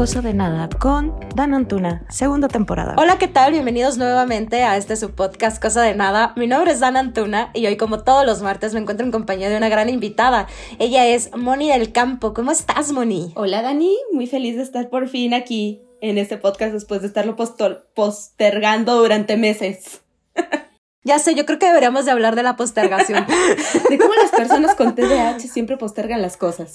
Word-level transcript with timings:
Cosa 0.00 0.22
de 0.22 0.32
Nada 0.32 0.70
con 0.78 1.14
Dan 1.34 1.52
Antuna, 1.52 2.06
segunda 2.08 2.48
temporada. 2.48 2.94
Hola, 2.96 3.18
¿qué 3.18 3.28
tal? 3.28 3.52
Bienvenidos 3.52 3.98
nuevamente 3.98 4.62
a 4.62 4.78
este 4.78 4.96
su 4.96 5.10
podcast 5.10 5.60
Cosa 5.60 5.82
de 5.82 5.94
Nada. 5.94 6.32
Mi 6.38 6.46
nombre 6.46 6.72
es 6.72 6.80
Dan 6.80 6.96
Antuna 6.96 7.50
y 7.52 7.66
hoy, 7.66 7.76
como 7.76 8.02
todos 8.02 8.24
los 8.24 8.40
martes, 8.40 8.72
me 8.72 8.80
encuentro 8.80 9.04
en 9.04 9.12
compañía 9.12 9.50
de 9.50 9.58
una 9.58 9.68
gran 9.68 9.90
invitada. 9.90 10.46
Ella 10.78 11.06
es 11.06 11.36
Moni 11.36 11.68
del 11.68 11.92
Campo. 11.92 12.32
¿Cómo 12.32 12.50
estás, 12.50 12.92
Moni? 12.92 13.32
Hola, 13.36 13.60
Dani. 13.60 13.94
Muy 14.10 14.26
feliz 14.26 14.56
de 14.56 14.62
estar 14.62 14.88
por 14.88 15.06
fin 15.06 15.34
aquí 15.34 15.82
en 16.00 16.16
este 16.16 16.38
podcast 16.38 16.72
después 16.72 17.02
de 17.02 17.08
estarlo 17.08 17.36
postergando 17.36 18.96
durante 18.96 19.36
meses. 19.36 20.00
Ya 21.02 21.18
sé, 21.18 21.34
yo 21.34 21.46
creo 21.46 21.58
que 21.58 21.66
deberíamos 21.66 22.04
de 22.04 22.10
hablar 22.10 22.36
de 22.36 22.42
la 22.42 22.56
postergación. 22.56 23.26
de 23.90 23.98
cómo 23.98 24.14
las 24.14 24.30
personas 24.30 24.74
con 24.74 24.94
TDAH 24.94 25.40
siempre 25.40 25.78
postergan 25.78 26.20
las 26.20 26.36
cosas. 26.36 26.74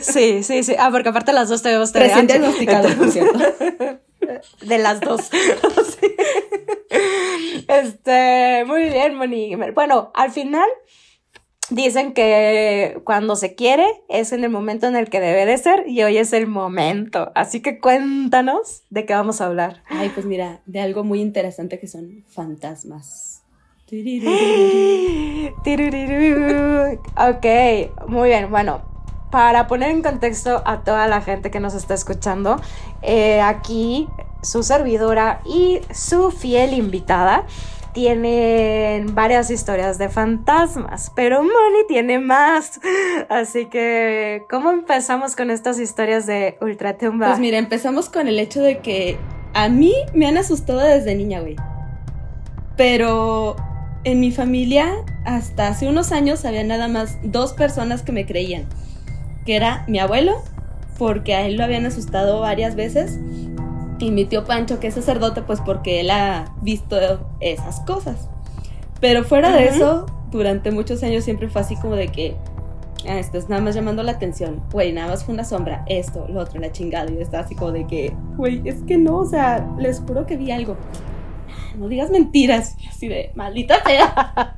Sí, 0.00 0.42
sí, 0.42 0.62
sí. 0.62 0.74
Ah, 0.78 0.88
porque 0.90 1.10
aparte 1.10 1.32
las 1.32 1.50
dos 1.50 1.62
tenemos 1.62 1.92
TDAH. 1.92 2.02
Recién 2.04 2.26
diagnosticado, 2.26 2.88
por 2.96 3.10
cierto. 3.10 3.38
De 4.62 4.78
las 4.78 5.00
dos. 5.00 5.30
Este, 7.66 8.64
muy 8.66 8.84
bien, 8.84 9.14
Moni. 9.14 9.56
Bueno, 9.74 10.12
al 10.14 10.30
final 10.30 10.68
dicen 11.70 12.12
que 12.12 13.00
cuando 13.04 13.36
se 13.36 13.54
quiere 13.54 13.86
es 14.08 14.32
en 14.32 14.44
el 14.44 14.50
momento 14.50 14.86
en 14.86 14.96
el 14.96 15.08
que 15.08 15.20
debe 15.20 15.46
de 15.46 15.56
ser 15.58 15.84
y 15.88 16.02
hoy 16.02 16.18
es 16.18 16.32
el 16.32 16.46
momento. 16.46 17.32
Así 17.34 17.62
que 17.62 17.80
cuéntanos 17.80 18.82
de 18.90 19.06
qué 19.06 19.14
vamos 19.14 19.40
a 19.40 19.46
hablar. 19.46 19.82
Ay, 19.88 20.10
pues 20.14 20.26
mira, 20.26 20.60
de 20.66 20.80
algo 20.80 21.04
muy 21.04 21.20
interesante 21.20 21.78
que 21.78 21.88
son 21.88 22.24
fantasmas. 22.28 23.33
Ok, 27.16 27.46
muy 28.08 28.28
bien. 28.28 28.50
Bueno, 28.50 28.82
para 29.30 29.66
poner 29.66 29.90
en 29.90 30.02
contexto 30.02 30.62
a 30.64 30.82
toda 30.84 31.06
la 31.06 31.20
gente 31.20 31.50
que 31.50 31.60
nos 31.60 31.74
está 31.74 31.94
escuchando, 31.94 32.60
eh, 33.02 33.40
aquí 33.40 34.08
su 34.42 34.62
servidora 34.62 35.40
y 35.44 35.80
su 35.92 36.30
fiel 36.30 36.74
invitada 36.74 37.46
tienen 37.92 39.14
varias 39.14 39.50
historias 39.50 39.98
de 39.98 40.08
fantasmas, 40.08 41.12
pero 41.14 41.42
Moni 41.42 41.86
tiene 41.88 42.18
más. 42.18 42.80
Así 43.28 43.66
que, 43.66 44.42
¿cómo 44.50 44.70
empezamos 44.70 45.36
con 45.36 45.50
estas 45.50 45.78
historias 45.78 46.26
de 46.26 46.56
ultratumba? 46.60 47.28
Pues 47.28 47.38
mira, 47.38 47.58
empezamos 47.58 48.08
con 48.08 48.28
el 48.28 48.38
hecho 48.38 48.60
de 48.60 48.78
que 48.78 49.16
a 49.54 49.68
mí 49.68 49.94
me 50.12 50.26
han 50.26 50.36
asustado 50.36 50.80
desde 50.80 51.14
niña, 51.14 51.40
güey. 51.40 51.56
Pero 52.76 53.54
en 54.04 54.20
mi 54.20 54.30
familia, 54.30 54.92
hasta 55.24 55.68
hace 55.68 55.88
unos 55.88 56.12
años, 56.12 56.44
había 56.44 56.62
nada 56.62 56.88
más 56.88 57.18
dos 57.22 57.54
personas 57.54 58.02
que 58.02 58.12
me 58.12 58.26
creían. 58.26 58.66
Que 59.46 59.56
era 59.56 59.84
mi 59.88 59.98
abuelo, 59.98 60.42
porque 60.98 61.34
a 61.34 61.46
él 61.46 61.56
lo 61.56 61.64
habían 61.64 61.86
asustado 61.86 62.40
varias 62.40 62.76
veces. 62.76 63.18
Y 63.98 64.10
mi 64.10 64.24
tío 64.26 64.44
Pancho, 64.44 64.80
que 64.80 64.88
es 64.88 64.94
sacerdote, 64.94 65.42
pues 65.42 65.60
porque 65.60 66.00
él 66.00 66.10
ha 66.10 66.54
visto 66.60 66.98
esas 67.40 67.80
cosas. 67.80 68.28
Pero 69.00 69.24
fuera 69.24 69.54
de 69.54 69.68
eso, 69.68 70.06
durante 70.30 70.70
muchos 70.70 71.02
años 71.02 71.24
siempre 71.24 71.48
fue 71.48 71.62
así 71.62 71.76
como 71.76 71.96
de 71.96 72.08
que, 72.08 72.36
ah, 73.08 73.18
esto 73.18 73.38
es 73.38 73.48
nada 73.48 73.62
más 73.62 73.74
llamando 73.74 74.02
la 74.02 74.12
atención, 74.12 74.62
güey, 74.72 74.92
nada 74.92 75.08
más 75.08 75.24
fue 75.24 75.34
una 75.34 75.44
sombra, 75.44 75.84
esto, 75.88 76.26
lo 76.28 76.40
otro, 76.40 76.60
la 76.60 76.72
chingada. 76.72 77.10
Y 77.10 77.18
está 77.18 77.40
así 77.40 77.54
como 77.54 77.72
de 77.72 77.86
que, 77.86 78.14
güey, 78.36 78.60
es 78.64 78.82
que 78.82 78.98
no, 78.98 79.18
o 79.18 79.26
sea, 79.26 79.66
les 79.78 80.00
juro 80.00 80.26
que 80.26 80.36
vi 80.36 80.50
algo 80.50 80.76
no 81.76 81.88
digas 81.88 82.10
mentiras. 82.10 82.76
así 82.88 83.08
de, 83.08 83.32
maldita 83.34 83.82
sea. 83.84 84.56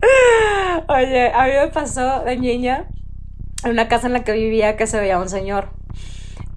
Oye, 0.88 1.32
a 1.32 1.44
mí 1.44 1.50
me 1.52 1.68
pasó 1.68 2.20
de 2.24 2.36
niña 2.36 2.88
en 3.64 3.70
una 3.70 3.88
casa 3.88 4.06
en 4.06 4.12
la 4.12 4.24
que 4.24 4.32
vivía 4.32 4.76
que 4.76 4.86
se 4.86 5.00
veía 5.00 5.18
un 5.18 5.28
señor. 5.28 5.70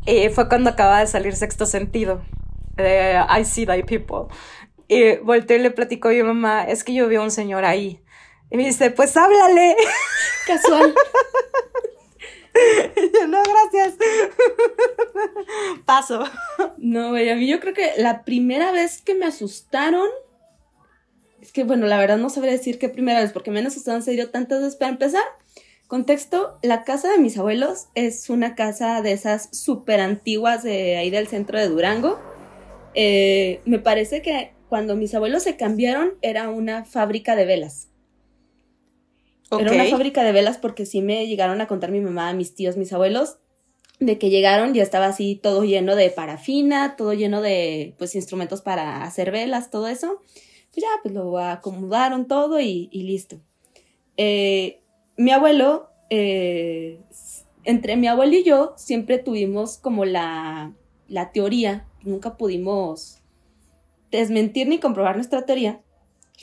Y 0.06 0.30
fue 0.30 0.48
cuando 0.48 0.72
acababa 0.72 1.00
de 1.00 1.08
salir 1.08 1.36
sexto 1.36 1.66
sentido. 1.66 2.22
De 2.76 3.20
I 3.30 3.46
see 3.46 3.66
thy 3.66 3.84
people. 3.84 4.34
Y 4.88 5.18
volteé 5.18 5.58
y 5.58 5.62
le 5.62 5.72
platicó 5.72 6.10
a 6.10 6.12
mi 6.12 6.24
mamá, 6.24 6.64
es 6.64 6.84
que 6.84 6.94
yo 6.94 7.08
vi 7.08 7.16
a 7.16 7.22
un 7.22 7.32
señor 7.32 7.64
ahí. 7.66 8.02
Y 8.50 8.58
me 8.58 8.66
dice, 8.66 8.90
pues 8.90 9.16
háblale. 9.16 9.76
Casual. 10.48 10.96
yo, 13.14 13.28
no, 13.28 13.42
gracias. 13.44 13.98
Paso. 15.86 16.24
No, 16.78 17.10
güey, 17.10 17.30
a 17.30 17.36
mí 17.36 17.48
yo 17.48 17.60
creo 17.60 17.74
que 17.74 17.94
la 17.98 18.24
primera 18.24 18.72
vez 18.72 19.02
que 19.02 19.16
me 19.16 19.26
asustaron. 19.26 20.08
Es 21.42 21.54
que, 21.54 21.64
bueno, 21.64 21.88
la 21.88 21.98
verdad 21.98 22.18
no 22.18 22.30
sabría 22.30 22.52
decir 22.52 22.80
qué 22.80 22.90
primera 22.90 23.22
vez, 23.22 23.32
porque 23.32 23.50
me 23.50 23.60
han 23.60 23.68
asustado 23.68 23.98
en 23.98 24.04
serio 24.04 24.30
tantas 24.30 24.62
veces. 24.62 24.76
Para 24.76 24.92
empezar, 24.92 25.24
contexto: 25.88 26.58
la 26.62 26.84
casa 26.84 27.10
de 27.10 27.18
mis 27.18 27.38
abuelos 27.38 27.88
es 27.96 28.30
una 28.30 28.56
casa 28.56 29.02
de 29.02 29.14
esas 29.14 29.50
súper 29.56 30.02
antiguas 30.02 30.64
de 30.64 30.98
ahí 30.98 31.10
del 31.10 31.28
centro 31.28 31.58
de 31.58 31.70
Durango. 31.70 32.20
Eh, 32.96 33.62
me 33.66 33.80
parece 33.80 34.22
que 34.22 34.54
cuando 34.68 34.96
mis 34.96 35.14
abuelos 35.16 35.44
se 35.44 35.56
cambiaron 35.56 36.14
era 36.22 36.50
una 36.50 36.86
fábrica 36.86 37.36
de 37.36 37.46
velas. 37.46 37.90
Era 39.58 39.72
una 39.72 39.86
fábrica 39.86 40.24
de 40.24 40.32
velas 40.32 40.58
porque 40.58 40.86
sí 40.86 41.02
me 41.02 41.26
llegaron 41.26 41.60
a 41.62 41.68
contar 41.68 41.92
mi 41.92 42.02
mamá, 42.02 42.34
mis 42.34 42.54
tíos, 42.54 42.78
mis 42.78 42.94
abuelos, 42.94 43.38
de 44.00 44.18
que 44.18 44.30
llegaron 44.30 44.74
ya 44.74 44.84
estaba 44.84 45.08
así 45.08 45.36
todo 45.36 45.64
lleno 45.64 45.96
de 45.96 46.10
parafina, 46.10 46.96
todo 46.96 47.14
lleno 47.14 47.42
de 47.42 47.96
pues 47.98 48.16
instrumentos 48.16 48.62
para 48.62 49.04
hacer 49.04 49.32
velas, 49.32 49.72
todo 49.72 49.88
eso. 49.88 50.22
Pues 50.72 50.84
ya, 50.84 50.90
pues 51.02 51.14
lo 51.14 51.40
acomodaron 51.40 52.28
todo 52.28 52.60
y, 52.60 52.90
listo. 52.92 53.42
Eh, 54.18 54.82
mi 55.18 55.32
abuelo, 55.32 55.90
eh, 56.12 57.00
entre 57.64 57.98
mi 57.98 58.08
abuelo 58.08 58.36
y 58.36 58.44
yo 58.44 58.74
siempre 58.78 59.18
tuvimos 59.18 59.78
como 59.78 60.06
la, 60.06 60.74
la 61.08 61.32
teoría, 61.32 61.88
nunca 62.04 62.38
pudimos 62.38 63.18
desmentir 64.12 64.68
ni 64.68 64.80
comprobar 64.80 65.16
nuestra 65.16 65.46
teoría, 65.46 65.82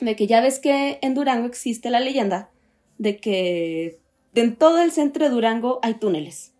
de 0.01 0.15
que 0.15 0.27
ya 0.27 0.41
ves 0.41 0.59
que 0.59 0.99
en 1.01 1.13
Durango 1.15 1.47
existe 1.47 1.89
la 1.89 1.99
leyenda 1.99 2.51
de 2.97 3.17
que 3.17 3.99
en 4.35 4.55
todo 4.55 4.81
el 4.81 4.91
centro 4.91 5.25
de 5.25 5.31
Durango 5.31 5.79
hay 5.81 5.95
túneles. 5.95 6.53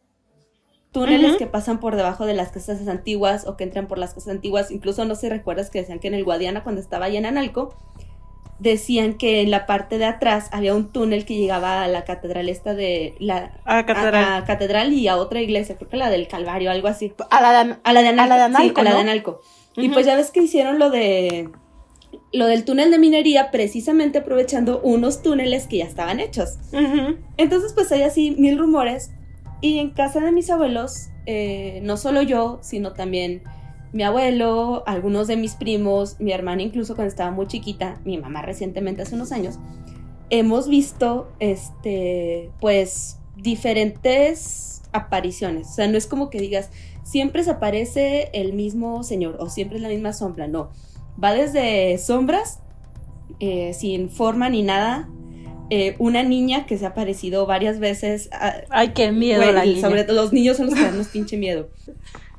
Túneles 0.91 1.35
que 1.35 1.45
pasan 1.45 1.79
por 1.79 1.95
debajo 1.95 2.25
de 2.25 2.33
las 2.33 2.51
casas 2.51 2.87
antiguas 2.87 3.45
o 3.45 3.55
que 3.55 3.63
entran 3.63 3.87
por 3.87 3.99
las 3.99 4.13
casas 4.13 4.29
antiguas. 4.29 4.71
Incluso 4.71 5.05
no 5.05 5.15
sé 5.15 5.29
recuerdas 5.29 5.69
que 5.69 5.79
decían 5.79 5.99
que 5.99 6.07
en 6.07 6.15
el 6.15 6.23
Guadiana, 6.23 6.63
cuando 6.63 6.81
estaba 6.81 7.05
allá 7.05 7.19
en 7.19 7.27
Analco, 7.27 7.75
decían 8.59 9.13
que 9.13 9.41
en 9.41 9.51
la 9.51 9.67
parte 9.67 9.99
de 9.99 10.05
atrás 10.05 10.49
había 10.51 10.73
un 10.73 10.91
túnel 10.91 11.25
que 11.25 11.35
llegaba 11.35 11.83
a 11.83 11.87
la 11.87 12.03
catedral 12.03 12.49
esta 12.49 12.73
de 12.73 13.15
la 13.19 13.59
a 13.65 13.85
catedral. 13.85 14.45
catedral 14.45 14.93
y 14.93 15.07
a 15.07 15.17
otra 15.17 15.41
iglesia, 15.41 15.75
creo 15.77 15.89
que 15.89 15.97
la 15.97 16.09
del 16.09 16.27
Calvario, 16.27 16.71
algo 16.71 16.87
así. 16.87 17.13
A 17.29 17.41
la 17.41 17.63
de, 17.63 17.75
a 17.83 17.93
la 17.93 18.01
de 18.01 18.07
Analco. 18.07 18.23
A 18.23 18.27
la 18.27 18.35
de 18.37 18.43
Analco, 18.43 18.81
a 18.81 18.83
la 18.83 18.93
de 18.93 18.99
Analco. 19.01 19.41
Y 19.75 19.89
pues 19.89 20.07
ya 20.07 20.15
ves 20.15 20.31
que 20.31 20.41
hicieron 20.41 20.79
lo 20.79 20.89
de 20.89 21.51
lo 22.33 22.47
del 22.47 22.65
túnel 22.65 22.91
de 22.91 22.99
minería 22.99 23.51
precisamente 23.51 24.19
aprovechando 24.19 24.81
unos 24.81 25.21
túneles 25.21 25.67
que 25.67 25.77
ya 25.77 25.85
estaban 25.85 26.19
hechos. 26.19 26.57
Entonces 27.37 27.73
pues 27.73 27.91
hay 27.91 28.03
así 28.03 28.35
mil 28.37 28.57
rumores 28.57 29.11
y 29.61 29.79
en 29.79 29.91
casa 29.91 30.19
de 30.19 30.31
mis 30.31 30.49
abuelos, 30.49 31.09
eh, 31.25 31.79
no 31.83 31.97
solo 31.97 32.21
yo, 32.21 32.59
sino 32.61 32.93
también 32.93 33.43
mi 33.93 34.03
abuelo, 34.03 34.83
algunos 34.85 35.27
de 35.27 35.37
mis 35.37 35.55
primos, 35.55 36.19
mi 36.19 36.31
hermana 36.31 36.61
incluso 36.61 36.95
cuando 36.95 37.09
estaba 37.09 37.31
muy 37.31 37.47
chiquita, 37.47 37.99
mi 38.03 38.17
mamá 38.17 38.41
recientemente 38.41 39.01
hace 39.01 39.15
unos 39.15 39.31
años, 39.31 39.57
hemos 40.29 40.67
visto 40.67 41.31
este 41.39 42.51
pues 42.59 43.17
diferentes 43.37 44.81
apariciones. 44.91 45.67
O 45.69 45.73
sea, 45.73 45.87
no 45.87 45.97
es 45.97 46.07
como 46.07 46.29
que 46.29 46.41
digas, 46.41 46.69
siempre 47.03 47.43
se 47.43 47.51
aparece 47.51 48.29
el 48.33 48.53
mismo 48.53 49.03
señor 49.03 49.37
o 49.39 49.49
siempre 49.49 49.77
es 49.77 49.83
la 49.83 49.89
misma 49.89 50.11
sombra, 50.11 50.47
no 50.47 50.69
Va 51.21 51.33
desde 51.33 51.97
sombras, 51.97 52.59
eh, 53.39 53.73
sin 53.73 54.09
forma 54.09 54.49
ni 54.49 54.63
nada. 54.63 55.09
Eh, 55.69 55.95
una 55.99 56.23
niña 56.23 56.65
que 56.65 56.77
se 56.77 56.85
ha 56.85 56.89
aparecido 56.89 57.45
varias 57.45 57.79
veces. 57.79 58.29
Ay, 58.69 58.93
qué 58.93 59.11
miedo 59.11 59.43
Sobre 59.81 60.03
todo 60.03 60.23
los 60.23 60.33
niños 60.33 60.57
son 60.57 60.67
los 60.67 60.75
que 60.75 60.81
dan 60.81 60.97
más 60.97 61.07
pinche 61.07 61.37
miedo. 61.37 61.69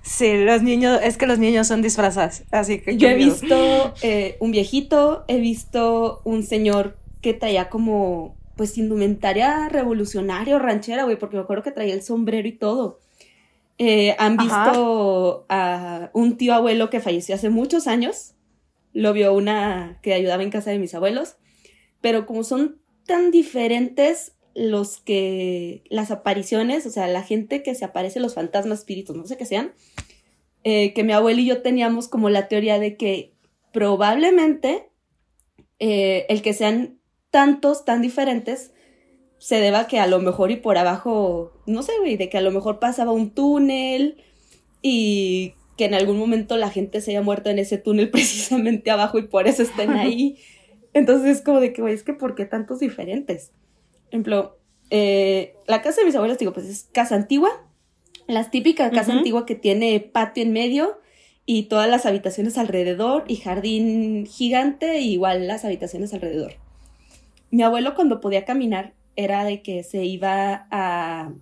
Sí, 0.03 0.45
los 0.45 0.63
niños, 0.63 1.01
es 1.03 1.19
que 1.19 1.27
los 1.27 1.39
niños 1.39 1.67
son 1.67 1.83
disfrazados, 1.83 2.43
así 2.51 2.81
que... 2.81 2.97
Yo 2.97 3.09
he 3.09 3.15
visto 3.15 3.93
eh, 4.01 4.39
un 4.41 4.53
viejito, 4.53 5.25
he 5.29 5.39
visto 5.39 6.23
un 6.25 6.45
señor 6.45 6.97
que 7.21 7.35
traía 7.35 7.69
como, 7.69 8.35
pues, 8.57 8.79
indumentaria 8.79 9.69
revolucionaria 9.69 10.59
ranchera, 10.59 11.05
güey, 11.05 11.19
porque 11.19 11.37
me 11.37 11.43
acuerdo 11.43 11.63
que 11.63 11.73
traía 11.73 11.93
el 11.93 12.03
sombrero 12.03 12.49
y 12.49 12.53
todo. 12.53 13.01
han 14.19 14.39
visto 14.39 15.45
a 15.51 16.11
un 16.15 16.39
tío 16.39 16.55
abuelo 16.55 16.89
que 16.89 17.01
falleció 17.01 17.35
hace 17.35 17.51
muchos 17.51 17.87
años, 17.87 18.35
lo 18.93 19.13
vio 19.13 19.35
una 19.35 19.99
que 20.03 20.15
ayudaba 20.15 20.43
en 20.43 20.51
casa 20.51 20.71
de 20.71 20.79
mis 20.79 20.95
abuelos, 20.95 21.37
pero 22.01 22.27
como 22.27 22.45
son 22.45 22.81
tan 23.07 23.31
diferentes 23.31 24.33
los 24.55 24.99
que, 24.99 25.85
las 25.89 26.11
apariciones, 26.11 26.85
o 26.87 26.91
sea, 26.91 27.07
la 27.07 27.23
gente 27.23 27.63
que 27.63 27.75
se 27.75 27.85
aparece, 27.85 28.21
los 28.21 28.35
fantasmas, 28.35 28.81
espíritus, 28.81 29.17
no 29.17 29.27
sé 29.27 29.37
qué 29.37 29.47
sean, 29.47 29.73
eh, 30.65 30.93
que 30.93 31.05
mi 31.05 31.13
abuelo 31.13 31.41
y 31.41 31.47
yo 31.47 31.63
teníamos 31.63 32.09
como 32.09 32.29
la 32.29 32.49
teoría 32.49 32.79
de 32.79 32.97
que 32.97 33.33
probablemente 33.73 34.91
eh, 35.79 36.27
el 36.29 36.43
que 36.43 36.53
sean 36.53 36.99
tantos, 37.31 37.85
tan 37.85 38.03
diferentes, 38.03 38.73
se 39.39 39.61
deba 39.61 39.87
que 39.87 40.01
a 40.01 40.07
lo 40.07 40.19
mejor 40.19 40.51
y 40.51 40.57
por 40.57 40.79
abajo, 40.79 41.53
no 41.67 41.83
sé, 41.83 41.93
güey, 42.01 42.17
de 42.17 42.29
que 42.29 42.39
a 42.39 42.43
lo 42.43 42.51
mejor 42.51 42.81
pasaba 42.81 43.13
un 43.13 43.31
túnel 43.31 44.17
y 44.83 45.55
que 45.79 45.87
en 45.87 45.95
algún 45.95 46.19
momento 46.19 46.59
la 46.59 46.69
gente 46.69 47.01
se 47.01 47.13
haya 47.13 47.23
muerto 47.23 47.49
en 47.49 47.59
ese 47.59 47.79
túnel 47.79 48.11
precisamente 48.11 48.91
abajo 48.91 49.19
y 49.19 49.23
por 49.23 49.49
eso 49.49 49.63
estén 49.63 49.91
ahí. 49.97 50.37
Entonces 50.93 51.39
es 51.39 51.43
como 51.43 51.61
de 51.61 51.73
que, 51.73 51.81
güey, 51.81 51.95
es 51.95 52.03
que 52.03 52.13
¿por 52.13 52.35
qué 52.35 52.45
tantos 52.45 52.81
diferentes? 52.81 53.53
Por 54.05 54.09
ejemplo, 54.09 54.59
eh, 54.91 55.55
la 55.67 55.81
casa 55.81 56.01
de 56.01 56.07
mis 56.07 56.17
abuelos, 56.17 56.37
digo, 56.37 56.53
pues 56.53 56.67
es 56.67 56.89
casa 56.93 57.15
antigua, 57.15 57.51
las 58.27 58.51
típicas 58.51 58.91
casa 58.91 59.13
antigua 59.13 59.47
que 59.47 59.55
tiene 59.55 60.01
patio 60.01 60.43
en 60.43 60.53
medio 60.53 60.99
y 61.47 61.65
todas 61.65 61.89
las 61.89 62.05
habitaciones 62.05 62.59
alrededor 62.59 63.25
y 63.29 63.37
jardín 63.37 64.27
gigante, 64.27 65.01
igual 65.01 65.47
las 65.47 65.65
habitaciones 65.65 66.13
alrededor. 66.13 66.55
Mi 67.51 67.63
abuelo 67.63 67.95
cuando 67.95 68.21
podía 68.21 68.45
caminar 68.45 68.93
era 69.17 69.45
de 69.45 69.63
que 69.63 69.83
se 69.83 70.05
iba 70.05 70.67
a 70.71 71.33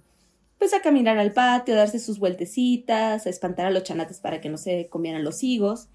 pues 0.59 0.73
a 0.75 0.81
caminar 0.81 1.19
al 1.19 1.33
patio, 1.33 1.75
a 1.75 1.79
darse 1.79 1.99
sus 1.99 2.19
vueltecitas, 2.19 3.27
a 3.27 3.31
espantar 3.31 3.67
a 3.67 3.71
los 3.71 3.83
chanates 3.83 4.21
para 4.21 4.41
que 4.41 4.49
no 4.49 4.59
se 4.59 4.89
comieran 4.89 5.25
los 5.25 5.43
higos. 5.43 5.89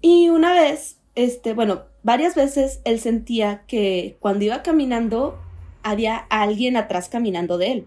Y 0.00 0.28
una 0.28 0.52
vez, 0.52 0.98
este, 1.14 1.54
bueno, 1.54 1.84
varias 2.02 2.34
veces 2.34 2.80
él 2.84 3.00
sentía 3.00 3.64
que 3.66 4.16
cuando 4.20 4.44
iba 4.44 4.62
caminando 4.62 5.38
había 5.82 6.16
alguien 6.16 6.76
atrás 6.76 7.08
caminando 7.08 7.58
de 7.58 7.72
él. 7.72 7.86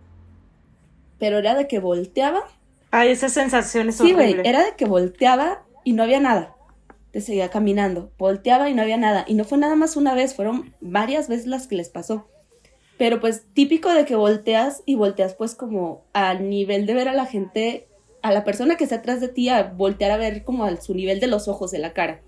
Pero 1.19 1.39
era 1.39 1.55
de 1.55 1.67
que 1.67 1.79
volteaba. 1.79 2.43
Ay, 2.91 3.09
esa 3.09 3.29
sensación 3.29 3.89
es 3.89 3.97
sí, 3.97 4.13
güey, 4.13 4.37
era 4.43 4.63
de 4.63 4.75
que 4.75 4.85
volteaba 4.85 5.63
y 5.83 5.93
no 5.93 6.03
había 6.03 6.19
nada. 6.19 6.55
Te 7.11 7.21
seguía 7.21 7.49
caminando. 7.49 8.11
Volteaba 8.17 8.69
y 8.69 8.75
no 8.75 8.83
había 8.83 8.97
nada. 8.97 9.25
Y 9.27 9.33
no 9.33 9.43
fue 9.43 9.57
nada 9.57 9.75
más 9.75 9.97
una 9.97 10.13
vez, 10.13 10.35
fueron 10.35 10.75
varias 10.79 11.27
veces 11.27 11.47
las 11.47 11.67
que 11.67 11.75
les 11.75 11.89
pasó. 11.89 12.27
Pero 12.97 13.19
pues 13.19 13.45
típico 13.53 13.93
de 13.93 14.05
que 14.05 14.15
volteas 14.15 14.81
y 14.85 14.95
volteas 14.95 15.35
pues 15.35 15.55
como 15.55 16.03
al 16.13 16.49
nivel 16.49 16.85
de 16.85 16.95
ver 16.95 17.07
a 17.07 17.13
la 17.13 17.27
gente, 17.27 17.87
a 18.23 18.31
la 18.31 18.43
persona 18.43 18.75
que 18.75 18.83
está 18.83 18.97
atrás 18.97 19.21
de 19.21 19.27
ti, 19.27 19.49
a 19.49 19.63
voltear 19.63 20.11
a 20.11 20.17
ver 20.17 20.43
como 20.43 20.65
a 20.65 20.75
su 20.77 20.95
nivel 20.95 21.19
de 21.19 21.27
los 21.27 21.47
ojos, 21.47 21.71
de 21.71 21.79
la 21.79 21.93
cara. 21.93 22.21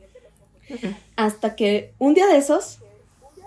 Hasta 1.15 1.55
que 1.55 1.93
un 1.97 2.13
día 2.13 2.27
de 2.27 2.37
esos, 2.37 2.79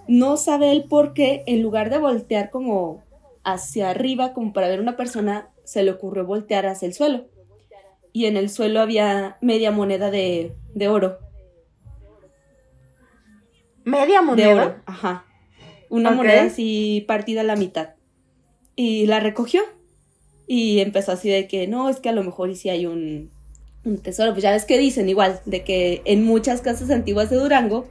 no 0.09 0.37
sabe 0.37 0.73
él 0.73 0.85
por 0.89 1.15
qué, 1.15 1.45
en 1.47 1.63
lugar 1.63 1.91
de 1.91 1.99
voltear 1.99 2.51
como 2.51 3.05
hacia 3.45 3.91
arriba, 3.91 4.33
como 4.33 4.53
para 4.53 4.69
ver 4.69 4.81
una 4.81 4.97
persona, 4.97 5.49
se 5.63 5.85
le 5.85 5.93
ocurrió 5.93 6.27
voltear 6.27 6.67
hacia 6.67 6.87
el 6.87 6.95
suelo. 6.95 7.27
Y 8.13 8.27
en 8.27 8.37
el 8.37 8.51
suelo 8.51 8.81
había 8.81 9.39
media 9.41 9.71
moneda 9.71 10.11
de, 10.11 10.53
de 10.75 10.89
oro. 10.89 11.19
¿Media 13.85 14.23
moneda? 14.23 14.49
De 14.49 14.55
oro, 14.55 14.77
ajá 14.87 15.25
una 15.93 16.11
moneda 16.11 16.45
así 16.45 17.05
partida 17.07 17.43
a 17.43 17.45
la 17.45 17.55
mitad. 17.55 17.91
Y 18.75 19.07
la 19.07 19.21
recogió. 19.21 19.61
Y 20.47 20.81
empezó 20.81 21.13
así 21.13 21.29
de 21.29 21.47
que, 21.47 21.69
no, 21.69 21.91
es 21.91 22.01
que 22.01 22.09
a 22.09 22.13
lo 22.13 22.25
mejor 22.25 22.49
y 22.49 22.57
si 22.57 22.71
hay 22.71 22.87
un, 22.87 23.31
un 23.85 23.99
tesoro. 23.99 24.33
Pues 24.33 24.43
ya 24.43 24.53
ves 24.53 24.65
que 24.65 24.79
dicen 24.79 25.11
igual, 25.11 25.41
de 25.45 25.65
que 25.65 26.01
en 26.07 26.25
muchas 26.25 26.63
casas 26.63 26.91
antiguas 26.91 27.29
de 27.29 27.37
Durango, 27.37 27.89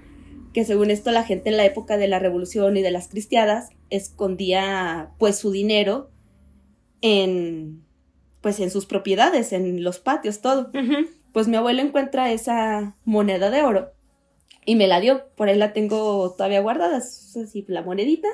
que 0.52 0.66
según 0.66 0.90
esto 0.90 1.12
la 1.12 1.24
gente 1.24 1.52
en 1.52 1.58
la 1.58 1.66
época 1.66 1.98
de 1.98 2.08
la 2.08 2.18
revolución 2.18 2.76
y 2.76 2.82
de 2.82 2.90
las 2.90 3.08
cristiadas 3.08 3.70
escondía 3.92 5.12
pues 5.20 5.38
su 5.38 5.52
dinero 5.52 6.10
en 7.02 7.84
pues 8.42 8.60
en 8.60 8.72
sus 8.72 8.88
propiedades, 8.88 9.54
en 9.54 9.84
los 9.84 10.00
patios, 10.00 10.42
todo. 10.42 10.72
Pues 11.32 11.48
mi 11.48 11.56
abuelo 11.56 11.84
encuentra 11.84 12.32
esa 12.32 12.96
moneda 13.06 13.52
de 13.52 13.62
oro 13.62 13.92
y 14.66 14.76
me 14.76 14.88
la 14.88 15.00
dio, 15.00 15.28
por 15.36 15.50
ahí 15.50 15.58
la 15.58 15.74
tengo 15.74 16.32
todavía 16.32 16.62
guardada, 16.62 16.98
es 16.98 17.36
así 17.38 17.66
la 17.68 17.82
monedita 17.82 18.28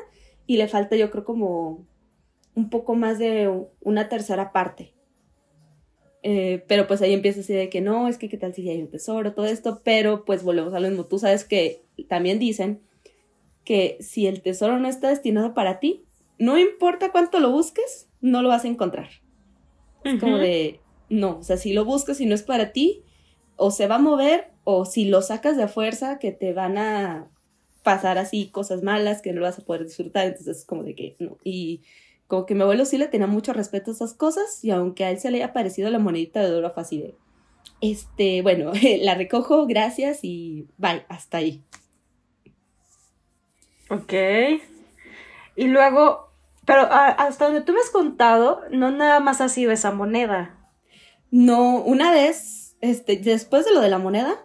y 0.45 0.57
le 0.57 0.67
falta 0.67 0.95
yo 0.95 1.09
creo 1.09 1.23
como 1.23 1.85
un 2.55 2.69
poco 2.69 2.95
más 2.95 3.19
de 3.19 3.65
una 3.81 4.09
tercera 4.09 4.51
parte. 4.51 4.93
Eh, 6.23 6.65
pero 6.67 6.87
pues 6.87 7.01
ahí 7.01 7.13
empieza 7.13 7.41
así 7.41 7.53
de 7.53 7.69
que 7.69 7.79
no, 7.79 8.07
es 8.07 8.17
que 8.17 8.27
qué 8.27 8.37
tal 8.37 8.53
si 8.53 8.67
hay 8.69 8.81
un 8.81 8.89
tesoro, 8.89 9.33
todo 9.33 9.45
esto, 9.45 9.81
pero 9.83 10.25
pues 10.25 10.43
volvemos 10.43 10.73
a 10.73 10.79
lo 10.79 10.89
mismo. 10.89 11.05
Tú 11.05 11.19
sabes 11.19 11.45
que 11.45 11.85
también 12.09 12.39
dicen 12.39 12.81
que 13.63 13.97
si 13.99 14.27
el 14.27 14.41
tesoro 14.41 14.79
no 14.79 14.87
está 14.87 15.09
destinado 15.09 15.53
para 15.53 15.79
ti, 15.79 16.05
no 16.39 16.57
importa 16.57 17.11
cuánto 17.11 17.39
lo 17.39 17.51
busques, 17.51 18.09
no 18.21 18.41
lo 18.41 18.49
vas 18.49 18.65
a 18.65 18.67
encontrar. 18.67 19.09
Es 20.03 20.19
como 20.19 20.37
de, 20.37 20.79
no, 21.09 21.39
o 21.39 21.43
sea, 21.43 21.57
si 21.57 21.73
lo 21.73 21.85
buscas 21.85 22.21
y 22.21 22.25
no 22.25 22.33
es 22.33 22.43
para 22.43 22.71
ti, 22.71 23.03
o 23.55 23.71
se 23.71 23.87
va 23.87 23.95
a 23.95 23.99
mover 23.99 24.51
o 24.69 24.83
si 24.83 25.05
lo 25.05 25.21
sacas 25.21 25.55
de 25.55 25.69
fuerza 25.69 26.19
que 26.19 26.33
te 26.33 26.51
van 26.51 26.77
a 26.77 27.29
pasar 27.83 28.17
así 28.17 28.49
cosas 28.49 28.83
malas 28.83 29.21
que 29.21 29.31
no 29.31 29.39
vas 29.39 29.57
a 29.57 29.63
poder 29.63 29.85
disfrutar, 29.85 30.25
entonces 30.25 30.57
es 30.57 30.65
como 30.65 30.83
de 30.83 30.93
que 30.93 31.15
no. 31.19 31.37
Y 31.41 31.83
como 32.27 32.45
que 32.45 32.53
mi 32.53 32.63
abuelo 32.63 32.83
sí 32.83 32.97
le 32.97 33.07
tenía 33.07 33.27
mucho 33.27 33.53
respeto 33.53 33.91
a 33.91 33.93
esas 33.93 34.13
cosas 34.13 34.65
y 34.65 34.71
aunque 34.71 35.05
a 35.05 35.11
él 35.11 35.19
se 35.19 35.31
le 35.31 35.37
haya 35.37 35.53
parecido 35.53 35.89
la 35.89 35.99
monedita 35.99 36.41
de 36.41 36.53
oro 36.53 36.69
fácil 36.71 36.99
de, 37.01 37.15
este, 37.79 38.41
bueno, 38.41 38.73
la 38.99 39.15
recojo, 39.15 39.67
gracias 39.67 40.19
y 40.21 40.67
bye, 40.77 41.05
hasta 41.07 41.37
ahí. 41.37 41.63
Ok. 43.89 44.13
Y 45.55 45.67
luego, 45.67 46.33
pero 46.65 46.81
hasta 46.91 47.45
donde 47.45 47.61
tú 47.61 47.71
me 47.71 47.79
has 47.79 47.89
contado, 47.89 48.63
no 48.69 48.91
nada 48.91 49.21
más 49.21 49.39
ha 49.39 49.47
sido 49.47 49.71
esa 49.71 49.93
moneda. 49.93 50.59
No, 51.31 51.77
una 51.77 52.11
vez, 52.11 52.75
este, 52.81 53.15
después 53.15 53.63
de 53.63 53.73
lo 53.73 53.79
de 53.79 53.87
la 53.87 53.97
moneda, 53.97 54.43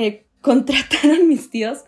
eh, 0.00 0.24
contrataron 0.40 1.28
mis 1.28 1.50
tíos 1.50 1.84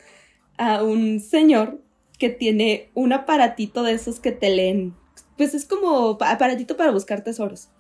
a 0.58 0.82
un 0.82 1.20
señor 1.20 1.80
que 2.18 2.28
tiene 2.28 2.90
un 2.94 3.12
aparatito 3.12 3.82
de 3.82 3.92
esos 3.92 4.20
que 4.20 4.32
te 4.32 4.54
leen. 4.54 4.94
Pues 5.38 5.54
es 5.54 5.64
como 5.64 6.18
aparatito 6.20 6.76
para 6.76 6.90
buscar 6.90 7.24
tesoros. 7.24 7.70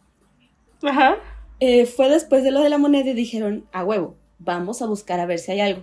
Ajá. 0.82 1.16
Eh, 1.60 1.86
fue 1.86 2.08
después 2.08 2.42
de 2.42 2.50
lo 2.50 2.60
de 2.60 2.70
la 2.70 2.78
moneda 2.78 3.10
y 3.10 3.14
dijeron, 3.14 3.66
a 3.72 3.84
huevo, 3.84 4.16
vamos 4.38 4.82
a 4.82 4.86
buscar 4.86 5.20
a 5.20 5.26
ver 5.26 5.38
si 5.38 5.52
hay 5.52 5.60
algo. 5.60 5.82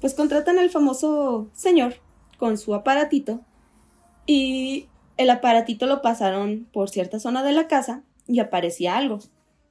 Pues 0.00 0.14
contratan 0.14 0.58
al 0.58 0.68
famoso 0.68 1.48
señor 1.54 1.94
con 2.38 2.58
su 2.58 2.74
aparatito 2.74 3.40
y 4.26 4.88
el 5.16 5.30
aparatito 5.30 5.86
lo 5.86 6.02
pasaron 6.02 6.68
por 6.72 6.90
cierta 6.90 7.20
zona 7.20 7.44
de 7.44 7.52
la 7.52 7.68
casa 7.68 8.02
y 8.26 8.40
aparecía 8.40 8.96
algo. 8.96 9.20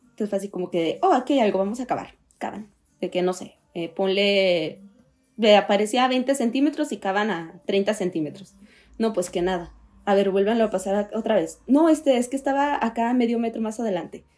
Entonces 0.02 0.30
fue 0.30 0.38
así 0.38 0.50
como 0.50 0.72
que, 0.72 0.98
oh, 1.02 1.12
aquí 1.12 1.34
hay 1.34 1.40
algo, 1.42 1.60
vamos 1.60 1.82
a 1.82 1.84
acabar. 1.84 2.16
Caban. 2.38 2.72
De 3.00 3.10
que 3.10 3.22
no 3.22 3.34
sé, 3.34 3.58
eh, 3.74 3.90
ponle, 3.90 4.82
aparecía 5.58 6.06
a 6.06 6.08
20 6.08 6.36
centímetros 6.36 6.92
y 6.92 6.98
caban 6.98 7.32
a 7.32 7.62
30 7.66 7.94
centímetros. 7.94 8.56
No, 8.98 9.14
pues 9.14 9.30
que 9.30 9.42
nada. 9.42 9.74
A 10.06 10.16
ver, 10.16 10.32
vuélvanlo 10.32 10.64
a 10.64 10.70
pasar 10.70 11.10
otra 11.14 11.36
vez. 11.36 11.60
No, 11.68 11.90
este 11.90 12.18
es 12.18 12.28
que 12.28 12.36
estaba 12.36 12.84
acá 12.86 13.14
medio 13.14 13.40
metro 13.40 13.62
más 13.62 13.80
adelante. 13.80 14.24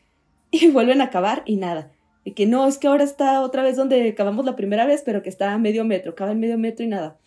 Y 0.52 0.70
vuelven 0.70 1.02
a 1.02 1.06
acabar 1.06 1.42
y 1.48 1.56
nada. 1.56 1.92
Y 2.24 2.34
que 2.34 2.46
no, 2.46 2.68
es 2.68 2.78
que 2.78 2.88
ahora 2.88 3.04
está 3.04 3.42
otra 3.42 3.64
vez 3.64 3.76
donde 3.76 4.08
acabamos 4.08 4.46
la 4.46 4.56
primera 4.56 4.86
vez, 4.86 5.02
pero 5.04 5.24
que 5.24 5.30
está 5.30 5.58
medio 5.58 5.84
metro, 5.84 6.12
acaba 6.12 6.32
en 6.32 6.40
medio 6.40 6.60
metro 6.60 6.86
y 6.86 6.90
nada. 6.90 7.18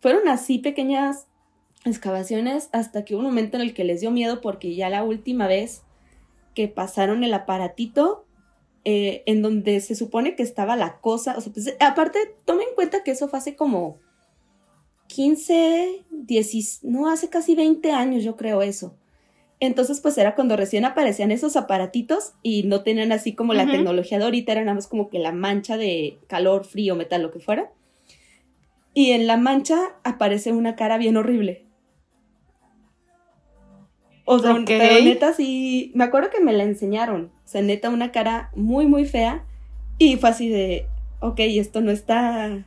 Fueron 0.00 0.26
así 0.26 0.58
pequeñas 0.58 1.28
excavaciones 1.84 2.68
hasta 2.72 3.04
que 3.04 3.14
hubo 3.14 3.20
un 3.20 3.26
momento 3.26 3.56
en 3.56 3.62
el 3.62 3.74
que 3.74 3.84
les 3.84 4.00
dio 4.00 4.10
miedo 4.10 4.40
porque 4.40 4.74
ya 4.74 4.90
la 4.90 5.04
última 5.04 5.46
vez 5.46 5.82
que 6.54 6.68
pasaron 6.68 7.24
el 7.24 7.34
aparatito 7.34 8.26
eh, 8.84 9.22
en 9.26 9.42
donde 9.42 9.80
se 9.80 9.94
supone 9.94 10.36
que 10.36 10.42
estaba 10.42 10.76
la 10.76 11.00
cosa, 11.00 11.36
o 11.36 11.40
sea, 11.40 11.52
pues, 11.52 11.74
aparte, 11.80 12.18
tomen 12.44 12.68
en 12.68 12.74
cuenta 12.74 13.02
que 13.02 13.12
eso 13.12 13.28
fue 13.28 13.38
hace 13.38 13.56
como 13.56 13.98
15, 15.08 16.04
10, 16.10 16.84
no, 16.84 17.08
hace 17.08 17.28
casi 17.28 17.54
20 17.54 17.90
años 17.92 18.24
yo 18.24 18.36
creo 18.36 18.62
eso. 18.62 18.96
Entonces, 19.60 20.00
pues 20.00 20.18
era 20.18 20.34
cuando 20.34 20.56
recién 20.56 20.84
aparecían 20.84 21.30
esos 21.30 21.56
aparatitos 21.56 22.34
y 22.42 22.64
no 22.64 22.82
tenían 22.82 23.12
así 23.12 23.34
como 23.34 23.54
la 23.54 23.66
tecnología 23.66 24.18
de 24.18 24.24
ahorita, 24.24 24.52
era 24.52 24.60
nada 24.62 24.74
más 24.74 24.88
como 24.88 25.08
que 25.08 25.18
la 25.18 25.32
mancha 25.32 25.76
de 25.76 26.18
calor, 26.26 26.64
frío, 26.64 26.96
metal, 26.96 27.22
lo 27.22 27.30
que 27.30 27.40
fuera. 27.40 27.72
Y 28.92 29.12
en 29.12 29.26
la 29.26 29.36
mancha 29.36 29.78
aparece 30.02 30.52
una 30.52 30.76
cara 30.76 30.98
bien 30.98 31.16
horrible. 31.16 31.64
O 34.24 34.38
sea, 34.38 34.56
pero 34.66 35.04
neta 35.04 35.32
sí, 35.34 35.92
me 35.94 36.04
acuerdo 36.04 36.30
que 36.30 36.42
me 36.42 36.52
la 36.52 36.64
enseñaron. 36.64 37.30
O 37.44 37.48
sea, 37.48 37.62
neta 37.62 37.90
una 37.90 38.10
cara 38.10 38.50
muy, 38.54 38.86
muy 38.86 39.04
fea. 39.04 39.44
Y 39.98 40.16
fue 40.16 40.30
así 40.30 40.48
de, 40.48 40.86
ok, 41.20 41.38
esto 41.40 41.80
no 41.80 41.90
está, 41.90 42.66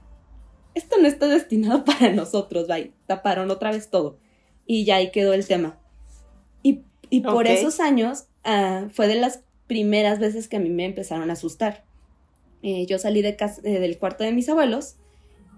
esto 0.76 0.98
no 1.02 1.08
está 1.08 1.28
destinado 1.28 1.84
para 1.86 2.12
nosotros, 2.14 2.68
bye. 2.68 2.92
Taparon 3.08 3.50
otra 3.50 3.72
vez 3.72 3.90
todo. 3.90 4.18
Y 4.66 4.86
ya 4.86 4.98
ahí 4.98 5.12
quedó 5.12 5.34
el 5.34 5.48
tema. 5.48 5.80
Y, 6.62 6.82
y 7.10 7.22
por 7.22 7.48
esos 7.48 7.80
años 7.80 8.28
uh, 8.46 8.90
fue 8.90 9.08
de 9.08 9.16
las 9.16 9.44
primeras 9.66 10.20
veces 10.20 10.48
que 10.48 10.58
a 10.58 10.60
mí 10.60 10.70
me 10.70 10.86
empezaron 10.86 11.30
a 11.30 11.34
asustar. 11.34 11.86
Eh, 12.64 12.86
yo 12.86 12.98
salí 12.98 13.22
de 13.22 13.36
casa, 13.36 13.62
eh, 13.64 13.80
del 13.80 13.98
cuarto 13.98 14.24
de 14.24 14.32
mis 14.32 14.50
abuelos 14.50 14.96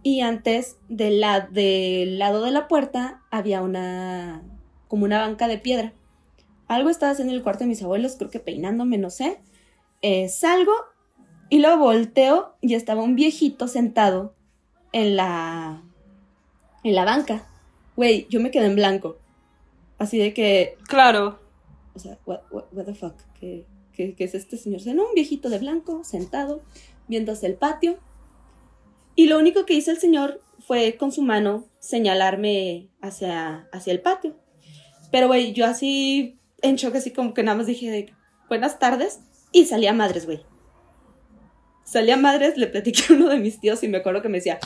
y 0.04 0.22
antes 0.22 0.78
de 0.90 1.12
la, 1.12 1.42
del 1.42 2.20
lado 2.20 2.44
de 2.44 2.52
la 2.52 2.68
puerta 2.68 3.22
había 3.32 3.62
una 3.62 4.44
como 4.90 5.06
una 5.06 5.20
banca 5.22 5.48
de 5.48 5.58
piedra. 5.58 5.94
Algo 6.68 6.90
estaba 6.90 7.14
haciendo 7.14 7.32
en 7.32 7.38
el 7.38 7.44
cuarto 7.44 7.64
de 7.64 7.68
mis 7.70 7.82
abuelos, 7.82 8.16
creo 8.18 8.30
que 8.30 8.42
peinándome, 8.42 8.98
no 8.98 9.10
sé. 9.10 9.40
Eh, 10.02 10.28
salgo 10.28 10.74
y 11.50 11.60
luego 11.60 11.78
volteo 11.86 12.56
y 12.62 12.74
estaba 12.76 13.02
un 13.02 13.16
viejito 13.16 13.68
sentado 13.70 14.36
en 14.92 15.16
la, 15.16 15.82
en 16.84 16.94
la 16.96 17.06
banca. 17.06 17.48
güey, 17.96 18.28
yo 18.30 18.40
me 18.42 18.52
quedé 18.52 18.66
en 18.66 18.76
blanco. 18.76 19.18
Así 19.98 20.18
de 20.18 20.34
que, 20.34 20.78
Claro. 20.88 21.40
o 21.96 22.00
sea, 22.00 22.18
what, 22.26 22.42
what- 22.52 22.66
what 22.72 22.86
the 22.86 22.94
fuck, 22.94 23.16
¿Qué, 23.40 23.66
qué, 23.94 24.16
qué 24.16 24.24
es 24.24 24.34
este 24.36 24.56
señor? 24.58 24.80
O 24.80 24.84
sea, 24.84 24.94
no, 24.94 25.08
un 25.08 25.14
viejito 25.16 25.50
de 25.50 25.60
blanco, 25.60 26.04
sentado, 26.04 26.62
viendo 27.08 27.32
hacia 27.34 27.48
el 27.50 27.56
patio. 27.56 27.98
Y 29.16 29.26
lo 29.28 29.38
único 29.38 29.66
que 29.66 29.74
hizo 29.74 29.92
el 29.92 29.98
señor 29.98 30.40
fue 30.60 30.96
con 30.98 31.12
su 31.12 31.22
mano 31.24 31.66
señalarme 31.80 32.88
hacia, 33.02 33.68
hacia 33.74 33.92
el 33.92 34.02
patio. 34.02 34.36
Pero, 35.12 35.28
güey, 35.28 35.54
yo 35.54 35.66
así, 35.66 36.40
en 36.62 36.76
shock, 36.76 36.96
así 36.96 37.12
como 37.12 37.34
que 37.34 37.44
nada 37.44 37.58
más 37.58 37.68
dije, 37.68 38.14
buenas 38.48 38.80
tardes, 38.80 39.20
y 39.52 39.66
salí 39.66 39.88
a 39.88 39.94
madres, 39.94 40.26
güey. 40.26 40.42
Salí 41.84 42.12
a 42.12 42.18
madres, 42.18 42.58
le 42.58 42.68
platiqué 42.68 43.02
a 43.10 43.14
uno 43.16 43.30
de 43.30 43.40
mis 43.40 43.60
tíos 43.60 43.84
y 43.84 43.88
me 43.88 43.98
acuerdo 43.98 44.22
que 44.22 44.30
me 44.30 44.38
decía, 44.38 44.60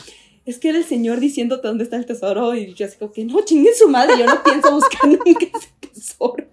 es 0.44 0.58
que 0.58 0.68
era 0.68 0.78
el 0.78 0.84
señor 0.84 1.20
diciéndote 1.20 1.68
dónde 1.68 1.84
está 1.84 1.96
el 1.96 2.06
tesoro, 2.06 2.54
y 2.54 2.74
yo 2.74 2.86
así 2.86 2.98
como 2.98 3.12
que, 3.12 3.24
no, 3.24 3.42
chingue 3.44 3.74
su 3.74 3.88
madre, 3.88 4.18
yo 4.18 4.26
no 4.26 4.42
pienso 4.42 4.70
buscar 4.72 5.08
nunca 5.08 5.46
ese 5.46 5.72
tesoro. 5.92 6.44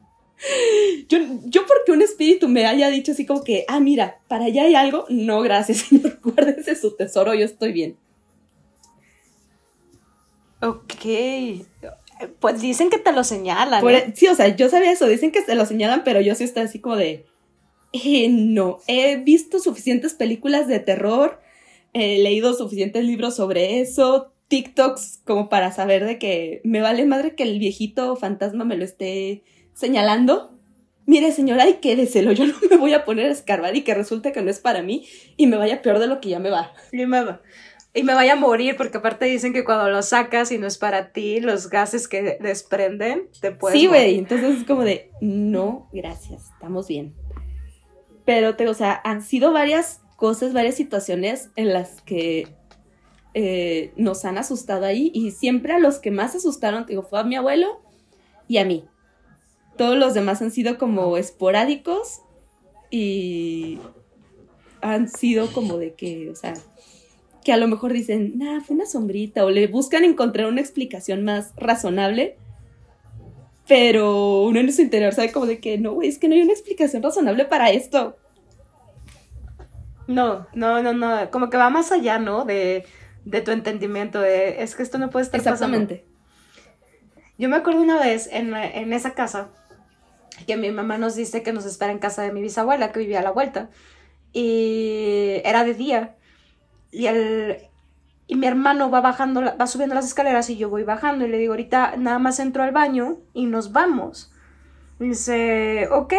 Yo, 1.07 1.19
yo 1.45 1.65
porque 1.67 1.91
un 1.91 2.01
espíritu 2.01 2.47
me 2.47 2.65
haya 2.65 2.89
dicho 2.89 3.11
así 3.11 3.25
como 3.25 3.43
que, 3.43 3.65
ah, 3.67 3.79
mira, 3.79 4.21
para 4.27 4.45
allá 4.45 4.63
hay 4.63 4.75
algo, 4.75 5.05
no, 5.09 5.41
gracias, 5.41 5.77
señor, 5.89 6.19
guárdese 6.23 6.75
su 6.75 6.95
tesoro, 6.95 7.33
yo 7.33 7.45
estoy 7.45 7.73
bien. 7.73 7.97
Ok. 10.61 11.05
Pues 12.39 12.61
dicen 12.61 12.89
que 12.89 12.97
te 12.97 13.11
lo 13.11 13.23
señalan. 13.23 13.81
Por- 13.81 13.93
¿eh? 13.93 14.13
sí, 14.15 14.27
o 14.27 14.35
sea, 14.35 14.47
yo 14.55 14.69
sabía 14.69 14.91
eso, 14.91 15.07
dicen 15.07 15.31
que 15.31 15.41
se 15.43 15.55
lo 15.55 15.65
señalan, 15.65 16.03
pero 16.03 16.21
yo 16.21 16.35
sí 16.35 16.43
estoy 16.43 16.63
así 16.63 16.79
como 16.79 16.95
de, 16.95 17.25
eh, 17.93 18.27
no, 18.29 18.79
he 18.87 19.17
visto 19.17 19.59
suficientes 19.59 20.13
películas 20.13 20.67
de 20.67 20.79
terror, 20.79 21.39
he 21.93 22.19
leído 22.19 22.53
suficientes 22.53 23.03
libros 23.03 23.35
sobre 23.35 23.81
eso, 23.81 24.31
TikToks 24.47 25.21
como 25.25 25.49
para 25.49 25.71
saber 25.71 26.05
de 26.05 26.17
que 26.19 26.61
me 26.63 26.81
vale 26.81 27.05
madre 27.05 27.35
que 27.35 27.43
el 27.43 27.57
viejito 27.59 28.15
fantasma 28.15 28.65
me 28.65 28.77
lo 28.77 28.83
esté 28.85 29.43
señalando. 29.73 30.57
Mire, 31.07 31.31
señora, 31.31 31.67
y 31.67 31.75
quédeselo, 31.75 32.31
yo 32.31 32.45
no 32.45 32.53
me 32.69 32.77
voy 32.77 32.93
a 32.93 33.03
poner 33.05 33.25
a 33.27 33.31
escarbar 33.33 33.75
y 33.75 33.81
que 33.81 33.93
resulte 33.93 34.31
que 34.31 34.41
no 34.41 34.49
es 34.51 34.59
para 34.59 34.83
mí 34.83 35.05
y 35.35 35.47
me 35.47 35.57
vaya 35.57 35.81
peor 35.81 35.99
de 35.99 36.07
lo 36.07 36.21
que 36.21 36.29
ya 36.29 36.39
me 36.39 36.49
va. 36.49 36.73
Y 36.91 37.05
me, 37.05 37.23
va- 37.23 37.41
y 37.93 38.03
me 38.03 38.13
vaya 38.13 38.33
a 38.33 38.37
morir, 38.37 38.77
porque 38.77 38.99
aparte 38.99 39.25
dicen 39.25 39.51
que 39.51 39.65
cuando 39.65 39.89
lo 39.89 40.01
sacas 40.01 40.51
y 40.51 40.57
no 40.57 40.65
es 40.65 40.77
para 40.77 41.11
ti, 41.11 41.41
los 41.41 41.69
gases 41.69 42.07
que 42.07 42.37
desprenden 42.39 43.27
te 43.41 43.51
pueden. 43.51 43.79
sí, 43.79 43.87
güey. 43.87 44.17
Entonces 44.17 44.59
es 44.59 44.63
como 44.65 44.83
de, 44.83 45.11
no, 45.19 45.89
gracias, 45.91 46.51
estamos 46.53 46.87
bien. 46.87 47.13
Pero, 48.23 48.55
te, 48.55 48.67
o 48.69 48.73
sea, 48.73 49.01
han 49.03 49.21
sido 49.21 49.51
varias 49.51 50.01
cosas, 50.15 50.53
varias 50.53 50.75
situaciones 50.75 51.49
en 51.55 51.73
las 51.73 52.01
que 52.01 52.47
eh, 53.33 53.91
nos 53.97 54.23
han 54.23 54.37
asustado 54.37 54.85
ahí. 54.85 55.11
Y 55.13 55.31
siempre 55.31 55.73
a 55.73 55.79
los 55.79 55.99
que 55.99 56.11
más 56.11 56.33
asustaron, 56.35 56.85
te 56.85 56.93
digo, 56.93 57.03
fue 57.03 57.19
a 57.19 57.23
mi 57.23 57.35
abuelo 57.35 57.81
y 58.47 58.57
a 58.59 58.65
mí. 58.65 58.85
Todos 59.77 59.97
los 59.97 60.13
demás 60.13 60.41
han 60.41 60.51
sido 60.51 60.77
como 60.77 61.17
esporádicos 61.17 62.21
y 62.89 63.79
han 64.81 65.09
sido 65.09 65.51
como 65.51 65.77
de 65.77 65.93
que, 65.93 66.29
o 66.29 66.35
sea, 66.35 66.53
que 67.43 67.53
a 67.53 67.57
lo 67.57 67.67
mejor 67.67 67.93
dicen, 67.93 68.33
nah, 68.37 68.61
fue 68.61 68.75
una 68.75 68.85
sombrita, 68.85 69.45
o 69.45 69.49
le 69.49 69.67
buscan 69.67 70.03
encontrar 70.03 70.47
una 70.47 70.61
explicación 70.61 71.23
más 71.23 71.53
razonable 71.57 72.37
pero 73.71 74.41
uno 74.41 74.59
en 74.59 74.73
su 74.73 74.81
interior 74.81 75.13
sabe 75.13 75.31
como 75.31 75.45
de 75.45 75.61
que 75.61 75.77
no, 75.77 75.93
güey, 75.93 76.09
es 76.09 76.17
que 76.17 76.27
no 76.27 76.35
hay 76.35 76.41
una 76.41 76.51
explicación 76.51 77.01
razonable 77.01 77.45
para 77.45 77.69
esto. 77.69 78.17
No, 80.07 80.45
no, 80.53 80.83
no, 80.83 80.91
no. 80.91 81.31
Como 81.31 81.49
que 81.49 81.55
va 81.55 81.69
más 81.69 81.93
allá, 81.93 82.19
¿no? 82.19 82.43
De, 82.43 82.85
de 83.23 83.41
tu 83.41 83.51
entendimiento. 83.51 84.19
De, 84.19 84.61
es 84.61 84.75
que 84.75 84.83
esto 84.83 84.97
no 84.97 85.09
puede 85.09 85.23
estar 85.23 85.41
pasando. 85.41 85.77
Exactamente. 85.77 86.05
Yo 87.37 87.47
me 87.47 87.55
acuerdo 87.55 87.81
una 87.81 87.97
vez 87.97 88.27
en, 88.31 88.53
en 88.53 88.91
esa 88.91 89.13
casa 89.13 89.51
que 90.45 90.57
mi 90.57 90.69
mamá 90.71 90.97
nos 90.97 91.15
dice 91.15 91.41
que 91.41 91.53
nos 91.53 91.65
espera 91.65 91.93
en 91.93 91.99
casa 91.99 92.23
de 92.23 92.33
mi 92.33 92.41
bisabuela 92.41 92.91
que 92.91 92.99
vivía 92.99 93.19
a 93.19 93.23
la 93.23 93.31
vuelta. 93.31 93.69
Y 94.33 95.35
era 95.45 95.63
de 95.63 95.75
día. 95.75 96.17
Y, 96.91 97.07
el, 97.07 97.57
y 98.27 98.35
mi 98.35 98.47
hermano 98.47 98.89
va 98.91 99.01
bajando, 99.01 99.41
va 99.41 99.67
subiendo 99.67 99.95
las 99.95 100.05
escaleras 100.05 100.49
y 100.49 100.57
yo 100.57 100.69
voy 100.69 100.83
bajando. 100.83 101.25
Y 101.25 101.29
le 101.29 101.37
digo, 101.37 101.53
ahorita 101.53 101.95
nada 101.97 102.19
más 102.19 102.39
entro 102.39 102.63
al 102.63 102.71
baño 102.71 103.17
y 103.33 103.45
nos 103.45 103.71
vamos. 103.71 104.31
Y 104.99 105.09
dice, 105.09 105.87
ok. 105.91 106.13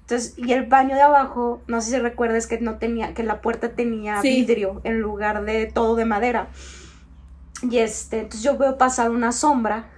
Entonces, 0.00 0.34
y 0.36 0.52
el 0.52 0.66
baño 0.66 0.94
de 0.94 1.02
abajo, 1.02 1.62
no 1.66 1.80
sé 1.80 1.90
si 1.90 1.98
recuerdas 1.98 2.46
que 2.46 2.60
no 2.60 2.76
tenía, 2.78 3.14
que 3.14 3.22
la 3.22 3.40
puerta 3.40 3.70
tenía 3.74 4.20
Sí. 4.20 4.28
vidrio 4.40 4.80
en 4.84 5.00
lugar 5.00 5.44
de 5.44 5.66
todo 5.66 5.96
de 5.96 6.04
madera. 6.04 6.48
Y 7.62 7.78
este, 7.78 8.18
entonces 8.18 8.42
yo 8.42 8.58
veo 8.58 8.76
pasar 8.76 9.10
una 9.10 9.32
sombra 9.32 9.88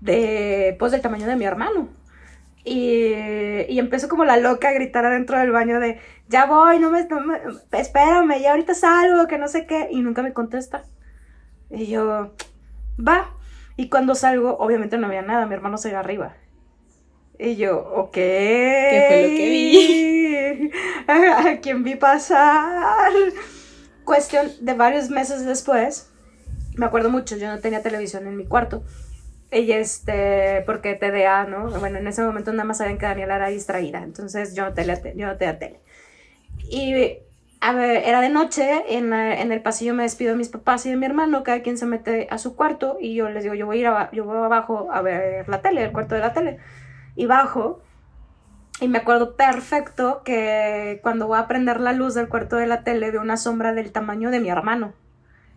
de, 0.00 0.76
pues 0.78 0.92
del 0.92 1.00
tamaño 1.00 1.26
de 1.26 1.36
mi 1.36 1.44
hermano. 1.44 1.88
Y, 2.64 3.12
y 3.68 3.78
empiezo 3.78 4.08
como 4.08 4.24
la 4.24 4.36
loca 4.36 4.68
a 4.68 4.72
gritar 4.72 5.04
adentro 5.04 5.38
del 5.38 5.50
baño 5.50 5.80
de, 5.80 5.98
ya 6.28 6.46
voy, 6.46 6.78
no 6.78 6.90
me, 6.90 7.04
no 7.06 7.20
me- 7.20 7.40
espérame, 7.72 8.40
ya 8.40 8.52
ahorita 8.52 8.74
salgo, 8.74 9.26
que 9.26 9.38
no 9.38 9.48
sé 9.48 9.66
qué, 9.66 9.88
y 9.90 10.00
nunca 10.00 10.22
me 10.22 10.32
contesta. 10.32 10.84
Y 11.70 11.86
yo, 11.86 12.32
va. 12.98 13.30
Y 13.76 13.88
cuando 13.88 14.14
salgo, 14.14 14.56
obviamente 14.58 14.98
no 14.98 15.06
había 15.08 15.22
nada, 15.22 15.46
mi 15.46 15.54
hermano 15.54 15.78
se 15.78 15.88
iba 15.90 16.00
arriba. 16.00 16.36
Y 17.38 17.56
yo, 17.56 17.78
ok. 17.96 18.12
¿Qué 18.12 19.04
fue 19.08 19.16
lo 19.16 19.28
que 19.36 19.48
vi? 19.50 20.70
¿A 21.08 21.58
quién 21.60 21.82
vi 21.82 21.96
pasar? 21.96 23.10
Cuestión 24.04 24.48
de 24.60 24.74
varios 24.74 25.10
meses 25.10 25.44
después, 25.46 26.10
me 26.76 26.86
acuerdo 26.86 27.10
mucho, 27.10 27.36
yo 27.36 27.48
no 27.48 27.58
tenía 27.60 27.82
televisión 27.82 28.26
en 28.26 28.36
mi 28.36 28.46
cuarto. 28.46 28.84
Y 29.52 29.70
este, 29.72 30.62
porque 30.66 30.94
TDA, 30.94 31.44
¿no? 31.44 31.70
Bueno, 31.78 31.98
en 31.98 32.06
ese 32.06 32.22
momento 32.22 32.52
nada 32.52 32.64
más 32.64 32.78
sabían 32.78 32.96
que 32.98 33.06
Daniela 33.06 33.36
era 33.36 33.48
distraída, 33.48 34.02
entonces 34.02 34.54
yo 34.54 34.72
tele, 34.72 34.94
yo 35.16 35.36
tenía 35.36 35.58
tele. 35.58 35.80
Y, 36.70 37.18
a 37.60 37.72
ver, 37.74 38.02
era 38.06 38.20
de 38.20 38.30
noche, 38.30 38.84
en, 38.96 39.12
en 39.12 39.52
el 39.52 39.62
pasillo 39.62 39.94
me 39.94 40.04
despido 40.04 40.32
de 40.32 40.38
mis 40.38 40.48
papás 40.50 40.86
y 40.86 40.90
de 40.90 40.96
mi 40.96 41.06
hermano, 41.06 41.42
cada 41.44 41.62
quien 41.62 41.78
se 41.78 41.86
mete 41.86 42.28
a 42.30 42.38
su 42.38 42.56
cuarto 42.56 42.98
y 43.00 43.14
yo 43.14 43.28
les 43.30 43.44
digo, 43.44 43.54
yo 43.54 43.66
voy 43.66 43.78
a 43.78 43.80
ir 43.80 43.86
aba- 43.88 44.10
yo 44.12 44.24
voy 44.24 44.36
abajo 44.38 44.88
a 44.92 45.02
ver 45.02 45.48
la 45.48 45.62
tele, 45.62 45.84
el 45.84 45.92
cuarto 45.92 46.14
de 46.14 46.20
la 46.22 46.32
tele. 46.32 46.58
Y 47.16 47.26
bajo, 47.26 47.82
y 48.80 48.88
me 48.88 48.98
acuerdo 48.98 49.36
perfecto 49.36 50.22
que 50.24 51.00
cuando 51.02 51.26
voy 51.28 51.38
a 51.38 51.48
prender 51.48 51.80
la 51.80 51.92
luz 51.92 52.14
del 52.14 52.28
cuarto 52.28 52.56
de 52.56 52.66
la 52.66 52.84
tele, 52.84 53.10
veo 53.10 53.20
una 53.22 53.36
sombra 53.36 53.72
del 53.74 53.92
tamaño 53.92 54.30
de 54.30 54.40
mi 54.40 54.50
hermano 54.50 54.94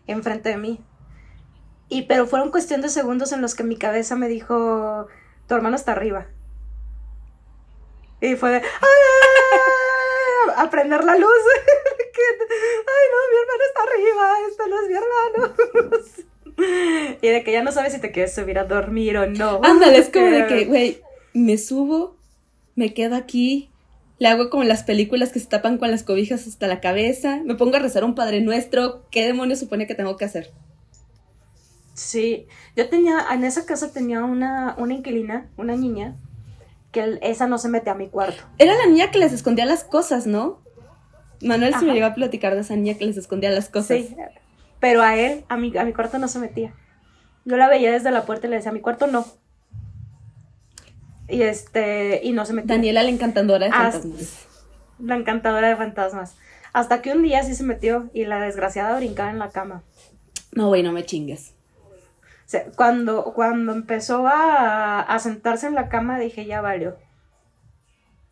enfrente 0.07 0.49
de 0.49 0.57
mí. 0.57 0.81
Y 1.89 2.03
pero 2.03 2.25
fueron 2.27 2.51
cuestión 2.51 2.81
de 2.81 2.89
segundos 2.89 3.31
en 3.31 3.41
los 3.41 3.55
que 3.55 3.63
mi 3.63 3.77
cabeza 3.77 4.15
me 4.15 4.27
dijo, 4.27 5.07
tu 5.47 5.55
hermano 5.55 5.75
está 5.75 5.91
arriba. 5.91 6.27
Y 8.21 8.35
fue 8.35 8.49
de, 8.51 8.55
¡ay! 8.57 8.63
ay, 8.63 9.59
ay", 10.47 10.53
A 10.65 10.69
prender 10.69 11.03
la 11.03 11.15
luz. 11.15 11.29
Que- 12.15 12.21
Ay, 12.87 13.05
no, 13.11 13.17
mi 13.29 13.37
hermano 13.41 13.63
está 13.67 13.81
arriba. 13.83 14.25
Este 14.49 14.69
no 14.69 14.81
es 14.81 14.87
mi 14.87 14.95
hermano. 14.95 16.25
Y 17.21 17.27
de 17.27 17.43
que 17.43 17.51
ya 17.51 17.61
no 17.63 17.73
sabes 17.73 17.91
si 17.91 17.99
te 17.99 18.11
quieres 18.13 18.33
subir 18.33 18.57
a 18.57 18.63
dormir 18.63 19.17
o 19.17 19.27
no. 19.27 19.59
Ándale, 19.63 19.97
es 19.97 20.09
como 20.09 20.27
de 20.27 20.47
que, 20.47 20.63
güey, 20.65 21.01
me 21.33 21.57
subo, 21.57 22.15
me 22.75 22.93
quedo 22.93 23.15
aquí, 23.17 23.69
le 24.19 24.29
hago 24.29 24.49
como 24.49 24.63
las 24.63 24.83
películas 24.83 25.33
que 25.33 25.39
se 25.41 25.47
tapan 25.47 25.77
con 25.77 25.91
las 25.91 26.03
cobijas 26.03 26.47
hasta 26.47 26.67
la 26.67 26.79
cabeza, 26.79 27.41
me 27.43 27.55
pongo 27.55 27.75
a 27.75 27.79
rezar 27.79 28.05
un 28.05 28.15
Padre 28.15 28.39
Nuestro, 28.39 29.03
¿qué 29.11 29.25
demonios 29.25 29.59
supone 29.59 29.85
que 29.85 29.95
tengo 29.95 30.15
que 30.15 30.23
hacer? 30.23 30.53
Sí, 31.95 32.47
yo 32.75 32.89
tenía, 32.89 33.25
en 33.31 33.45
esa 33.45 33.65
casa 33.65 33.91
tenía 33.93 34.23
una, 34.23 34.75
una 34.77 34.93
inquilina, 34.93 35.49
una 35.55 35.75
niña, 35.77 36.17
que 36.91 37.19
esa 37.21 37.47
no 37.47 37.57
se 37.57 37.69
mete 37.69 37.89
a 37.89 37.95
mi 37.95 38.09
cuarto. 38.09 38.43
Era 38.57 38.73
la 38.75 38.85
niña 38.85 39.11
que 39.11 39.17
les 39.17 39.31
escondía 39.31 39.65
las 39.65 39.85
cosas, 39.85 40.27
¿no? 40.27 40.61
Manuel 41.41 41.73
se 41.73 41.85
me 41.85 41.93
llegó 41.93 42.05
a 42.07 42.13
platicar 42.13 42.53
de 42.53 42.61
esa 42.61 42.75
niña 42.75 42.97
que 42.97 43.05
les 43.05 43.15
escondía 43.15 43.49
las 43.49 43.69
cosas. 43.69 43.97
Sí, 43.97 44.15
pero 44.81 45.01
a 45.01 45.15
él, 45.15 45.45
a 45.47 45.55
mi, 45.55 45.75
a 45.77 45.85
mi 45.85 45.93
cuarto 45.93 46.19
no 46.19 46.27
se 46.27 46.39
metía. 46.39 46.73
Yo 47.45 47.55
la 47.55 47.69
veía 47.69 47.91
desde 47.91 48.11
la 48.11 48.25
puerta 48.25 48.47
y 48.47 48.49
le 48.49 48.57
decía, 48.57 48.71
a 48.71 48.73
mi 48.73 48.81
cuarto 48.81 49.07
no. 49.07 49.25
Y 51.29 51.43
este, 51.43 52.19
y 52.23 52.33
no 52.33 52.45
se 52.45 52.53
metía. 52.53 52.75
Daniela 52.75 53.03
la 53.03 53.09
encantadora 53.09 53.67
de 53.67 53.71
fantasmas. 53.71 54.47
La 54.99 55.15
encantadora 55.15 55.69
de 55.69 55.75
fantasmas. 55.77 56.35
Hasta 56.73 57.01
que 57.01 57.13
un 57.13 57.23
día 57.23 57.41
sí 57.43 57.55
se 57.55 57.63
metió 57.63 58.09
y 58.13 58.25
la 58.25 58.41
desgraciada 58.41 58.97
brincaba 58.97 59.31
en 59.31 59.39
la 59.39 59.49
cama. 59.49 59.83
No, 60.51 60.67
güey, 60.67 60.83
no 60.83 60.91
me 60.91 61.05
chingues. 61.05 61.54
Sea, 62.45 62.65
cuando, 62.75 63.23
cuando 63.33 63.71
empezó 63.73 64.27
a, 64.27 65.01
a 65.01 65.19
sentarse 65.19 65.67
en 65.67 65.75
la 65.75 65.89
cama 65.89 66.19
dije, 66.19 66.45
ya 66.45 66.61
valió. 66.61 66.95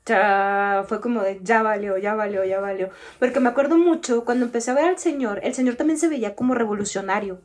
Ya 0.05 0.83
fue 0.87 0.99
como 0.99 1.21
de, 1.21 1.39
ya 1.43 1.63
valió, 1.63 1.97
ya 1.97 2.13
valió, 2.13 2.43
ya 2.43 2.59
valió. 2.59 2.89
Porque 3.19 3.39
me 3.39 3.49
acuerdo 3.49 3.77
mucho 3.77 4.25
cuando 4.25 4.45
empecé 4.45 4.71
a 4.71 4.75
ver 4.75 4.85
al 4.85 4.97
señor, 4.99 5.39
el 5.43 5.53
señor 5.53 5.75
también 5.75 5.97
se 5.97 6.09
veía 6.09 6.35
como 6.35 6.53
revolucionario. 6.55 7.39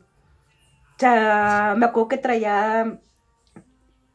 Sea, 0.97 1.75
me 1.77 1.85
acuerdo 1.85 2.09
que 2.09 2.17
traía, 2.17 2.99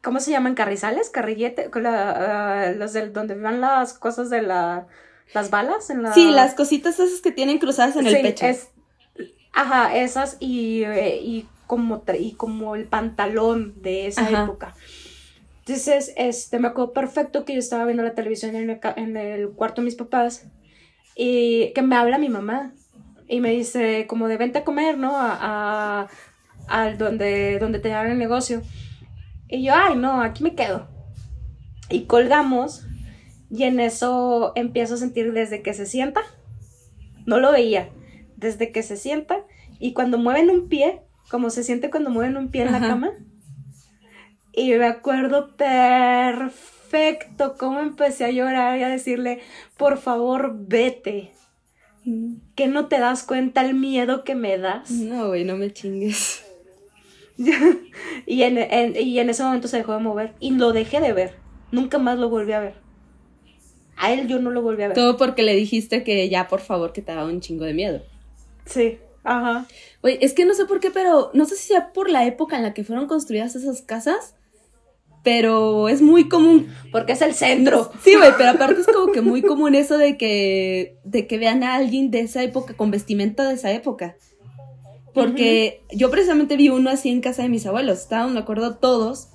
¿cómo 0.03 0.21
se 0.21 0.31
llaman? 0.31 0.55
Carrizales, 0.55 1.09
carrillete, 1.09 1.71
la, 1.81 2.67
ah, 2.67 2.73
los 2.73 2.93
del 2.93 3.15
donde 3.15 3.35
van 3.35 3.63
las 3.63 3.95
cosas 3.95 4.29
de 4.29 4.43
la, 4.43 4.87
las 5.33 5.49
balas 5.49 5.89
en 5.89 6.03
la... 6.03 6.13
Sí, 6.13 6.31
las 6.31 6.55
cositas 6.55 7.01
esas 7.01 7.23
que 7.23 7.33
tienen 7.33 7.59
cruzadas 7.59 7.97
en 7.97 8.07
el 8.07 8.21
pecho. 8.21 8.45
es- 8.45 8.69
ajá, 9.55 9.97
esas 9.97 10.37
y, 10.41 10.85
eh, 10.85 11.19
y 11.23 11.49
como 11.67 12.03
y 12.19 12.33
como 12.33 12.75
el 12.77 12.85
pantalón 12.85 13.75
de 13.83 14.07
esa 14.07 14.29
época. 14.31 14.75
Entonces, 15.61 16.13
este, 16.17 16.59
me 16.59 16.69
acuerdo 16.69 16.93
perfecto 16.93 17.45
que 17.45 17.55
yo 17.55 17.59
estaba 17.59 17.87
viendo 17.87 18.03
la 18.03 18.15
televisión 18.15 18.55
en 18.55 18.69
el, 18.69 18.81
en 18.97 19.17
el 19.17 19.49
cuarto 19.51 19.81
de 19.81 19.87
mis 19.87 19.95
papás 19.95 20.47
y 21.17 21.73
que 21.75 21.83
me 21.83 21.97
habla 21.97 22.19
mi 22.19 22.29
mamá 22.29 22.73
y 23.29 23.41
me 23.41 23.51
dice 23.51 24.07
como 24.07 24.29
de 24.29 24.37
vente 24.37 24.59
a 24.59 24.65
comer, 24.65 24.99
¿no? 24.99 25.13
A, 25.17 26.09
a, 26.69 26.91
donde, 26.93 27.59
donde 27.59 27.79
tenían 27.79 28.11
el 28.11 28.19
negocio. 28.19 28.63
Y 29.49 29.65
yo, 29.65 29.73
ay, 29.75 29.97
no, 29.97 30.21
aquí 30.21 30.43
me 30.43 30.55
quedo. 30.55 30.89
Y 31.89 32.05
colgamos 32.05 32.87
y 33.51 33.63
en 33.65 33.81
eso 33.81 34.53
empiezo 34.57 34.95
a 34.95 34.99
sentir 34.99 35.33
desde 35.33 35.63
que 35.63 35.75
se 35.75 35.87
sienta, 35.87 36.23
no 37.25 37.39
lo 37.39 37.53
veía, 37.53 37.89
desde 38.37 38.73
que 38.73 38.83
se 38.83 38.97
sienta 38.97 39.45
y 39.79 39.93
cuando 39.93 40.19
mueven 40.19 40.51
un 40.51 40.69
pie, 40.69 41.03
como 41.35 41.51
se 41.51 41.65
siente 41.65 41.91
cuando 41.91 42.11
mueven 42.11 42.37
un 42.37 42.47
pie 42.47 42.63
en 42.63 42.71
la 42.71 42.79
cama. 42.79 43.11
Y 44.53 44.71
me 44.75 44.85
acuerdo 44.85 45.57
perfecto 45.57 47.57
cómo 47.59 47.81
empecé 47.81 48.25
a 48.25 48.31
llorar 48.31 48.79
y 48.79 48.85
a 48.85 48.89
decirle, 48.89 49.41
por 49.77 49.99
favor, 49.99 50.55
vete. 50.57 51.33
Mm. 52.05 52.35
¿Que 52.55 52.69
no 52.69 52.87
te 52.87 53.01
das 53.01 53.25
cuenta 53.25 53.67
el 53.67 53.75
miedo 53.75 54.23
que 54.23 54.37
me 54.37 54.59
das? 54.59 54.93
No, 54.93 55.27
güey, 55.27 55.45
no 55.45 55.57
me 55.57 55.73
chingues. 55.73 56.45
y, 58.27 58.43
en, 58.45 58.97
y 58.97 59.19
en 59.19 59.29
ese 59.29 59.43
momento 59.43 59.67
se 59.67 59.79
dejó 59.79 59.95
de 59.95 59.99
mover. 59.99 60.35
Y 60.39 60.53
lo 60.53 60.73
dejé 60.73 61.01
de 61.01 61.13
ver. 61.13 61.35
Nunca 61.73 61.99
más 61.99 62.17
lo 62.17 62.29
volví 62.29 62.53
a 62.53 62.61
ver. 62.61 62.75
A 63.97 64.13
él 64.13 64.29
yo 64.29 64.39
no 64.39 64.53
lo 64.53 64.63
volví 64.63 64.85
a 64.85 64.87
ver. 64.87 64.95
Todo 64.95 65.17
porque 65.17 65.43
le 65.43 65.57
dijiste 65.57 66.05
que 66.05 66.29
ya, 66.29 66.47
por 66.47 66.61
favor, 66.61 66.93
que 66.93 67.03
te 67.03 67.13
daba 67.13 67.27
un 67.27 67.41
chingo 67.41 67.65
de 67.65 67.75
miedo. 67.75 68.03
Sí. 68.67 68.99
Ajá. 69.25 69.67
Güey, 70.03 70.19
es 70.21 70.35
que 70.35 70.45
no 70.45 70.55
sé 70.55 70.67
por 70.67 70.81
qué, 70.81 70.91
pero 70.91 71.31
no 71.33 71.47
sé 71.47 71.57
si 71.57 71.69
sea 71.69 71.93
por 71.93 72.11
la 72.11 72.27
época 72.27 72.57
en 72.57 72.63
la 72.63 72.75
que 72.75 72.85
fueron 72.85 73.07
construidas 73.07 73.57
esas 73.57 73.83
casas, 73.83 74.35
pero 75.25 75.89
es 75.89 76.03
muy 76.03 76.29
común. 76.29 76.69
Porque 76.93 77.13
es 77.13 77.23
el 77.23 77.35
centro. 77.35 77.91
Sí, 78.05 78.15
güey, 78.15 78.33
pero 78.37 78.51
aparte 78.51 78.83
es 78.83 78.87
como 78.87 79.11
que 79.11 79.23
muy 79.23 79.43
común 79.43 79.75
eso 79.75 79.97
de 79.97 80.17
que, 80.19 80.99
de 81.05 81.27
que 81.27 81.39
vean 81.39 81.65
a 81.65 81.75
alguien 81.75 82.11
de 82.11 82.21
esa 82.21 82.43
época, 82.43 82.77
con 82.77 82.91
vestimenta 82.91 83.49
de 83.49 83.55
esa 83.55 83.73
época. 83.73 84.17
Porque 85.15 85.83
yo 85.91 86.11
precisamente 86.11 86.57
vi 86.57 86.69
uno 86.69 86.91
así 86.91 87.09
en 87.09 87.23
casa 87.23 87.43
de 87.43 87.49
mis 87.49 87.65
abuelos. 87.65 88.01
Estábamos, 88.01 88.35
me 88.35 88.41
acuerdo, 88.41 88.77
todos 88.77 89.29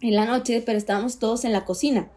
en 0.00 0.16
la 0.16 0.26
noche, 0.26 0.62
pero 0.64 0.76
estábamos 0.76 1.18
todos 1.18 1.44
en 1.44 1.52
la 1.52 1.64
cocina. 1.64 2.10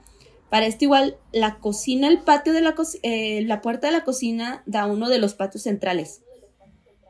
Para 0.50 0.65
esto 0.65 0.86
igual, 0.86 1.17
la 1.32 1.60
cocina, 1.60 2.08
el 2.08 2.22
patio 2.22 2.53
de 2.53 2.62
la 2.62 2.75
cocina, 2.75 3.01
eh, 3.03 3.43
la 3.46 3.62
puerta 3.62 3.88
de 3.88 3.93
la 3.93 4.03
cocina 4.03 4.63
da 4.65 4.86
uno 4.86 5.10
de 5.10 5.20
los 5.20 5.36
patios 5.36 5.63
centrales. 5.63 6.23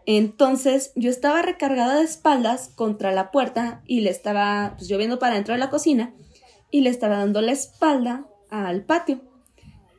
Entonces 0.06 0.92
yo 0.96 1.10
estaba 1.10 1.42
recargada 1.42 1.98
de 1.98 2.04
espaldas 2.04 2.70
contra 2.76 3.12
la 3.12 3.32
puerta 3.32 3.82
y 3.86 4.02
le 4.02 4.10
estaba 4.10 4.74
pues, 4.78 4.90
yo 4.90 4.98
viendo 4.98 5.20
para 5.20 5.36
dentro 5.36 5.54
de 5.54 5.60
la 5.60 5.70
cocina 5.70 6.14
y 6.72 6.82
le 6.82 6.90
estaba 6.90 7.18
dando 7.18 7.42
la 7.42 7.52
espalda 7.52 8.26
al 8.50 8.84
patio. 8.84 9.22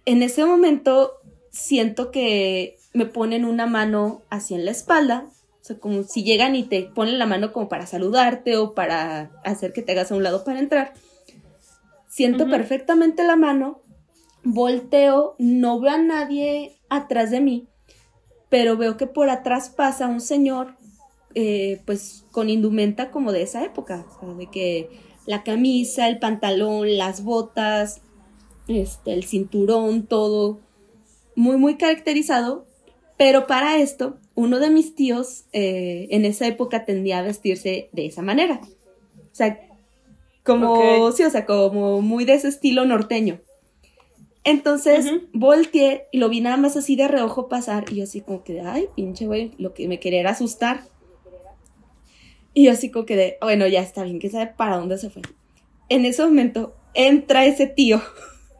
En 0.04 0.22
ese 0.22 0.44
momento 0.44 1.12
siento 1.50 2.10
que 2.10 2.76
me 2.92 3.06
ponen 3.06 3.44
una 3.44 3.66
mano 3.66 4.22
así 4.28 4.54
en 4.54 4.64
la 4.64 4.70
espalda, 4.70 5.26
o 5.60 5.64
sea, 5.64 5.78
como 5.78 6.02
si 6.02 6.24
llegan 6.24 6.54
y 6.54 6.64
te 6.64 6.82
ponen 6.82 7.18
la 7.18 7.26
mano 7.26 7.52
como 7.52 7.68
para 7.68 7.86
saludarte 7.86 8.56
o 8.58 8.74
para 8.74 9.30
hacer 9.44 9.72
que 9.72 9.82
te 9.82 9.92
hagas 9.92 10.12
a 10.12 10.14
un 10.14 10.22
lado 10.22 10.44
para 10.44 10.58
entrar. 10.58 10.92
Siento 12.06 12.48
perfectamente 12.48 13.24
la 13.24 13.34
mano, 13.34 13.80
volteo, 14.44 15.34
no 15.38 15.80
veo 15.80 15.94
a 15.94 15.98
nadie 15.98 16.78
atrás 16.88 17.30
de 17.30 17.40
mí, 17.40 17.68
pero 18.54 18.76
veo 18.76 18.96
que 18.96 19.08
por 19.08 19.30
atrás 19.30 19.68
pasa 19.68 20.06
un 20.06 20.20
señor, 20.20 20.76
eh, 21.34 21.80
pues 21.86 22.24
con 22.30 22.48
indumenta 22.48 23.10
como 23.10 23.32
de 23.32 23.42
esa 23.42 23.64
época, 23.64 24.06
o 24.08 24.20
sea, 24.20 24.32
de 24.32 24.48
que 24.48 24.90
la 25.26 25.42
camisa, 25.42 26.06
el 26.06 26.20
pantalón, 26.20 26.96
las 26.96 27.24
botas, 27.24 28.00
este, 28.68 29.12
el 29.12 29.24
cinturón, 29.24 30.06
todo 30.06 30.60
muy, 31.34 31.56
muy 31.56 31.76
caracterizado, 31.78 32.64
pero 33.16 33.48
para 33.48 33.78
esto, 33.78 34.18
uno 34.36 34.60
de 34.60 34.70
mis 34.70 34.94
tíos 34.94 35.46
eh, 35.52 36.06
en 36.12 36.24
esa 36.24 36.46
época 36.46 36.84
tendía 36.84 37.18
a 37.18 37.22
vestirse 37.22 37.88
de 37.90 38.06
esa 38.06 38.22
manera. 38.22 38.60
O 38.62 39.34
sea, 39.34 39.58
como, 40.44 41.10
sí, 41.10 41.24
o 41.24 41.30
sea, 41.30 41.44
como 41.44 42.02
muy 42.02 42.24
de 42.24 42.34
ese 42.34 42.46
estilo 42.46 42.84
norteño. 42.84 43.40
Entonces 44.44 45.10
volteé 45.32 46.06
y 46.12 46.18
lo 46.18 46.28
vi 46.28 46.42
nada 46.42 46.58
más 46.58 46.76
así 46.76 46.96
de 46.96 47.08
reojo 47.08 47.48
pasar 47.48 47.86
y 47.90 47.96
yo 47.96 48.04
así 48.04 48.20
como 48.20 48.44
que, 48.44 48.60
ay, 48.60 48.88
pinche 48.94 49.26
güey, 49.26 49.52
lo 49.56 49.72
que 49.72 49.88
me 49.88 49.98
quería 49.98 50.20
era 50.20 50.30
asustar. 50.30 50.84
Y 52.52 52.66
yo 52.66 52.72
así 52.72 52.90
como 52.90 53.06
que 53.06 53.16
de, 53.16 53.38
bueno, 53.40 53.66
ya 53.66 53.80
está 53.80 54.04
bien, 54.04 54.18
que 54.18 54.28
sabe 54.28 54.48
para 54.48 54.76
dónde 54.76 54.98
se 54.98 55.08
fue. 55.08 55.22
En 55.88 56.04
ese 56.04 56.22
momento 56.22 56.76
entra 56.92 57.46
ese 57.46 57.66
tío 57.66 58.02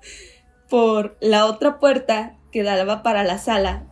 por 0.71 1.19
la 1.21 1.45
otra 1.47 1.79
puerta 1.79 2.39
que 2.51 2.63
daba 2.63 3.03
para 3.03 3.23
la 3.23 3.37
sala. 3.39 3.87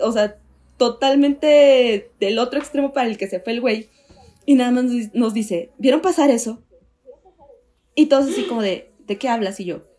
o 0.00 0.12
sea, 0.12 0.38
totalmente 0.78 2.12
del 2.18 2.38
otro 2.38 2.58
extremo 2.58 2.94
para 2.94 3.08
el 3.08 3.18
que 3.18 3.28
se 3.28 3.40
fue 3.40 3.52
el 3.52 3.60
güey. 3.60 3.90
Y 4.46 4.54
nada 4.54 4.70
más 4.70 4.84
nos 5.12 5.34
dice, 5.34 5.70
¿vieron 5.76 6.00
pasar 6.00 6.30
eso? 6.30 6.62
Y 7.94 8.06
todos 8.06 8.30
así 8.30 8.44
como 8.44 8.62
de, 8.62 8.90
¿de 9.00 9.18
qué 9.18 9.28
hablas? 9.28 9.60
Y 9.60 9.66
yo, 9.66 9.89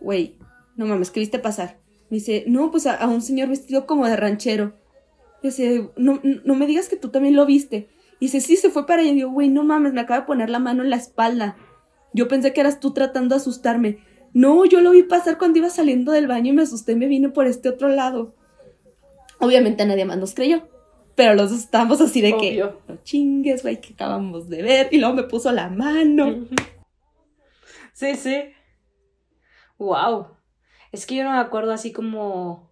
güey, 0.00 0.38
no 0.76 0.86
mames, 0.86 1.10
¿qué 1.10 1.20
viste 1.20 1.38
pasar? 1.38 1.78
Me 2.10 2.16
dice, 2.16 2.44
no, 2.46 2.70
pues 2.70 2.86
a, 2.86 3.06
un 3.08 3.22
señor 3.22 3.48
vestido 3.48 3.86
como 3.86 4.06
de 4.06 4.16
ranchero. 4.16 4.74
Y 5.42 5.48
dice, 5.48 5.90
no, 5.96 6.20
no 6.22 6.54
me 6.54 6.66
digas 6.66 6.88
que 6.88 6.96
tú 6.96 7.10
también 7.10 7.36
lo 7.36 7.46
viste. 7.46 7.88
Y 8.20 8.26
dice, 8.26 8.40
sí, 8.40 8.56
se 8.56 8.70
fue 8.70 8.86
para 8.86 9.02
allá. 9.02 9.12
Y 9.12 9.20
yo, 9.20 9.30
güey, 9.30 9.48
no 9.48 9.64
mames, 9.64 9.92
me 9.92 10.00
acaba 10.00 10.20
de 10.20 10.26
poner 10.26 10.50
la 10.50 10.58
mano 10.58 10.82
en 10.82 10.90
la 10.90 10.96
espalda. 10.96 11.56
Yo 12.12 12.28
pensé 12.28 12.52
que 12.52 12.60
eras 12.60 12.80
tú 12.80 12.92
tratando 12.92 13.34
de 13.34 13.40
asustarme. 13.40 13.98
No, 14.32 14.64
yo 14.64 14.80
lo 14.80 14.90
vi 14.90 15.02
pasar 15.02 15.38
cuando 15.38 15.58
iba 15.58 15.70
saliendo 15.70 16.12
del 16.12 16.26
baño 16.26 16.52
y 16.52 16.56
me 16.56 16.62
asusté 16.62 16.92
y 16.92 16.96
me 16.96 17.06
vine 17.06 17.28
por 17.28 17.46
este 17.46 17.68
otro 17.68 17.88
lado. 17.88 18.34
Obviamente 19.40 19.84
nadie 19.84 20.04
más 20.04 20.18
nos 20.18 20.34
creyó. 20.34 20.68
Pero 21.14 21.34
los 21.34 21.52
estábamos 21.52 22.00
así 22.00 22.20
de 22.20 22.36
que, 22.36 22.58
no 22.88 22.96
chingues, 23.04 23.62
güey, 23.62 23.80
que 23.80 23.92
acabamos 23.92 24.48
de 24.48 24.62
ver. 24.62 24.88
Y 24.90 24.98
luego 24.98 25.14
me 25.14 25.22
puso 25.24 25.52
la 25.52 25.68
mano. 25.68 26.46
Sí, 27.92 28.16
sí. 28.16 28.36
Wow. 29.78 30.28
Es 30.92 31.06
que 31.06 31.16
yo 31.16 31.24
no 31.24 31.32
me 31.32 31.38
acuerdo 31.38 31.72
así 31.72 31.92
como. 31.92 32.70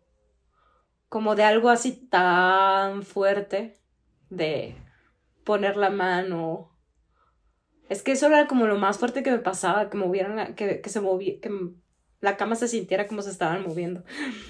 como 1.08 1.34
de 1.34 1.44
algo 1.44 1.68
así 1.68 1.92
tan 1.92 3.02
fuerte. 3.02 3.76
De 4.30 4.76
poner 5.44 5.76
la 5.76 5.90
mano. 5.90 6.70
Es 7.88 8.02
que 8.02 8.12
eso 8.12 8.26
era 8.26 8.46
como 8.46 8.66
lo 8.66 8.78
más 8.78 8.98
fuerte 8.98 9.22
que 9.22 9.30
me 9.30 9.38
pasaba, 9.38 9.90
que 9.90 9.98
movieran, 9.98 10.54
que, 10.54 10.80
que 10.80 10.88
se 10.88 11.00
movía, 11.00 11.40
que 11.40 11.50
la 12.22 12.36
cama 12.36 12.54
se 12.54 12.68
sintiera 12.68 13.06
como 13.06 13.20
se 13.20 13.30
estaban 13.30 13.62
moviendo. 13.62 14.02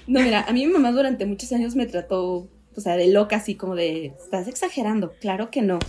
No, 0.07 0.21
mira, 0.21 0.45
a 0.47 0.53
mí 0.53 0.65
mi 0.65 0.71
mamá 0.71 0.91
durante 0.91 1.25
muchos 1.25 1.51
años 1.51 1.75
me 1.75 1.87
trató, 1.87 2.47
o 2.75 2.81
sea, 2.81 2.95
de 2.95 3.07
loca, 3.07 3.37
así 3.37 3.55
como 3.55 3.75
de, 3.75 4.13
estás 4.17 4.47
exagerando, 4.47 5.11
claro 5.19 5.49
que 5.49 5.61
no. 5.61 5.79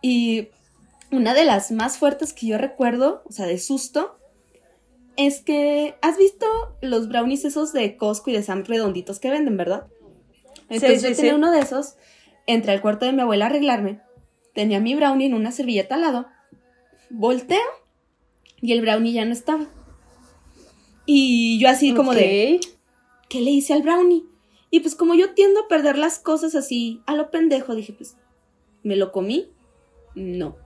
Y 0.00 0.48
una 1.10 1.34
de 1.34 1.44
las 1.44 1.72
más 1.72 1.98
fuertes 1.98 2.32
que 2.32 2.46
yo 2.46 2.58
recuerdo, 2.58 3.22
o 3.26 3.32
sea, 3.32 3.46
de 3.46 3.58
susto, 3.58 4.18
es 5.16 5.40
que 5.40 5.96
has 6.02 6.16
visto 6.16 6.46
los 6.80 7.08
brownies 7.08 7.44
esos 7.44 7.72
de 7.72 7.96
Costco 7.96 8.30
y 8.30 8.34
de 8.34 8.42
Sam 8.42 8.64
redonditos 8.64 9.20
que 9.20 9.30
venden, 9.30 9.56
¿verdad? 9.56 9.86
Entonces 10.68 11.02
yo 11.02 11.14
tenía 11.14 11.34
uno 11.34 11.50
de 11.50 11.60
esos, 11.60 11.96
entré 12.46 12.72
al 12.72 12.80
cuarto 12.80 13.04
de 13.04 13.12
mi 13.12 13.20
abuela 13.20 13.46
a 13.46 13.48
arreglarme, 13.48 14.00
tenía 14.54 14.80
mi 14.80 14.94
brownie 14.94 15.26
en 15.26 15.34
una 15.34 15.52
servilleta 15.52 15.96
al 15.96 16.00
lado, 16.00 16.26
volteo 17.10 17.60
y 18.60 18.72
el 18.72 18.80
brownie 18.80 19.12
ya 19.12 19.24
no 19.24 19.32
estaba. 19.32 19.66
Y 21.04 21.58
yo 21.58 21.68
así 21.68 21.94
como 21.94 22.14
de, 22.14 22.60
¿qué 23.28 23.40
le 23.40 23.50
hice 23.50 23.74
al 23.74 23.82
brownie? 23.82 24.24
Y 24.70 24.80
pues 24.80 24.94
como 24.94 25.14
yo 25.14 25.34
tiendo 25.34 25.60
a 25.60 25.68
perder 25.68 25.98
las 25.98 26.18
cosas 26.18 26.54
así 26.54 27.02
a 27.06 27.14
lo 27.14 27.30
pendejo, 27.30 27.74
dije, 27.74 27.92
pues, 27.92 28.16
¿me 28.82 28.96
lo 28.96 29.12
comí? 29.12 29.50
No. 30.14 30.56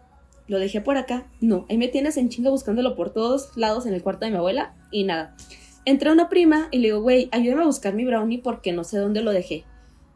Lo 0.48 0.58
dejé 0.58 0.80
por 0.80 0.96
acá. 0.96 1.26
No, 1.40 1.66
ahí 1.68 1.78
me 1.78 1.88
tienes 1.88 2.16
en 2.16 2.28
chinga 2.28 2.50
buscándolo 2.50 2.94
por 2.94 3.10
todos 3.10 3.56
lados 3.56 3.86
en 3.86 3.94
el 3.94 4.02
cuarto 4.02 4.24
de 4.24 4.30
mi 4.30 4.36
abuela 4.36 4.74
y 4.90 5.04
nada. 5.04 5.36
Entré 5.84 6.10
a 6.10 6.12
una 6.12 6.28
prima 6.28 6.68
y 6.70 6.78
le 6.78 6.88
digo, 6.88 7.00
güey, 7.00 7.28
ayúdame 7.32 7.62
a 7.62 7.66
buscar 7.66 7.94
mi 7.94 8.04
brownie 8.04 8.38
porque 8.38 8.72
no 8.72 8.84
sé 8.84 8.98
dónde 8.98 9.22
lo 9.22 9.32
dejé. 9.32 9.64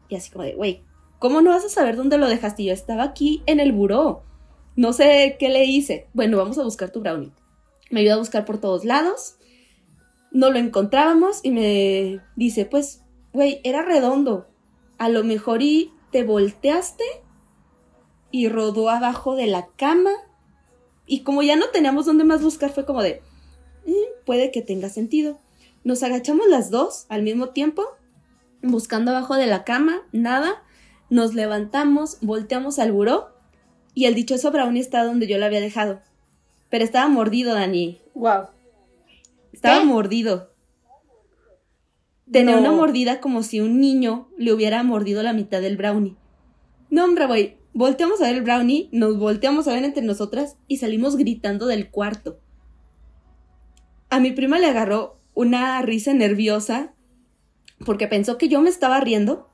Y 0.09 0.17
así 0.17 0.31
como 0.31 0.45
de, 0.45 0.55
güey, 0.55 0.83
¿cómo 1.19 1.43
no 1.43 1.51
vas 1.51 1.65
a 1.65 1.69
saber 1.69 1.97
dónde 1.97 2.19
lo 2.19 2.29
dejaste? 2.29 2.63
Y 2.63 2.67
yo 2.67 2.73
estaba 2.73 3.05
aquí 3.05 3.43
en 3.47 3.61
el 3.61 3.73
buró. 3.73 4.23
No 4.77 4.93
sé 4.93 5.37
qué 5.39 5.49
le 5.49 5.65
hice. 5.65 6.09
Bueno, 6.13 6.37
vamos 6.37 6.59
a 6.59 6.65
buscar 6.65 6.91
tu 6.91 7.01
brownie. 7.01 7.33
Me 7.91 8.01
ayuda 8.01 8.15
a 8.15 8.19
buscar 8.19 8.45
por 8.45 8.59
todos 8.59 8.85
lados. 8.85 9.37
No 10.33 10.51
lo 10.51 10.59
encontrábamos 10.59 11.41
y 11.43 11.51
me 11.51 12.21
dice, 12.37 12.65
pues, 12.65 13.03
güey, 13.33 13.61
era 13.65 13.83
redondo. 13.83 14.49
A 14.99 15.09
lo 15.09 15.25
mejor 15.25 15.63
y 15.63 15.93
te 16.11 16.25
volteaste 16.25 17.05
y 18.31 18.49
rodó 18.49 18.89
abajo 18.91 19.37
de 19.37 19.47
la 19.47 19.67
cama. 19.77 20.11
Y 21.07 21.23
como 21.23 21.43
ya 21.43 21.57
no 21.57 21.67
teníamos 21.71 22.07
dónde 22.07 22.25
más 22.25 22.43
buscar, 22.43 22.71
fue 22.71 22.85
como 22.87 23.03
de, 23.03 23.23
mm, 23.87 24.25
puede 24.25 24.51
que 24.51 24.63
tenga 24.63 24.89
sentido. 24.89 25.39
Nos 25.83 26.03
agachamos 26.03 26.47
las 26.49 26.71
dos 26.71 27.07
al 27.09 27.23
mismo 27.23 27.49
tiempo, 27.51 27.85
buscando 28.63 29.11
abajo 29.11 29.35
de 29.37 29.47
la 29.47 29.65
cama, 29.65 30.03
nada. 30.13 30.63
Nos 31.09 31.35
levantamos, 31.35 32.19
volteamos 32.21 32.79
al 32.79 32.93
buró 32.93 33.31
y 33.95 34.05
el 34.05 34.15
dichoso 34.15 34.51
brownie 34.53 34.81
está 34.81 35.03
donde 35.05 35.27
yo 35.27 35.39
lo 35.39 35.47
había 35.47 35.61
dejado. 35.61 36.01
Pero 36.69 36.85
estaba 36.85 37.09
mordido, 37.09 37.55
Dani. 37.55 38.01
Wow. 38.15 38.45
Estaba 39.53 39.81
¿Qué? 39.81 39.87
mordido. 39.87 40.51
Tenía 42.31 42.55
No. 42.55 42.61
una 42.61 42.71
mordida 42.73 43.21
como 43.21 43.43
si 43.43 43.61
un 43.61 43.81
niño 43.81 44.29
le 44.39 44.53
hubiera 44.53 44.83
mordido 44.85 45.23
la 45.25 45.33
mitad 45.33 45.61
del 45.61 45.77
brownie. 45.77 46.15
No, 46.89 47.05
hombre, 47.05 47.27
güey. 47.27 47.57
Volteamos 47.73 48.21
a 48.21 48.27
ver 48.27 48.37
el 48.37 48.43
brownie, 48.43 48.89
nos 48.93 49.19
volteamos 49.19 49.69
a 49.69 49.75
ver 49.75 49.85
entre 49.85 50.03
nosotras 50.03 50.57
y 50.67 50.79
salimos 50.79 51.17
gritando 51.17 51.67
del 51.67 51.91
cuarto. 51.91 52.41
A 54.09 54.19
mi 54.19 54.33
prima 54.33 54.59
le 54.59 54.67
agarró 54.67 55.21
una 55.35 55.81
risa 55.83 56.13
nerviosa 56.13 56.95
porque 57.85 58.09
pensó 58.09 58.39
que 58.39 58.49
yo 58.49 58.61
me 58.61 58.71
estaba 58.71 59.01
riendo. 59.01 59.49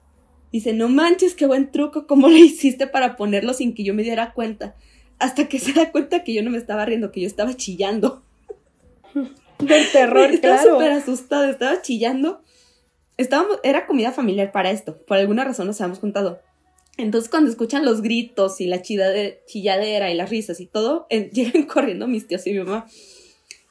Dice, 0.51 0.73
no 0.73 0.89
manches, 0.89 1.35
qué 1.35 1.47
buen 1.47 1.71
truco, 1.71 2.07
¿cómo 2.07 2.29
lo 2.29 2.37
hiciste 2.37 2.87
para 2.87 3.17
ponerlo 3.17 3.53
sin 3.53 3.75
que 3.75 3.85
yo 3.85 3.93
me 3.93 4.03
diera 4.03 4.33
cuenta? 4.33 4.77
Hasta 5.19 5.49
que 5.49 5.59
se 5.59 5.73
da 5.73 5.93
cuenta 5.93 6.25
que 6.25 6.33
yo 6.33 6.43
no 6.43 6.51
me 6.51 6.59
estaba 6.59 6.87
riendo, 6.87 7.13
que 7.13 7.21
yo 7.21 7.27
estaba 7.27 7.55
chillando. 7.55 8.23
Del 9.59 9.93
terror, 9.93 10.31
estaba 10.31 10.57
claro. 10.57 10.73
súper 10.73 10.93
asustada, 10.93 11.51
estaba 11.51 11.83
chillando. 11.83 12.43
Estábamos, 13.19 13.59
era 13.63 13.87
comida 13.87 14.13
familiar 14.13 14.53
para 14.53 14.71
esto, 14.71 14.99
por 15.07 15.19
alguna 15.19 15.45
razón 15.45 15.67
nos 15.67 15.81
habíamos 15.81 15.99
juntado. 15.99 16.41
Entonces 16.97 17.29
cuando 17.31 17.51
escuchan 17.51 17.85
los 17.85 18.01
gritos 18.01 18.61
y 18.61 18.67
la 18.67 18.81
chida- 18.83 19.37
chilladera 19.47 20.11
y 20.11 20.15
las 20.15 20.31
risas 20.31 20.61
y 20.61 20.67
todo, 20.67 21.07
eh, 21.11 21.31
llegan 21.33 21.65
corriendo 21.65 22.07
mis 22.09 22.27
tíos 22.27 22.47
y 22.47 22.53
mi 22.53 22.61
mamá. 22.61 22.87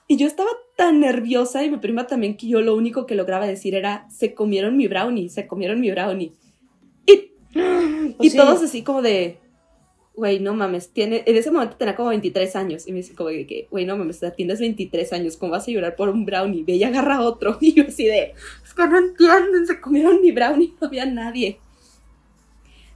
Y 0.08 0.18
yo 0.18 0.28
estaba 0.28 0.50
tan 0.78 1.00
nerviosa 1.00 1.64
y 1.64 1.72
mi 1.72 1.78
prima 1.78 2.06
también 2.06 2.38
que 2.38 2.48
yo 2.48 2.62
lo 2.62 2.76
único 2.76 3.08
que 3.08 3.16
lograba 3.16 3.48
decir 3.48 3.74
era, 3.74 4.08
se 4.12 4.36
comieron 4.36 4.78
mi 4.78 4.88
brownie, 4.88 5.30
se 5.30 5.48
comieron 5.48 5.82
mi 5.82 5.90
brownie. 5.90 6.34
Y, 7.08 7.32
y 8.22 8.30
sí. 8.30 8.38
todos 8.38 8.62
así 8.62 8.84
como 8.84 9.02
de, 9.02 9.40
güey, 10.14 10.40
no 10.40 10.54
mames, 10.54 10.90
tiene, 10.90 11.24
en 11.26 11.36
ese 11.36 11.50
momento 11.50 11.78
tenía 11.78 11.96
como 11.96 12.10
23 12.10 12.56
años. 12.56 12.88
Y 12.88 12.92
me 12.92 12.98
dice 12.98 13.16
como 13.16 13.30
de 13.30 13.48
que, 13.48 13.68
güey, 13.72 13.86
no 13.86 13.98
mames, 13.98 14.22
tienes 14.36 14.60
23 14.60 15.12
años, 15.14 15.38
¿cómo 15.38 15.54
vas 15.54 15.68
a 15.68 15.72
llorar 15.72 15.96
por 15.96 16.10
un 16.10 16.24
brownie? 16.24 16.64
Ve 16.64 16.74
y 16.74 16.84
agarra 16.84 17.22
otro. 17.22 17.58
Y 17.62 17.74
yo 17.74 17.86
así 17.88 18.06
de, 18.06 18.34
es 18.64 18.74
que 18.76 18.88
no 18.88 19.00
entienden, 19.00 19.66
se 19.66 19.82
comieron 19.82 20.22
mi 20.22 20.32
brownie, 20.32 20.74
no 20.80 20.88
había 20.88 21.08
nadie. 21.08 21.58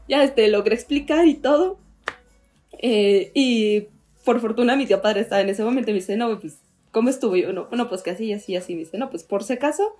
Ya, 0.09 0.23
este, 0.23 0.47
logré 0.49 0.75
explicar 0.75 1.27
y 1.27 1.35
todo. 1.35 1.77
Eh, 2.81 3.31
y 3.33 3.83
por 4.25 4.39
fortuna 4.41 4.75
mi 4.75 4.85
tío 4.85 5.01
padre 5.01 5.21
estaba 5.21 5.41
en 5.41 5.49
ese 5.49 5.63
momento 5.63 5.91
y 5.91 5.93
me 5.93 5.99
dice, 5.99 6.17
no, 6.17 6.39
pues, 6.39 6.57
¿cómo 6.91 7.09
estuvo? 7.09 7.35
Yo, 7.35 7.53
no, 7.53 7.67
bueno, 7.67 7.87
pues 7.87 8.01
que 8.01 8.11
así, 8.11 8.33
así, 8.33 8.55
así. 8.55 8.73
Me 8.73 8.79
dice, 8.81 8.97
no, 8.97 9.09
pues 9.09 9.23
por 9.23 9.43
si 9.43 9.53
acaso, 9.53 9.95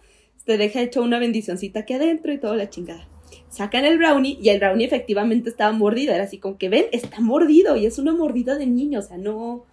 te 0.46 0.58
deja 0.58 0.82
hecho 0.82 1.02
una 1.02 1.20
bendicioncita 1.20 1.82
aquí 1.82 1.94
adentro 1.94 2.34
y 2.34 2.38
toda 2.40 2.56
la 2.58 2.70
chingada. 2.70 3.08
Sacan 3.50 3.86
el 3.86 3.98
brownie 3.98 4.38
y 4.42 4.50
el 4.50 4.60
brownie 4.60 4.86
efectivamente 4.86 5.50
estaba 5.50 5.72
mordido. 5.72 6.14
Era 6.14 6.24
así 6.24 6.38
como 6.40 6.58
que, 6.58 6.70
ven, 6.70 6.86
está 6.92 7.20
mordido 7.22 7.76
y 7.76 7.86
es 7.86 8.00
una 8.00 8.14
mordida 8.14 8.56
de 8.56 8.66
niño, 8.66 9.00
o 9.00 9.04
sea, 9.04 9.18
no, 9.18 9.66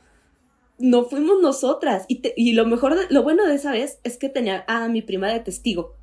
no 0.78 1.04
fuimos 1.04 1.40
nosotras. 1.40 2.04
Y, 2.08 2.16
te- 2.16 2.34
y 2.36 2.52
lo 2.52 2.66
mejor, 2.66 2.94
de- 2.94 3.06
lo 3.14 3.22
bueno 3.22 3.46
de 3.46 3.54
esa 3.54 3.72
vez 3.72 3.98
es 4.04 4.18
que 4.18 4.28
tenía 4.28 4.64
a 4.68 4.88
mi 4.88 5.00
prima 5.00 5.32
de 5.32 5.40
testigo. 5.40 5.94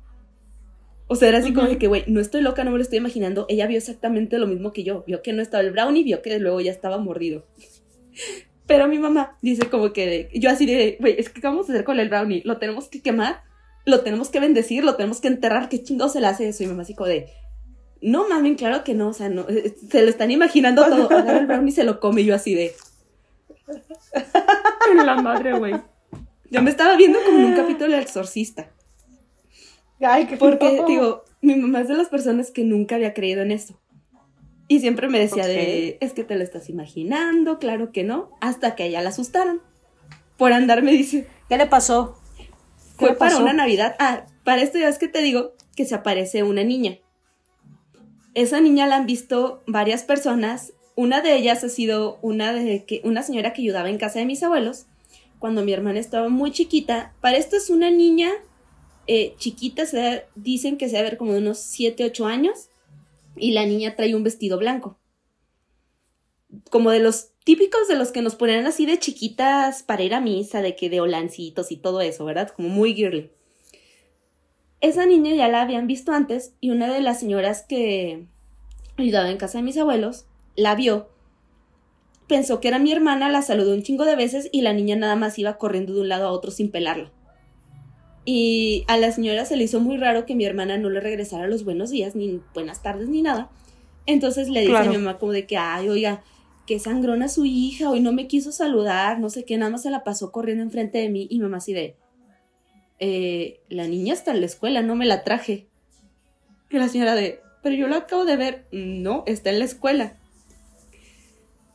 O 1.06 1.16
sea, 1.16 1.28
era 1.28 1.38
así 1.38 1.52
como 1.52 1.68
de 1.68 1.78
que, 1.78 1.86
güey, 1.86 2.04
no 2.06 2.20
estoy 2.20 2.40
loca, 2.40 2.64
no 2.64 2.70
me 2.70 2.78
lo 2.78 2.82
estoy 2.82 2.98
imaginando. 2.98 3.46
Ella 3.48 3.66
vio 3.66 3.78
exactamente 3.78 4.38
lo 4.38 4.46
mismo 4.46 4.72
que 4.72 4.84
yo. 4.84 5.04
Vio 5.06 5.22
que 5.22 5.32
no 5.32 5.42
estaba 5.42 5.62
el 5.62 5.70
brownie, 5.70 6.02
vio 6.02 6.22
que 6.22 6.38
luego 6.38 6.60
ya 6.60 6.72
estaba 6.72 6.98
mordido. 6.98 7.46
Pero 8.66 8.88
mi 8.88 8.98
mamá 8.98 9.36
dice 9.42 9.68
como 9.68 9.92
que, 9.92 10.30
yo 10.34 10.48
así 10.48 10.64
de, 10.64 10.96
güey, 10.98 11.16
es 11.18 11.28
que 11.28 11.40
¿qué 11.40 11.46
vamos 11.46 11.68
a 11.68 11.72
hacer 11.72 11.84
con 11.84 12.00
el 12.00 12.08
brownie? 12.08 12.42
¿Lo 12.44 12.56
tenemos 12.56 12.88
que 12.88 13.02
quemar? 13.02 13.42
¿Lo 13.84 14.00
tenemos 14.00 14.30
que 14.30 14.40
bendecir? 14.40 14.84
¿Lo 14.84 14.96
tenemos 14.96 15.20
que 15.20 15.28
enterrar? 15.28 15.68
¿Qué 15.68 15.82
chingo 15.82 16.08
se 16.08 16.20
le 16.20 16.28
hace 16.28 16.48
eso? 16.48 16.62
Y 16.62 16.66
mi 16.66 16.72
mamá 16.72 16.84
así 16.84 16.94
como 16.94 17.08
de, 17.08 17.26
no 18.00 18.26
mamen, 18.26 18.54
claro 18.54 18.82
que 18.82 18.94
no, 18.94 19.08
o 19.08 19.12
sea, 19.12 19.28
no, 19.28 19.46
eh, 19.50 19.74
se 19.90 20.02
lo 20.02 20.08
están 20.08 20.30
imaginando 20.30 20.82
todo. 20.86 21.10
Agarra 21.10 21.40
el 21.40 21.46
brownie 21.46 21.72
y 21.72 21.74
se 21.74 21.84
lo 21.84 22.00
come 22.00 22.22
y 22.22 22.24
yo 22.24 22.34
así 22.34 22.54
de, 22.54 22.74
en 24.90 25.06
la 25.06 25.16
madre, 25.16 25.58
güey. 25.58 25.74
Yo 26.50 26.62
me 26.62 26.70
estaba 26.70 26.96
viendo 26.96 27.18
como 27.24 27.38
en 27.38 27.44
un 27.46 27.56
capítulo 27.56 27.92
del 27.92 28.02
exorcista. 28.02 28.70
Ay, 30.00 30.26
qué 30.26 30.36
Porque, 30.36 30.76
no. 30.76 30.86
digo, 30.86 31.24
mi 31.40 31.56
mamá 31.56 31.80
es 31.80 31.88
de 31.88 31.94
las 31.94 32.08
personas 32.08 32.50
que 32.50 32.64
nunca 32.64 32.96
había 32.96 33.14
creído 33.14 33.42
en 33.42 33.52
eso. 33.52 33.80
Y 34.66 34.80
siempre 34.80 35.08
me 35.08 35.18
decía 35.18 35.46
de, 35.46 35.98
es 36.00 36.14
que 36.14 36.24
te 36.24 36.36
lo 36.36 36.42
estás 36.42 36.70
imaginando, 36.70 37.58
claro 37.58 37.92
que 37.92 38.02
no, 38.02 38.30
hasta 38.40 38.74
que 38.74 38.84
a 38.84 38.86
ella 38.86 39.02
la 39.02 39.10
asustaron. 39.10 39.60
Por 40.38 40.52
andar 40.52 40.82
me 40.82 40.92
dice, 40.92 41.26
¿Qué 41.48 41.58
le 41.58 41.66
pasó? 41.66 42.18
¿Qué 42.38 42.44
fue 42.96 43.08
le 43.10 43.14
para 43.16 43.32
pasó? 43.32 43.42
una 43.42 43.52
Navidad. 43.52 43.94
Ah, 43.98 44.24
para 44.42 44.62
esto 44.62 44.78
ya 44.78 44.88
es 44.88 44.98
que 44.98 45.08
te 45.08 45.20
digo 45.20 45.52
que 45.76 45.84
se 45.84 45.94
aparece 45.94 46.42
una 46.42 46.64
niña. 46.64 46.98
Esa 48.34 48.60
niña 48.60 48.86
la 48.86 48.96
han 48.96 49.06
visto 49.06 49.62
varias 49.66 50.02
personas. 50.02 50.72
Una 50.96 51.20
de 51.20 51.36
ellas 51.36 51.62
ha 51.62 51.68
sido 51.68 52.18
una 52.22 52.52
de 52.52 52.84
que 52.84 53.00
una 53.04 53.22
señora 53.22 53.52
que 53.52 53.62
ayudaba 53.62 53.90
en 53.90 53.98
casa 53.98 54.18
de 54.18 54.26
mis 54.26 54.42
abuelos 54.42 54.86
cuando 55.38 55.62
mi 55.64 55.72
hermana 55.72 56.00
estaba 56.00 56.28
muy 56.28 56.50
chiquita. 56.52 57.12
Para 57.20 57.36
esto 57.36 57.56
es 57.56 57.68
una 57.70 57.90
niña 57.90 58.30
eh, 59.06 59.34
chiquita, 59.38 59.86
se 59.86 59.96
da- 59.98 60.24
dicen 60.34 60.76
que 60.78 60.88
se 60.88 60.96
debe 60.96 61.10
ver 61.10 61.18
como 61.18 61.32
de 61.32 61.38
unos 61.38 61.58
7, 61.58 62.04
8 62.04 62.26
años 62.26 62.68
y 63.36 63.52
la 63.52 63.66
niña 63.66 63.96
trae 63.96 64.14
un 64.14 64.24
vestido 64.24 64.58
blanco. 64.58 64.98
Como 66.70 66.90
de 66.90 67.00
los 67.00 67.30
típicos 67.44 67.88
de 67.88 67.96
los 67.96 68.12
que 68.12 68.22
nos 68.22 68.36
ponían 68.36 68.66
así 68.66 68.86
de 68.86 68.98
chiquitas 68.98 69.82
para 69.82 70.02
ir 70.02 70.14
a 70.14 70.20
misa, 70.20 70.62
de 70.62 70.76
que 70.76 70.88
de 70.90 71.00
olancitos 71.00 71.72
y 71.72 71.76
todo 71.76 72.00
eso, 72.00 72.24
¿verdad? 72.24 72.50
Como 72.54 72.68
muy 72.68 72.94
girly. 72.94 73.30
Esa 74.80 75.06
niña 75.06 75.34
ya 75.34 75.48
la 75.48 75.62
habían 75.62 75.86
visto 75.86 76.12
antes 76.12 76.54
y 76.60 76.70
una 76.70 76.92
de 76.92 77.00
las 77.00 77.18
señoras 77.18 77.64
que 77.66 78.26
ayudaba 78.96 79.30
en 79.30 79.38
casa 79.38 79.58
de 79.58 79.64
mis 79.64 79.78
abuelos 79.78 80.26
la 80.56 80.74
vio. 80.74 81.08
Pensó 82.28 82.60
que 82.60 82.68
era 82.68 82.78
mi 82.78 82.92
hermana, 82.92 83.30
la 83.30 83.40
saludó 83.40 83.72
un 83.72 83.82
chingo 83.82 84.04
de 84.04 84.14
veces 84.14 84.50
y 84.52 84.60
la 84.60 84.74
niña 84.74 84.94
nada 84.96 85.16
más 85.16 85.38
iba 85.38 85.56
corriendo 85.56 85.94
de 85.94 86.02
un 86.02 86.08
lado 86.10 86.26
a 86.28 86.32
otro 86.32 86.50
sin 86.50 86.70
pelarla. 86.70 87.10
Y 88.24 88.84
a 88.88 88.96
la 88.96 89.12
señora 89.12 89.44
se 89.44 89.56
le 89.56 89.64
hizo 89.64 89.80
muy 89.80 89.96
raro 89.98 90.24
que 90.24 90.34
mi 90.34 90.44
hermana 90.46 90.78
no 90.78 90.88
le 90.88 91.00
regresara 91.00 91.46
los 91.46 91.64
buenos 91.64 91.90
días, 91.90 92.14
ni 92.16 92.40
buenas 92.54 92.82
tardes, 92.82 93.08
ni 93.08 93.20
nada. 93.22 93.50
Entonces 94.06 94.48
le 94.48 94.60
dice 94.60 94.72
Claro. 94.72 94.88
a 94.88 94.92
mi 94.92 94.98
mamá 94.98 95.18
como 95.18 95.32
de 95.32 95.46
que, 95.46 95.56
ay, 95.58 95.88
oiga, 95.88 96.22
que 96.66 96.78
sangrona 96.78 97.28
su 97.28 97.44
hija, 97.44 97.90
hoy 97.90 98.00
no 98.00 98.12
me 98.12 98.26
quiso 98.26 98.50
saludar, 98.52 99.18
no 99.20 99.28
sé 99.28 99.44
qué, 99.44 99.58
nada 99.58 99.70
más 99.70 99.82
se 99.82 99.90
la 99.90 100.04
pasó 100.04 100.32
corriendo 100.32 100.62
enfrente 100.62 100.98
de 100.98 101.10
mí 101.10 101.26
y 101.30 101.38
mamá 101.38 101.58
así 101.58 101.74
de, 101.74 101.96
"Eh, 102.98 103.60
la 103.68 103.86
niña 103.86 104.14
está 104.14 104.30
en 104.30 104.40
la 104.40 104.46
escuela, 104.46 104.80
no 104.80 104.96
me 104.96 105.04
la 105.04 105.24
traje. 105.24 105.66
Y 106.70 106.78
la 106.78 106.88
señora 106.88 107.14
de, 107.14 107.40
pero 107.62 107.74
yo 107.74 107.88
la 107.88 107.96
acabo 107.98 108.24
de 108.24 108.36
ver, 108.36 108.64
no, 108.72 109.24
está 109.26 109.50
en 109.50 109.58
la 109.58 109.66
escuela. 109.66 110.16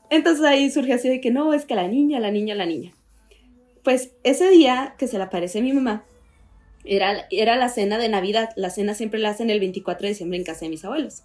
Entonces 0.09 0.43
ahí 0.45 0.71
surge 0.71 0.93
así 0.93 1.07
de 1.09 1.21
que 1.21 1.29
no, 1.29 1.53
es 1.53 1.65
que 1.65 1.75
la 1.75 1.87
niña, 1.87 2.19
la 2.19 2.31
niña, 2.31 2.55
la 2.55 2.65
niña. 2.65 2.93
Pues 3.83 4.11
ese 4.23 4.49
día 4.49 4.95
que 4.97 5.07
se 5.07 5.17
le 5.17 5.23
aparece 5.25 5.59
a 5.59 5.61
mi 5.61 5.71
mamá, 5.73 6.03
era, 6.85 7.27
era 7.31 7.55
la 7.55 7.69
cena 7.69 7.97
de 7.97 8.09
Navidad. 8.09 8.49
La 8.55 8.69
cena 8.69 8.93
siempre 8.93 9.19
la 9.19 9.29
hacen 9.29 9.49
el 9.49 9.59
24 9.59 10.03
de 10.03 10.09
diciembre 10.09 10.37
en 10.37 10.45
casa 10.45 10.61
de 10.61 10.69
mis 10.69 10.85
abuelos. 10.85 11.23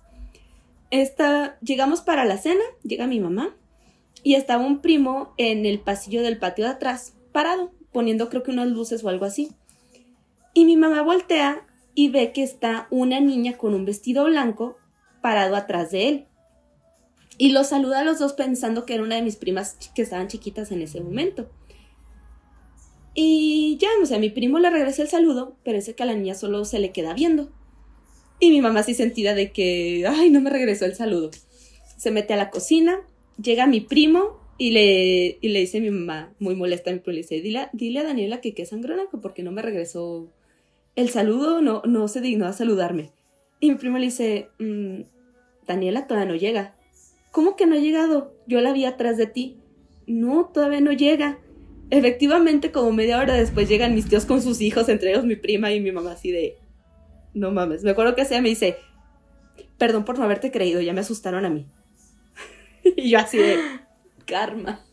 Esta, 0.90 1.58
llegamos 1.60 2.02
para 2.02 2.24
la 2.24 2.38
cena, 2.38 2.62
llega 2.82 3.06
mi 3.06 3.20
mamá 3.20 3.54
y 4.22 4.34
estaba 4.34 4.64
un 4.64 4.80
primo 4.80 5.34
en 5.36 5.66
el 5.66 5.80
pasillo 5.80 6.22
del 6.22 6.38
patio 6.38 6.64
de 6.64 6.72
atrás, 6.72 7.14
parado, 7.32 7.72
poniendo 7.92 8.28
creo 8.28 8.42
que 8.42 8.50
unas 8.50 8.68
luces 8.68 9.02
o 9.04 9.08
algo 9.08 9.24
así. 9.24 9.52
Y 10.52 10.64
mi 10.64 10.76
mamá 10.76 11.02
voltea 11.02 11.66
y 11.94 12.08
ve 12.10 12.32
que 12.32 12.42
está 12.42 12.86
una 12.90 13.20
niña 13.20 13.56
con 13.56 13.74
un 13.74 13.84
vestido 13.84 14.24
blanco 14.24 14.76
parado 15.20 15.56
atrás 15.56 15.90
de 15.90 16.08
él. 16.08 16.26
Y 17.38 17.50
los 17.50 17.68
saluda 17.68 18.00
a 18.00 18.04
los 18.04 18.18
dos 18.18 18.32
pensando 18.32 18.86
que 18.86 18.94
era 18.94 19.02
una 19.02 19.16
de 19.16 19.22
mis 19.22 19.36
primas 19.36 19.76
que 19.94 20.02
estaban 20.02 20.28
chiquitas 20.28 20.70
en 20.70 20.82
ese 20.82 21.00
momento. 21.00 21.50
Y 23.14 23.78
ya, 23.80 23.88
o 24.02 24.06
sea, 24.06 24.18
mi 24.18 24.30
primo 24.30 24.58
le 24.58 24.70
regresa 24.70 25.02
el 25.02 25.08
saludo, 25.08 25.56
pero 25.64 25.78
ese 25.78 25.94
que 25.94 26.02
a 26.02 26.06
la 26.06 26.14
niña 26.14 26.34
solo 26.34 26.64
se 26.64 26.78
le 26.78 26.90
queda 26.90 27.14
viendo. 27.14 27.50
Y 28.40 28.50
mi 28.50 28.60
mamá 28.60 28.80
así 28.80 28.94
sentida 28.94 29.34
de 29.34 29.52
que, 29.52 30.04
ay, 30.06 30.30
no 30.30 30.40
me 30.40 30.50
regresó 30.50 30.84
el 30.84 30.94
saludo. 30.94 31.30
Se 31.96 32.10
mete 32.10 32.34
a 32.34 32.36
la 32.36 32.50
cocina, 32.50 32.98
llega 33.40 33.66
mi 33.66 33.80
primo 33.80 34.40
y 34.58 34.72
le, 34.72 35.38
y 35.40 35.48
le 35.48 35.60
dice 35.60 35.78
a 35.78 35.80
mi 35.80 35.90
mamá, 35.90 36.34
muy 36.40 36.56
molesta, 36.56 36.90
mi 36.92 36.98
primo 36.98 37.14
le 37.14 37.22
dice, 37.22 37.40
dile, 37.40 37.68
dile 37.72 38.00
a 38.00 38.04
Daniela 38.04 38.40
que 38.40 38.52
qué 38.52 38.66
sangrona, 38.66 39.04
que 39.10 39.18
porque 39.18 39.42
no 39.42 39.52
me 39.52 39.62
regresó 39.62 40.28
el 40.96 41.08
saludo, 41.08 41.60
no, 41.60 41.82
no 41.86 42.08
se 42.08 42.20
dignó 42.20 42.46
a 42.46 42.52
saludarme. 42.52 43.12
Y 43.60 43.70
mi 43.70 43.76
primo 43.76 43.98
le 43.98 44.06
dice, 44.06 44.48
"Mm, 44.58 45.02
Daniela 45.66 46.06
todavía 46.06 46.32
no 46.32 46.36
llega. 46.36 46.76
¿Cómo 47.30 47.56
que 47.56 47.66
no 47.66 47.74
ha 47.76 47.78
llegado? 47.78 48.34
Yo 48.46 48.60
la 48.60 48.72
vi 48.72 48.84
atrás 48.84 49.16
de 49.16 49.26
ti. 49.26 49.56
No, 50.06 50.50
todavía 50.52 50.80
no 50.80 50.92
llega. 50.92 51.38
Efectivamente, 51.90 52.72
como 52.72 52.92
media 52.92 53.18
hora 53.18 53.34
después 53.34 53.68
llegan 53.68 53.94
mis 53.94 54.08
tíos 54.08 54.24
con 54.24 54.42
sus 54.42 54.60
hijos, 54.60 54.88
entre 54.88 55.10
ellos 55.10 55.24
mi 55.24 55.36
prima 55.36 55.72
y 55.72 55.80
mi 55.80 55.92
mamá 55.92 56.12
así 56.12 56.30
de... 56.30 56.58
No 57.34 57.50
mames, 57.50 57.82
me 57.82 57.90
acuerdo 57.90 58.14
que 58.14 58.22
ella 58.22 58.40
me 58.40 58.48
dice, 58.48 58.76
perdón 59.76 60.04
por 60.04 60.18
no 60.18 60.24
haberte 60.24 60.50
creído, 60.50 60.80
ya 60.80 60.92
me 60.92 61.00
asustaron 61.00 61.44
a 61.44 61.50
mí. 61.50 61.66
y 62.84 63.10
yo 63.10 63.18
así 63.18 63.38
de... 63.38 63.58
Karma. 64.26 64.84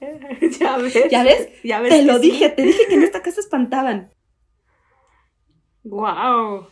ya 0.60 0.76
ves. 0.76 0.94
¿Ya 1.10 1.22
ves? 1.22 1.48
Ya 1.62 1.80
ves. 1.80 1.90
Te 1.90 2.02
lo 2.04 2.18
sí. 2.18 2.30
dije, 2.30 2.50
te 2.50 2.62
dije 2.62 2.86
que 2.88 2.94
en 2.94 3.02
esta 3.02 3.22
casa 3.22 3.40
espantaban. 3.40 4.12
Wow. 5.84 6.68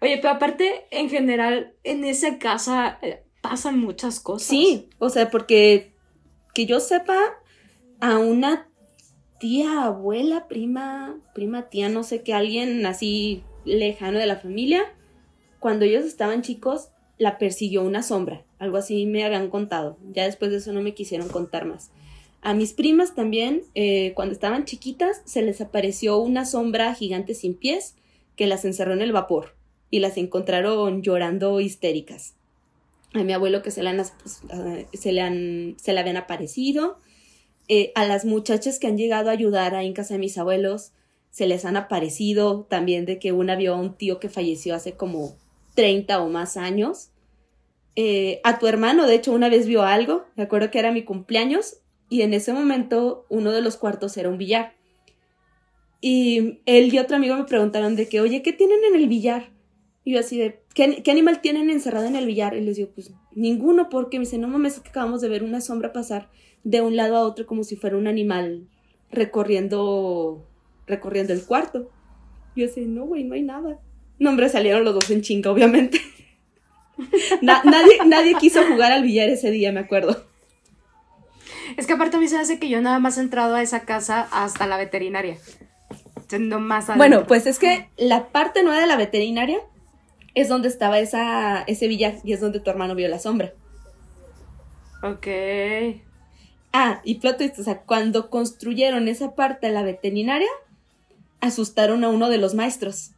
Oye, 0.00 0.18
pero 0.18 0.30
aparte, 0.30 0.86
en 0.90 1.08
general, 1.10 1.74
en 1.82 2.04
esa 2.04 2.38
casa 2.38 2.98
eh, 3.02 3.24
pasan 3.40 3.78
muchas 3.78 4.20
cosas. 4.20 4.48
Sí, 4.48 4.90
o 4.98 5.10
sea, 5.10 5.30
porque 5.30 5.94
que 6.54 6.66
yo 6.66 6.80
sepa, 6.80 7.18
a 8.00 8.18
una 8.18 8.68
tía, 9.38 9.84
abuela, 9.84 10.48
prima, 10.48 11.18
prima, 11.34 11.68
tía, 11.68 11.88
no 11.88 12.02
sé 12.02 12.22
qué, 12.22 12.34
alguien 12.34 12.84
así 12.86 13.42
lejano 13.64 14.18
de 14.18 14.26
la 14.26 14.36
familia, 14.36 14.84
cuando 15.60 15.84
ellos 15.84 16.04
estaban 16.04 16.42
chicos, 16.42 16.90
la 17.18 17.38
persiguió 17.38 17.82
una 17.82 18.02
sombra. 18.02 18.44
Algo 18.58 18.76
así 18.76 19.06
me 19.06 19.24
habían 19.24 19.50
contado. 19.50 19.98
Ya 20.12 20.24
después 20.24 20.50
de 20.50 20.58
eso 20.58 20.72
no 20.72 20.82
me 20.82 20.94
quisieron 20.94 21.28
contar 21.28 21.64
más. 21.64 21.90
A 22.40 22.54
mis 22.54 22.72
primas 22.72 23.14
también, 23.14 23.62
eh, 23.74 24.12
cuando 24.14 24.32
estaban 24.32 24.64
chiquitas, 24.64 25.22
se 25.24 25.42
les 25.42 25.60
apareció 25.60 26.18
una 26.18 26.44
sombra 26.44 26.94
gigante 26.94 27.34
sin 27.34 27.54
pies 27.54 27.96
que 28.36 28.46
las 28.46 28.64
encerró 28.64 28.92
en 28.92 29.02
el 29.02 29.12
vapor 29.12 29.56
y 29.90 29.98
las 29.98 30.16
encontraron 30.16 31.02
llorando 31.02 31.60
histéricas. 31.60 32.34
A 33.14 33.24
mi 33.24 33.32
abuelo 33.32 33.62
que 33.62 33.70
se 33.70 33.82
le, 33.82 33.88
han, 33.88 34.02
pues, 34.22 34.42
se 34.92 35.12
le, 35.12 35.20
han, 35.20 35.76
se 35.78 35.92
le 35.92 36.00
habían 36.00 36.16
aparecido. 36.16 36.98
Eh, 37.68 37.92
a 37.94 38.06
las 38.06 38.24
muchachas 38.24 38.78
que 38.78 38.86
han 38.86 38.96
llegado 38.96 39.28
a 39.28 39.32
ayudar 39.32 39.74
ahí 39.74 39.86
en 39.86 39.92
casa 39.92 40.14
de 40.14 40.20
mis 40.20 40.38
abuelos, 40.38 40.92
se 41.30 41.46
les 41.46 41.64
han 41.64 41.76
aparecido 41.76 42.64
también 42.64 43.04
de 43.04 43.18
que 43.18 43.32
una 43.32 43.56
vio 43.56 43.74
a 43.74 43.80
un 43.80 43.94
tío 43.94 44.18
que 44.18 44.30
falleció 44.30 44.74
hace 44.74 44.96
como 44.96 45.36
30 45.74 46.20
o 46.22 46.28
más 46.28 46.56
años. 46.56 47.10
Eh, 47.94 48.40
a 48.42 48.58
tu 48.58 48.66
hermano, 48.66 49.06
de 49.06 49.16
hecho, 49.16 49.32
una 49.32 49.48
vez 49.48 49.66
vio 49.66 49.82
algo, 49.82 50.24
me 50.34 50.44
acuerdo 50.44 50.70
que 50.70 50.78
era 50.78 50.92
mi 50.92 51.04
cumpleaños, 51.04 51.78
y 52.08 52.22
en 52.22 52.32
ese 52.32 52.52
momento 52.52 53.26
uno 53.28 53.52
de 53.52 53.60
los 53.60 53.76
cuartos 53.76 54.16
era 54.16 54.28
un 54.28 54.38
billar. 54.38 54.72
Y 56.00 56.60
él 56.64 56.94
y 56.94 56.98
otro 56.98 57.16
amigo 57.16 57.36
me 57.36 57.44
preguntaron 57.44 57.96
de 57.96 58.08
que, 58.08 58.20
oye, 58.20 58.42
¿qué 58.42 58.52
tienen 58.52 58.82
en 58.84 58.94
el 58.94 59.08
billar? 59.08 59.50
Y 60.04 60.12
yo 60.12 60.20
así 60.20 60.38
de, 60.38 60.62
¿qué, 60.74 61.02
animal 61.10 61.40
tienen 61.42 61.70
encerrado 61.70 62.06
en 62.06 62.16
el 62.16 62.24
billar? 62.24 62.56
Y 62.56 62.62
les 62.62 62.76
digo, 62.76 62.90
pues 62.94 63.12
ninguno, 63.34 63.88
porque 63.90 64.18
me 64.18 64.24
dice, 64.24 64.38
no 64.38 64.48
mames, 64.48 64.80
que 64.80 64.88
acabamos 64.88 65.20
de 65.20 65.28
ver 65.28 65.42
una 65.42 65.60
sombra 65.60 65.92
pasar 65.92 66.30
de 66.68 66.82
un 66.82 66.96
lado 66.96 67.16
a 67.16 67.22
otro 67.22 67.46
como 67.46 67.64
si 67.64 67.76
fuera 67.76 67.96
un 67.96 68.06
animal 68.06 68.68
recorriendo, 69.10 70.46
recorriendo 70.86 71.32
el 71.32 71.42
cuarto. 71.44 71.90
Y 72.54 72.60
yo 72.60 72.66
así, 72.66 72.84
no, 72.84 73.06
güey, 73.06 73.24
no 73.24 73.34
hay 73.34 73.42
nada. 73.42 73.78
No, 74.18 74.30
hombre, 74.30 74.50
salieron 74.50 74.84
los 74.84 74.94
dos 74.94 75.10
en 75.10 75.22
chinga, 75.22 75.50
obviamente. 75.50 75.98
nadie, 77.42 77.98
nadie 78.06 78.34
quiso 78.34 78.66
jugar 78.66 78.92
al 78.92 79.02
billar 79.02 79.30
ese 79.30 79.50
día, 79.50 79.72
me 79.72 79.80
acuerdo. 79.80 80.26
Es 81.78 81.86
que 81.86 81.94
aparte 81.94 82.18
a 82.18 82.20
mí 82.20 82.28
se 82.28 82.36
hace 82.36 82.58
que 82.58 82.68
yo 82.68 82.82
nada 82.82 82.98
más 82.98 83.16
he 83.16 83.22
entrado 83.22 83.54
a 83.54 83.62
esa 83.62 83.86
casa 83.86 84.28
hasta 84.30 84.66
la 84.66 84.76
veterinaria. 84.76 85.38
más 86.60 86.94
Bueno, 86.98 87.26
pues 87.26 87.46
es 87.46 87.58
que 87.58 87.88
la 87.96 88.28
parte 88.28 88.62
nueva 88.62 88.80
de 88.80 88.86
la 88.86 88.96
veterinaria 88.96 89.58
es 90.34 90.48
donde 90.48 90.68
estaba 90.68 90.98
esa, 90.98 91.62
ese 91.62 91.88
billar 91.88 92.16
y 92.24 92.34
es 92.34 92.40
donde 92.42 92.60
tu 92.60 92.68
hermano 92.68 92.94
vio 92.94 93.08
la 93.08 93.18
sombra. 93.18 93.54
Ok. 95.02 95.28
Ah, 96.72 97.00
y 97.04 97.16
plot 97.16 97.38
twist, 97.38 97.58
o 97.58 97.62
sea, 97.62 97.82
cuando 97.82 98.30
construyeron 98.30 99.08
esa 99.08 99.34
parte 99.34 99.68
de 99.68 99.72
la 99.72 99.82
veterinaria, 99.82 100.48
asustaron 101.40 102.04
a 102.04 102.08
uno 102.08 102.28
de 102.28 102.38
los 102.38 102.54
maestros. 102.54 103.12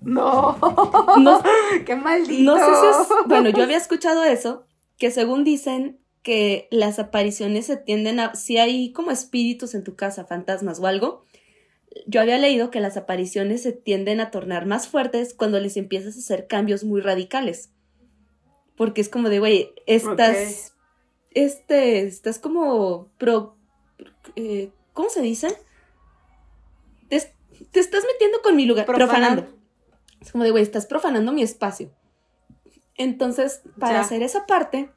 No, 0.00 0.58
no 1.18 1.42
qué 1.86 1.96
maldito. 1.96 2.42
No 2.42 2.56
sé 2.56 2.64
si 2.64 2.86
es, 2.86 3.08
bueno, 3.26 3.50
yo 3.50 3.62
había 3.62 3.76
escuchado 3.76 4.24
eso, 4.24 4.64
que 4.98 5.10
según 5.10 5.44
dicen 5.44 5.98
que 6.22 6.68
las 6.70 6.98
apariciones 6.98 7.66
se 7.66 7.76
tienden 7.76 8.20
a, 8.20 8.34
si 8.34 8.58
hay 8.58 8.92
como 8.92 9.10
espíritus 9.10 9.74
en 9.74 9.84
tu 9.84 9.94
casa, 9.94 10.24
fantasmas 10.24 10.80
o 10.80 10.86
algo, 10.86 11.24
yo 12.06 12.20
había 12.20 12.38
leído 12.38 12.70
que 12.70 12.80
las 12.80 12.96
apariciones 12.96 13.62
se 13.62 13.72
tienden 13.72 14.20
a 14.20 14.30
tornar 14.30 14.66
más 14.66 14.88
fuertes 14.88 15.34
cuando 15.34 15.60
les 15.60 15.76
empiezas 15.76 16.16
a 16.16 16.18
hacer 16.18 16.46
cambios 16.46 16.84
muy 16.84 17.00
radicales. 17.00 17.70
Porque 18.76 19.00
es 19.00 19.08
como 19.08 19.28
de, 19.28 19.38
güey, 19.38 19.72
estás, 19.86 20.74
este, 21.36 22.00
estás 22.00 22.38
como, 22.38 23.10
pro, 23.18 23.56
eh, 24.36 24.70
¿cómo 24.94 25.10
se 25.10 25.20
dice? 25.20 25.48
Te, 27.10 27.80
estás 27.80 28.04
metiendo 28.10 28.40
con 28.42 28.56
mi 28.56 28.64
lugar, 28.64 28.86
profanando. 28.86 29.46
Es 30.20 30.32
como 30.32 30.44
de, 30.44 30.50
güey, 30.50 30.62
estás 30.62 30.86
profanando 30.86 31.32
mi 31.32 31.42
espacio. 31.42 31.90
Entonces, 32.96 33.60
para 33.78 34.00
hacer 34.00 34.22
esa 34.22 34.46
parte, 34.46 34.88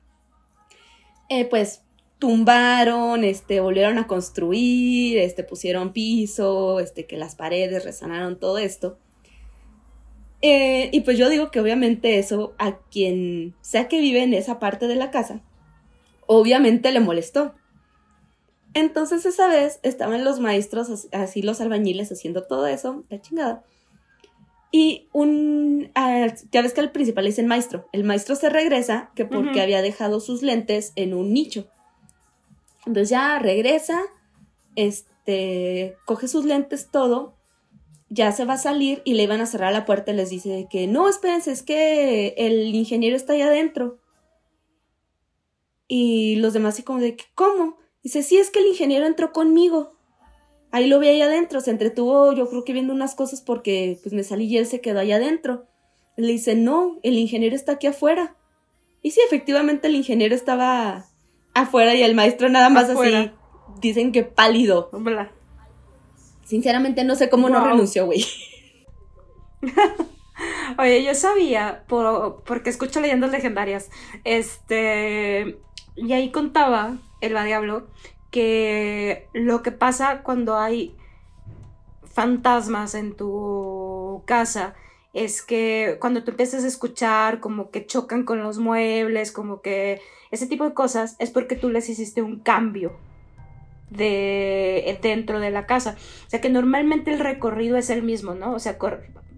eh, 1.28 1.43
pues 1.43 1.84
tumbaron, 2.19 3.25
este, 3.25 3.60
volvieron 3.60 3.97
a 3.97 4.08
construir, 4.08 5.17
este, 5.17 5.43
pusieron 5.43 5.91
piso, 5.91 6.80
este, 6.80 7.06
que 7.06 7.17
las 7.17 7.36
paredes 7.36 7.84
resanaron 7.84 8.39
todo 8.39 8.60
esto. 8.60 8.97
Eh, 10.41 10.89
y 10.93 11.02
pues 11.02 11.17
yo 11.17 11.28
digo 11.28 11.52
que 11.52 11.60
obviamente 11.60 12.17
eso 12.17 12.54
a 12.58 12.78
quien 12.78 13.56
sea 13.60 13.89
que 13.89 13.99
vive 13.99 14.23
en 14.23 14.34
esa 14.34 14.58
parte 14.58 14.88
de 14.88 14.95
la 14.95 15.12
casa, 15.12 15.41
obviamente 16.32 16.92
le 16.92 17.00
molestó. 17.00 17.56
Entonces 18.76 19.26
esa 19.26 19.48
vez 19.48 19.80
estaban 19.82 20.24
los 20.24 20.39
maestros, 20.39 21.08
así 21.12 21.42
los 21.42 21.60
albañiles 21.60 22.12
haciendo 22.12 22.44
todo 22.44 22.68
eso, 22.68 23.04
la 23.10 23.20
chingada. 23.20 23.63
Y 24.72 25.08
un, 25.12 25.92
ya 26.52 26.62
ves 26.62 26.74
que 26.74 26.82
al 26.82 26.92
principal 26.92 27.24
le 27.24 27.32
dicen 27.32 27.48
maestro. 27.48 27.89
El 27.92 28.04
maestro 28.04 28.36
se 28.36 28.50
regresa 28.50 29.10
que 29.15 29.26
porque 29.26 29.60
había 29.60 29.82
dejado 29.82 30.20
sus 30.20 30.44
lentes 30.44 30.94
en 30.96 31.15
un 31.15 31.34
nicho. 31.34 31.68
Entonces 32.86 33.10
ya 33.10 33.39
regresa, 33.39 34.00
este, 34.76 35.96
coge 36.06 36.28
sus 36.28 36.46
lentes 36.46 36.92
todo, 36.92 37.34
ya 38.10 38.32
se 38.34 38.46
va 38.46 38.54
a 38.54 38.60
salir 38.60 39.02
y 39.04 39.15
le 39.15 39.24
iban 39.24 39.42
a 39.42 39.48
cerrar 39.48 39.74
la 39.74 39.86
puerta 39.86 40.12
y 40.12 40.15
les 40.15 40.30
dice 40.30 40.68
que 40.70 40.86
no, 40.86 41.10
espérense, 41.10 41.52
es 41.52 41.63
que 41.63 42.36
el 42.38 42.76
ingeniero 42.76 43.15
está 43.15 43.34
allá 43.34 43.48
adentro. 43.48 43.99
Y 45.89 46.36
los 46.36 46.54
demás 46.54 46.75
así 46.75 46.84
como 46.84 46.99
de 46.99 47.15
que, 47.15 47.25
¿cómo? 47.34 47.78
Dice, 48.04 48.23
sí, 48.23 48.38
es 48.38 48.52
que 48.52 48.60
el 48.60 48.67
ingeniero 48.67 49.08
entró 49.08 49.34
conmigo. 49.34 49.97
Ahí 50.71 50.88
lo 50.88 50.99
vi 50.99 51.08
ahí 51.08 51.21
adentro, 51.21 51.62
se 51.62 51.71
entretuvo 51.71 52.32
yo 52.32 52.47
creo 52.47 52.63
que 52.63 52.73
viendo 52.73 52.93
unas 52.93 53.15
cosas 53.15 53.41
porque 53.41 53.99
pues 54.04 54.13
me 54.13 54.23
salí 54.23 54.45
y 54.45 54.58
él 54.58 54.67
se 54.67 54.82
quedó 54.82 54.99
ahí 54.99 55.12
adentro. 55.12 55.65
Le 56.15 56.28
dice, 56.28 56.56
no, 56.56 56.99
el 57.02 57.17
ingeniero 57.17 57.56
está 57.56 57.73
aquí 57.73 57.88
afuera. 57.88 58.36
Y 59.02 59.12
sí, 59.12 59.19
efectivamente 59.25 59.88
el 59.88 59.95
ingeniero 59.95 60.36
estaba 60.36 61.08
afuera 61.56 61.95
y 61.95 62.04
el 62.04 62.13
maestro 62.13 62.49
nada 62.49 62.69
más 62.69 62.89
así. 62.89 63.32
Dicen 63.82 64.12
que 64.12 64.23
pálido. 64.23 64.91
Sinceramente 66.45 67.04
no 67.04 67.15
sé 67.15 67.30
cómo 67.30 67.49
no 67.49 67.65
renunció, 67.65 68.06
güey. 68.06 68.23
Oye, 70.80 71.04
yo 71.04 71.13
sabía, 71.13 71.84
porque 71.88 72.70
escucho 72.70 73.02
leyendas 73.02 73.32
legendarias, 73.32 73.89
este, 74.24 75.60
y 75.98 76.13
ahí 76.13 76.32
contaba 76.32 77.00
el 77.20 77.34
diablo 77.44 77.88
que 78.32 79.28
lo 79.34 79.62
que 79.62 79.74
pasa 79.74 80.22
cuando 80.24 80.58
hay 80.58 80.96
fantasmas 82.06 82.96
en 82.96 83.13
tu 83.13 84.24
casa 84.26 84.74
es 85.12 85.42
que 85.42 85.98
cuando 86.00 86.24
tú 86.24 86.32
empiezas 86.32 86.63
a 86.63 86.68
escuchar 86.68 87.42
como 87.42 87.72
que 87.72 87.86
chocan 87.86 88.24
con 88.24 88.42
los 88.42 88.58
muebles, 88.58 89.34
como 89.34 89.62
que 89.62 90.00
ese 90.32 90.48
tipo 90.48 90.63
de 90.63 90.74
cosas, 90.74 91.18
es 91.20 91.30
porque 91.30 91.58
tú 91.58 91.70
les 91.70 91.89
hiciste 91.89 92.22
un 92.22 92.39
cambio 92.39 92.94
de 93.89 94.98
dentro 95.02 95.42
de 95.42 95.52
la 95.52 95.65
casa. 95.65 95.98
O 96.26 96.30
sea 96.30 96.39
que 96.39 96.50
normalmente 96.50 97.12
el 97.12 97.20
recorrido 97.20 97.76
es 97.76 97.89
el 97.89 98.02
mismo, 98.02 98.34
¿no? 98.34 98.54
O 98.54 98.60
sea, 98.60 98.78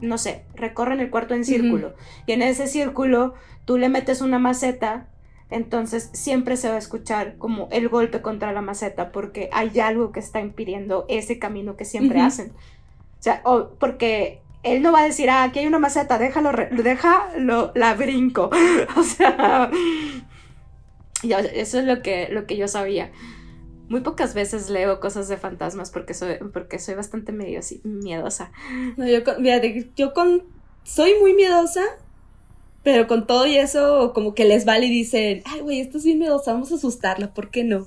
no 0.02 0.18
sé, 0.18 0.44
recorren 0.56 1.00
el 1.00 1.10
cuarto 1.10 1.34
en 1.34 1.46
círculo. 1.46 1.94
Y 2.26 2.34
en 2.34 2.42
ese 2.42 2.68
círculo 2.68 3.34
tú 3.66 3.78
le 3.78 3.90
metes 3.90 4.22
una 4.22 4.40
maceta 4.40 5.08
entonces 5.52 6.10
siempre 6.14 6.56
se 6.56 6.70
va 6.70 6.76
a 6.76 6.80
escuchar 6.80 7.36
como 7.38 7.68
el 7.72 7.90
golpe 7.90 8.22
contra 8.22 8.54
la 8.54 8.62
maceta 8.62 9.12
porque 9.12 9.50
hay 9.52 9.80
algo 9.82 10.14
que 10.14 10.22
está 10.22 10.40
impidiendo 10.40 11.06
ese 11.10 11.40
camino 11.40 11.76
que 11.76 11.84
siempre 11.84 12.22
hacen. 12.22 12.54
O 13.20 13.24
sea, 13.24 13.44
porque 13.78 14.42
él 14.64 14.82
no 14.82 14.94
va 14.94 15.02
a 15.02 15.06
decir, 15.06 15.30
ah, 15.30 15.44
aquí 15.44 15.60
hay 15.60 15.68
una 15.68 15.78
maceta, 15.78 16.18
déjalo, 16.18 16.52
déjalo, 16.72 17.74
la 17.76 17.94
brinco. 17.96 18.50
o 18.96 19.04
sea, 19.04 19.70
eso 21.54 21.80
es 21.80 21.86
lo 21.86 22.02
que, 22.02 22.30
lo 22.32 22.48
que 22.48 22.56
yo 22.56 22.70
sabía. 22.70 23.12
Muy 23.92 24.00
pocas 24.00 24.34
veces 24.34 24.70
leo 24.70 25.02
cosas 25.02 25.28
de 25.28 25.36
fantasmas 25.36 25.92
porque 25.92 26.14
soy, 26.14 26.36
porque 26.54 26.80
soy 26.80 26.96
bastante 26.96 27.34
medio 27.34 27.60
miedosa. 27.84 28.54
No, 28.96 29.06
yo, 29.06 29.20
yo 29.98 30.14
con, 30.14 30.44
soy 30.86 31.16
muy 31.20 31.34
miedosa, 31.34 31.82
pero 32.84 33.06
con 33.06 33.28
todo 33.28 33.46
y 33.48 33.58
eso, 33.58 34.14
como 34.14 34.34
que 34.34 34.46
les 34.46 34.64
vale 34.64 34.86
y 34.86 34.90
dicen, 34.90 35.44
ay, 35.44 35.60
güey, 35.60 35.82
esto 35.82 35.98
es 35.98 36.06
bien 36.06 36.20
miedosa, 36.20 36.54
vamos 36.54 36.72
a 36.72 36.76
asustarla, 36.76 37.34
¿por 37.34 37.52
qué 37.52 37.66
no? 37.66 37.86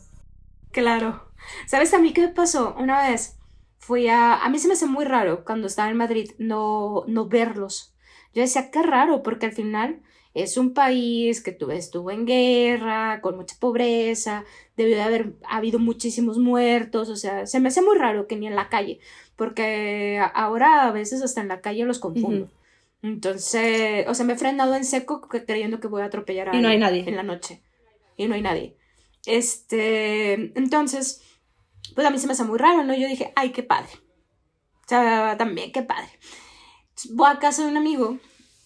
Claro. 0.73 1.25
¿Sabes 1.67 1.95
a 1.95 1.99
mí 1.99 2.13
qué 2.13 2.21
me 2.21 2.35
pasó? 2.35 2.77
Una 2.79 3.09
vez 3.09 3.39
fui 3.79 4.07
a... 4.09 4.35
A 4.45 4.51
mí 4.51 4.59
se 4.59 4.69
me 4.69 4.75
hace 4.75 4.85
muy 4.85 5.07
raro 5.07 5.43
cuando 5.43 5.69
estaba 5.69 5.89
en 5.89 5.97
Madrid 5.97 6.33
no, 6.37 7.05
no 7.07 7.29
verlos. 7.29 7.95
Yo 8.35 8.43
decía, 8.43 8.71
qué 8.71 8.83
raro, 8.83 9.23
porque 9.23 9.47
al 9.47 9.53
final 9.53 10.03
es 10.35 10.57
un 10.57 10.75
país 10.75 11.41
que 11.41 11.53
tuve, 11.53 11.77
estuvo 11.77 12.11
en 12.11 12.27
guerra, 12.27 13.21
con 13.21 13.37
mucha 13.37 13.57
pobreza, 13.61 14.45
debió 14.77 14.97
de 14.97 15.03
haber 15.03 15.33
habido 15.49 15.79
muchísimos 15.79 16.39
muertos, 16.39 17.09
o 17.09 17.17
sea, 17.17 17.47
se 17.47 17.61
me 17.61 17.69
hace 17.69 17.83
muy 17.83 17.97
raro 17.97 18.27
que 18.27 18.35
ni 18.35 18.49
en 18.49 18.57
la 18.57 18.69
calle, 18.69 18.99
porque 19.37 20.21
ahora 20.35 20.89
a 20.89 20.93
veces 20.93 21.23
hasta 21.23 21.41
en 21.41 21.49
la 21.49 21.61
calle 21.61 21.85
los 21.85 22.01
confundo. 22.01 22.51
Entonces, 23.01 24.07
o 24.09 24.15
sea, 24.15 24.27
me 24.27 24.33
he 24.33 24.37
frenado 24.37 24.75
en 24.75 24.85
seco 24.85 25.21
creyendo 25.21 25.79
que 25.79 25.89
voy 25.89 26.03
a 26.03 26.07
atropellar 26.07 26.49
a 26.49 26.57
y 26.57 26.61
no 26.61 26.69
hay 26.69 26.79
nadie 26.79 27.05
en 27.07 27.17
la 27.17 27.23
noche. 27.23 27.63
Y 28.17 28.27
no 28.27 28.35
hay 28.35 28.43
nadie. 28.43 28.77
Este, 29.27 30.33
entonces, 30.59 31.23
pues 31.95 32.07
a 32.07 32.11
mí 32.11 32.19
se 32.19 32.27
me 32.27 32.33
hace 32.33 32.45
muy 32.45 32.59
raro, 32.59 32.83
¿no? 32.83 32.95
Yo 32.95 33.07
dije, 33.07 33.33
ay, 33.37 33.51
qué 33.51 33.63
padre. 33.63 33.91
O 34.85 34.89
sea, 34.89 35.37
también, 35.37 35.71
qué 35.71 35.83
padre. 35.83 36.09
Voy 37.11 37.31
a 37.31 37.39
casa 37.39 37.63
de 37.63 37.69
un 37.69 37.77
amigo 37.77 38.19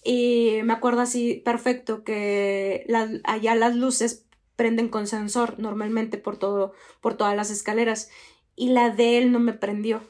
y 0.03 0.59
me 0.63 0.73
acuerdo 0.73 1.01
así 1.01 1.41
perfecto 1.45 2.03
que 2.03 2.85
allá 3.23 3.55
las 3.55 3.75
luces 3.75 4.25
prenden 4.55 4.89
con 4.89 5.07
sensor 5.07 5.59
normalmente 5.59 6.17
por 6.17 6.37
todo, 6.37 6.73
por 7.01 7.15
todas 7.15 7.35
las 7.35 7.49
escaleras. 7.49 8.09
Y 8.55 8.69
la 8.69 8.89
de 8.89 9.17
él 9.17 9.31
no 9.31 9.39
me 9.39 9.53
prendió 9.53 10.01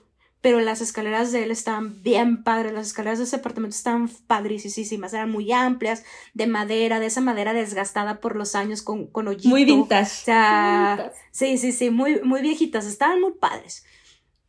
pero 0.41 0.61
las 0.61 0.79
escaleras 0.81 1.31
de 1.31 1.43
él 1.43 1.51
estaban 1.51 2.01
bien 2.01 2.43
padres, 2.43 2.71
las 2.71 2.87
escaleras 2.87 3.17
de 3.19 3.25
ese 3.25 3.35
apartamento 3.37 3.75
estaban 3.75 4.07
padricísimas, 4.27 5.13
eran 5.13 5.29
muy 5.29 5.51
amplias, 5.51 6.05
de 6.33 6.47
madera, 6.47 6.99
de 6.99 7.07
esa 7.07 7.19
madera 7.19 7.53
desgastada 7.53 8.21
por 8.21 8.35
los 8.37 8.55
años 8.55 8.81
con, 8.81 9.07
con 9.07 9.27
hoyito. 9.27 9.49
Muy 9.49 9.65
vintage. 9.65 10.03
O 10.03 10.25
sea, 10.25 11.11
sí, 11.31 11.57
sí, 11.57 11.73
sí, 11.73 11.89
muy, 11.89 12.21
muy 12.21 12.41
viejitas, 12.41 12.85
estaban 12.85 13.19
muy 13.19 13.33
padres. 13.33 13.85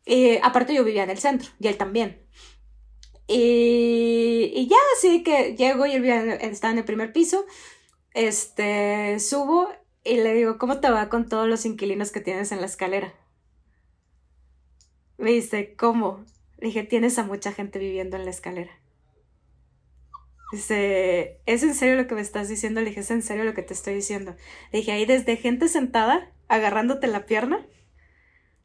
Eh, 0.07 0.41
aparte 0.43 0.75
yo 0.75 0.85
vivía 0.85 1.03
en 1.03 1.11
el 1.11 1.19
centro, 1.19 1.51
y 1.59 1.67
él 1.67 1.77
también. 1.77 2.23
Y, 3.33 4.51
y 4.57 4.67
ya, 4.67 4.77
así 4.97 5.23
que 5.23 5.55
llego 5.55 5.87
y 5.87 5.93
él 5.93 6.05
está 6.41 6.73
en 6.73 6.79
el 6.79 6.85
primer 6.85 7.13
piso, 7.13 7.47
este, 8.13 9.21
subo 9.21 9.69
y 10.03 10.17
le 10.17 10.35
digo, 10.35 10.59
¿cómo 10.59 10.81
te 10.81 10.91
va 10.91 11.09
con 11.09 11.29
todos 11.29 11.47
los 11.47 11.65
inquilinos 11.65 12.11
que 12.11 12.21
tienes 12.21 12.51
en 12.51 12.59
la 12.59 12.67
escalera? 12.67 13.15
Me 15.17 15.31
dice, 15.31 15.77
¿cómo? 15.77 16.25
Le 16.59 16.67
dije, 16.67 16.83
tienes 16.83 17.21
a 17.21 17.23
mucha 17.23 17.53
gente 17.53 17.79
viviendo 17.79 18.17
en 18.17 18.25
la 18.25 18.33
escalera. 18.33 18.73
Dice, 20.51 21.41
¿es 21.47 21.63
en 21.63 21.77
serio 21.77 21.95
lo 21.95 22.09
que 22.09 22.17
me 22.17 22.23
estás 22.23 22.49
diciendo? 22.49 22.81
Le 22.81 22.89
dije, 22.89 23.03
¿es 23.03 23.13
en 23.13 23.23
serio 23.23 23.45
lo 23.45 23.55
que 23.55 23.63
te 23.63 23.75
estoy 23.75 23.95
diciendo? 23.95 24.35
Le 24.73 24.81
dije, 24.81 24.91
ahí 24.91 25.07
desde 25.07 25.37
gente 25.37 25.69
sentada, 25.69 26.33
agarrándote 26.49 27.07
la 27.07 27.27
pierna. 27.27 27.59
Le 27.59 27.69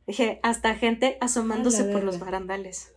dije, 0.08 0.40
hasta 0.42 0.74
gente 0.74 1.20
asomándose 1.22 1.84
por 1.84 2.04
los 2.04 2.18
barandales. 2.18 2.95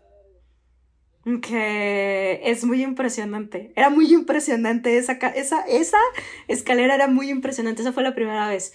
Que 1.42 2.40
es 2.44 2.64
muy 2.64 2.82
impresionante. 2.82 3.72
Era 3.76 3.90
muy 3.90 4.12
impresionante 4.12 4.98
esa, 4.98 5.12
esa, 5.12 5.60
esa 5.62 5.98
escalera, 6.46 6.94
era 6.94 7.08
muy 7.08 7.30
impresionante. 7.30 7.82
Esa 7.82 7.92
fue 7.92 8.02
la 8.02 8.14
primera 8.14 8.48
vez. 8.48 8.72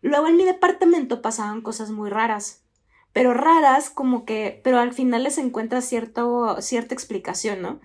Luego 0.00 0.28
en 0.28 0.36
mi 0.36 0.44
departamento 0.44 1.22
pasaban 1.22 1.60
cosas 1.62 1.90
muy 1.90 2.10
raras 2.10 2.64
pero 3.12 3.34
raras 3.34 3.90
como 3.90 4.24
que, 4.24 4.60
pero 4.62 4.78
al 4.78 4.92
final 4.92 5.24
les 5.24 5.38
encuentra 5.38 5.80
cierto, 5.80 6.60
cierta 6.60 6.94
explicación, 6.94 7.62
¿no? 7.62 7.80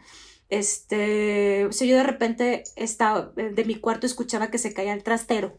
Este, 0.50 1.66
o 1.66 1.72
sea, 1.72 1.88
yo 1.88 1.98
de 1.98 2.04
repente 2.04 2.64
estaba, 2.76 3.32
de 3.36 3.66
mi 3.66 3.76
cuarto 3.76 4.06
escuchaba 4.06 4.52
que 4.52 4.60
se 4.60 4.76
caía 4.76 4.94
el 4.94 5.02
trastero. 5.04 5.58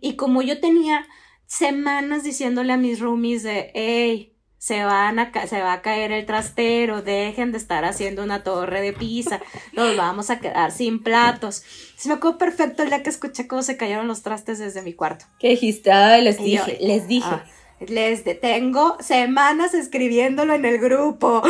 Y 0.00 0.16
como 0.16 0.42
yo 0.42 0.58
tenía 0.60 1.06
semanas 1.46 2.24
diciéndole 2.24 2.72
a 2.72 2.76
mis 2.78 2.98
roomies 2.98 3.44
de, 3.44 3.70
hey, 3.74 4.31
se, 4.62 4.84
van 4.84 5.18
a 5.18 5.32
se 5.48 5.60
va 5.60 5.72
a 5.72 5.82
caer 5.82 6.12
el 6.12 6.24
trastero, 6.24 7.02
dejen 7.02 7.50
de 7.50 7.58
estar 7.58 7.84
haciendo 7.84 8.22
una 8.22 8.44
torre 8.44 8.80
de 8.80 8.92
pizza, 8.92 9.40
nos 9.72 9.96
vamos 9.96 10.30
a 10.30 10.38
quedar 10.38 10.70
sin 10.70 11.02
platos. 11.02 11.64
Se 11.96 12.08
me 12.08 12.14
acuerdo 12.14 12.38
perfecto 12.38 12.84
el 12.84 12.90
día 12.90 13.02
que 13.02 13.10
escuché 13.10 13.48
cómo 13.48 13.62
se 13.62 13.76
cayeron 13.76 14.06
los 14.06 14.22
trastes 14.22 14.60
desde 14.60 14.82
mi 14.82 14.92
cuarto. 14.92 15.24
¿Qué 15.40 15.48
dijiste? 15.48 15.90
Ah, 15.90 16.16
les 16.18 16.38
dije, 16.38 16.78
les 16.80 17.08
dije. 17.08 17.26
Ah, 17.28 17.44
les 17.80 18.24
detengo 18.24 18.98
semanas 19.00 19.74
escribiéndolo 19.74 20.54
en 20.54 20.64
el 20.64 20.78
grupo. 20.78 21.42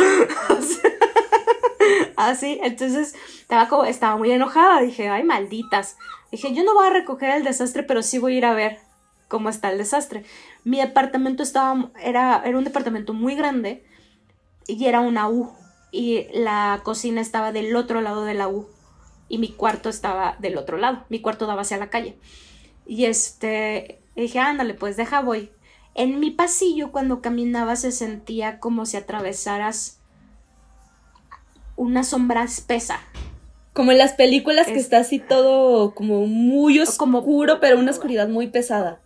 Así, 2.15 2.59
entonces 2.63 3.13
estaba 3.41 3.67
como, 3.67 3.85
estaba 3.85 4.17
muy 4.17 4.31
enojada. 4.31 4.81
Dije, 4.81 5.09
ay, 5.09 5.21
malditas. 5.21 5.97
Dije, 6.31 6.51
yo 6.55 6.63
no 6.63 6.73
voy 6.73 6.87
a 6.87 6.89
recoger 6.89 7.29
el 7.29 7.43
desastre, 7.43 7.83
pero 7.83 8.01
sí 8.01 8.17
voy 8.17 8.33
a 8.33 8.37
ir 8.39 8.45
a 8.45 8.55
ver 8.55 8.79
cómo 9.33 9.49
está 9.49 9.71
el 9.71 9.79
desastre. 9.79 10.25
Mi 10.63 10.77
departamento 10.77 11.41
estaba, 11.41 11.89
era, 11.99 12.43
era 12.45 12.55
un 12.55 12.63
departamento 12.63 13.15
muy 13.15 13.33
grande 13.33 13.83
y 14.67 14.85
era 14.85 14.99
una 14.99 15.27
U. 15.27 15.51
Y 15.91 16.27
la 16.35 16.81
cocina 16.83 17.19
estaba 17.19 17.51
del 17.51 17.75
otro 17.75 17.99
lado 18.01 18.25
de 18.25 18.35
la 18.35 18.47
U. 18.47 18.67
Y 19.29 19.39
mi 19.39 19.47
cuarto 19.47 19.89
estaba 19.89 20.37
del 20.39 20.55
otro 20.55 20.77
lado. 20.77 21.05
Mi 21.09 21.19
cuarto 21.19 21.47
daba 21.47 21.63
hacia 21.63 21.77
la 21.77 21.89
calle. 21.89 22.15
Y 22.85 23.05
este, 23.05 24.03
dije, 24.15 24.37
ándale, 24.37 24.75
pues 24.75 24.97
deja 24.97 25.21
voy. 25.21 25.49
En 25.95 26.19
mi 26.19 26.29
pasillo 26.29 26.91
cuando 26.91 27.19
caminaba 27.19 27.75
se 27.75 27.91
sentía 27.91 28.59
como 28.59 28.85
si 28.85 28.97
atravesaras 28.97 29.99
una 31.75 32.03
sombra 32.03 32.43
espesa. 32.43 32.99
Como 33.73 33.91
en 33.91 33.97
las 33.97 34.13
películas 34.13 34.67
que 34.67 34.75
está 34.75 34.99
así 34.99 35.17
todo 35.17 35.95
como 35.95 36.27
muy 36.27 36.79
oscuro, 36.79 37.59
pero 37.59 37.79
una 37.79 37.89
oscuridad 37.89 38.27
muy 38.29 38.45
pesada. 38.45 39.02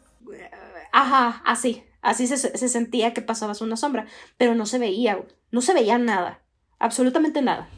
Ajá, 0.98 1.44
así. 1.46 1.84
Así 2.02 2.26
se, 2.26 2.38
se, 2.38 2.70
sentía 2.70 3.14
que 3.14 3.22
pasabas 3.22 3.62
una 3.62 3.78
sombra, 3.78 4.08
pero 4.38 4.56
no 4.56 4.66
se 4.66 4.80
veía, 4.80 5.24
no 5.52 5.62
se 5.62 5.76
veía 5.76 6.00
nada, 6.00 6.42
absolutamente 6.80 7.44
nada. 7.44 7.70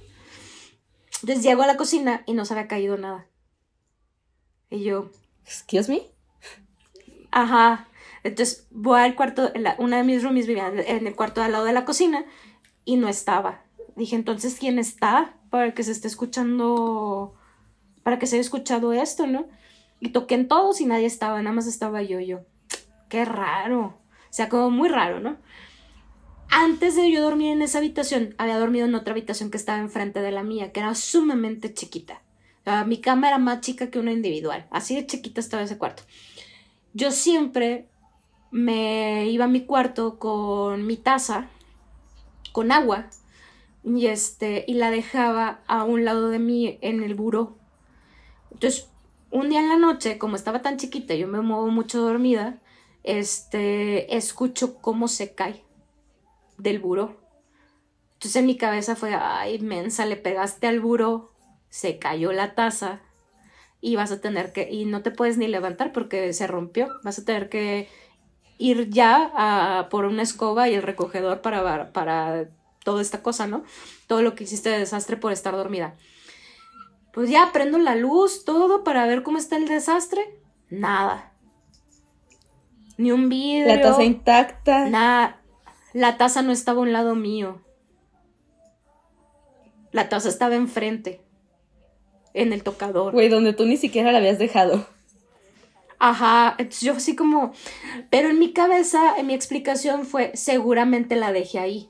Entonces 1.22 1.44
llego 1.44 1.64
a 1.64 1.68
la 1.68 1.76
cocina 1.76 2.24
y 2.26 2.34
no 2.34 2.46
se 2.46 2.54
había 2.54 2.70
caído 2.70 2.96
nada. 2.96 3.28
Y 4.70 4.84
yo... 4.86 5.10
¿Excuse 5.44 5.92
me? 5.92 6.04
Ajá. 7.30 7.90
Entonces 8.24 8.68
voy 8.72 9.02
al 9.02 9.16
cuarto, 9.16 9.52
una 9.80 9.98
de 9.98 10.04
mis 10.06 10.24
roomies 10.24 10.48
vivía 10.48 10.68
en 10.70 11.06
el 11.06 11.16
cuarto 11.16 11.44
al 11.44 11.52
lado 11.52 11.66
de 11.66 11.74
la 11.74 11.84
cocina 11.84 12.24
y 12.86 12.96
no 12.96 13.10
estaba. 13.10 13.66
Dije, 13.98 14.16
entonces, 14.16 14.56
¿quién 14.58 14.80
está 14.80 15.36
para 15.50 15.74
que 15.74 15.84
se 15.84 15.92
esté 15.92 16.08
escuchando, 16.08 17.36
para 18.02 18.18
que 18.18 18.28
se 18.28 18.38
haya 18.38 18.42
escuchado 18.42 18.94
esto, 18.94 19.28
no? 19.28 19.50
Y 20.00 20.10
toqué 20.10 20.36
en 20.36 20.48
todos 20.48 20.80
y 20.80 20.86
nadie 20.86 21.06
estaba, 21.08 21.42
nada 21.42 21.54
más 21.54 21.68
estaba 21.68 22.02
yo, 22.02 22.22
yo. 22.22 22.46
Qué 23.10 23.26
raro. 23.26 23.82
O 23.82 24.32
sea, 24.34 24.48
como 24.48 24.70
muy 24.70 24.88
raro, 24.88 25.20
¿no? 25.20 25.38
Antes 26.50 26.96
de 26.96 27.12
yo 27.12 27.22
dormir 27.22 27.52
en 27.52 27.62
esa 27.62 27.80
habitación, 27.80 28.34
había 28.38 28.58
dormido 28.58 28.86
en 28.86 28.96
otra 28.96 29.12
habitación 29.12 29.52
que 29.52 29.58
estaba 29.58 29.80
enfrente 29.80 30.20
de 30.22 30.32
la 30.32 30.44
mía, 30.44 30.72
que 30.72 30.80
era 30.80 30.96
sumamente 30.96 31.74
chiquita. 31.74 32.22
mi 32.86 33.02
cama 33.02 33.28
era 33.28 33.40
más 33.40 33.62
chica 33.62 33.90
que 33.90 34.00
una 34.00 34.12
individual. 34.12 34.68
Así 34.72 34.96
de 34.96 35.06
chiquita 35.06 35.40
estaba 35.40 35.64
ese 35.64 35.78
cuarto. 35.78 36.04
Yo 36.94 37.12
siempre 37.12 37.88
me 38.52 39.30
iba 39.30 39.46
a 39.46 39.48
mi 39.48 39.62
cuarto 39.62 40.18
con 40.18 40.86
mi 40.86 40.98
taza, 40.98 41.48
con 42.52 42.72
agua, 42.72 43.10
y, 43.84 44.08
este, 44.08 44.66
y 44.68 44.74
la 44.74 44.92
dejaba 44.92 45.62
a 45.68 45.84
un 45.84 46.04
lado 46.06 46.30
de 46.30 46.40
mí 46.40 46.78
en 46.82 47.04
el 47.04 47.16
buró. 47.16 47.58
Entonces, 48.52 48.88
un 49.32 49.50
día 49.50 49.60
en 49.62 49.70
la 49.70 49.78
noche, 49.78 50.18
como 50.18 50.36
estaba 50.36 50.62
tan 50.62 50.78
chiquita, 50.78 51.14
yo 51.16 51.28
me 51.28 51.42
muevo 51.42 51.68
mucho 51.70 52.02
dormida, 52.02 52.60
este, 53.04 54.16
escucho 54.16 54.76
cómo 54.82 55.08
se 55.08 55.34
cae 55.34 55.64
del 56.58 56.80
buró. 56.80 57.18
Entonces 58.14 58.36
en 58.36 58.46
mi 58.46 58.58
cabeza 58.58 58.96
fue, 58.96 59.14
ay, 59.14 59.60
mensa, 59.60 60.06
le 60.06 60.18
pegaste 60.18 60.68
al 60.68 60.80
buró, 60.80 61.32
se 61.70 62.00
cayó 62.00 62.32
la 62.32 62.54
taza 62.54 63.02
y 63.82 63.96
vas 63.96 64.12
a 64.12 64.20
tener 64.20 64.52
que, 64.52 64.70
y 64.70 64.86
no 64.86 65.02
te 65.02 65.12
puedes 65.12 65.38
ni 65.38 65.48
levantar 65.48 65.94
porque 65.94 66.34
se 66.34 66.48
rompió, 66.48 66.90
vas 67.04 67.20
a 67.20 67.26
tener 67.26 67.50
que 67.50 67.88
ir 68.58 68.90
ya 68.90 69.32
a, 69.34 69.90
por 69.90 70.06
una 70.06 70.22
escoba 70.22 70.68
y 70.68 70.76
el 70.76 70.84
recogedor 70.84 71.42
para, 71.42 71.94
para 71.94 72.50
toda 72.84 73.02
esta 73.02 73.24
cosa, 73.24 73.48
¿no? 73.48 73.64
Todo 74.08 74.22
lo 74.22 74.36
que 74.36 74.44
hiciste 74.44 74.70
de 74.70 74.80
desastre 74.80 75.16
por 75.16 75.32
estar 75.32 75.56
dormida. 75.56 75.96
Pues 77.14 77.30
ya 77.30 77.52
prendo 77.54 77.78
la 77.78 77.96
luz, 77.96 78.44
todo 78.44 78.84
para 78.84 79.08
ver 79.08 79.24
cómo 79.24 79.38
está 79.38 79.56
el 79.56 79.68
desastre. 79.68 80.42
Nada. 80.70 81.29
Ni 83.00 83.14
un 83.14 83.30
vidrio. 83.30 83.66
La 83.66 83.82
taza 83.82 84.04
intacta. 84.04 84.90
Nada. 84.90 85.42
La 85.94 86.18
taza 86.18 86.42
no 86.42 86.52
estaba 86.52 86.80
a 86.80 86.82
un 86.82 86.92
lado 86.92 87.16
mío. 87.16 87.62
La 89.94 90.10
taza 90.10 90.28
estaba 90.28 90.56
enfrente. 90.56 91.22
En 92.34 92.52
el 92.52 92.62
tocador. 92.62 93.14
Güey, 93.14 93.30
donde 93.30 93.54
tú 93.54 93.66
ni 93.66 93.78
siquiera 93.78 94.12
la 94.12 94.18
habías 94.18 94.38
dejado. 94.38 94.86
Ajá, 95.98 96.58
yo 96.82 96.94
así 96.94 97.16
como, 97.16 97.54
pero 98.10 98.30
en 98.30 98.38
mi 98.38 98.52
cabeza, 98.52 99.18
en 99.18 99.28
mi 99.28 99.34
explicación 99.34 100.06
fue, 100.06 100.32
seguramente 100.36 101.16
la 101.16 101.32
dejé 101.32 101.60
ahí. 101.60 101.90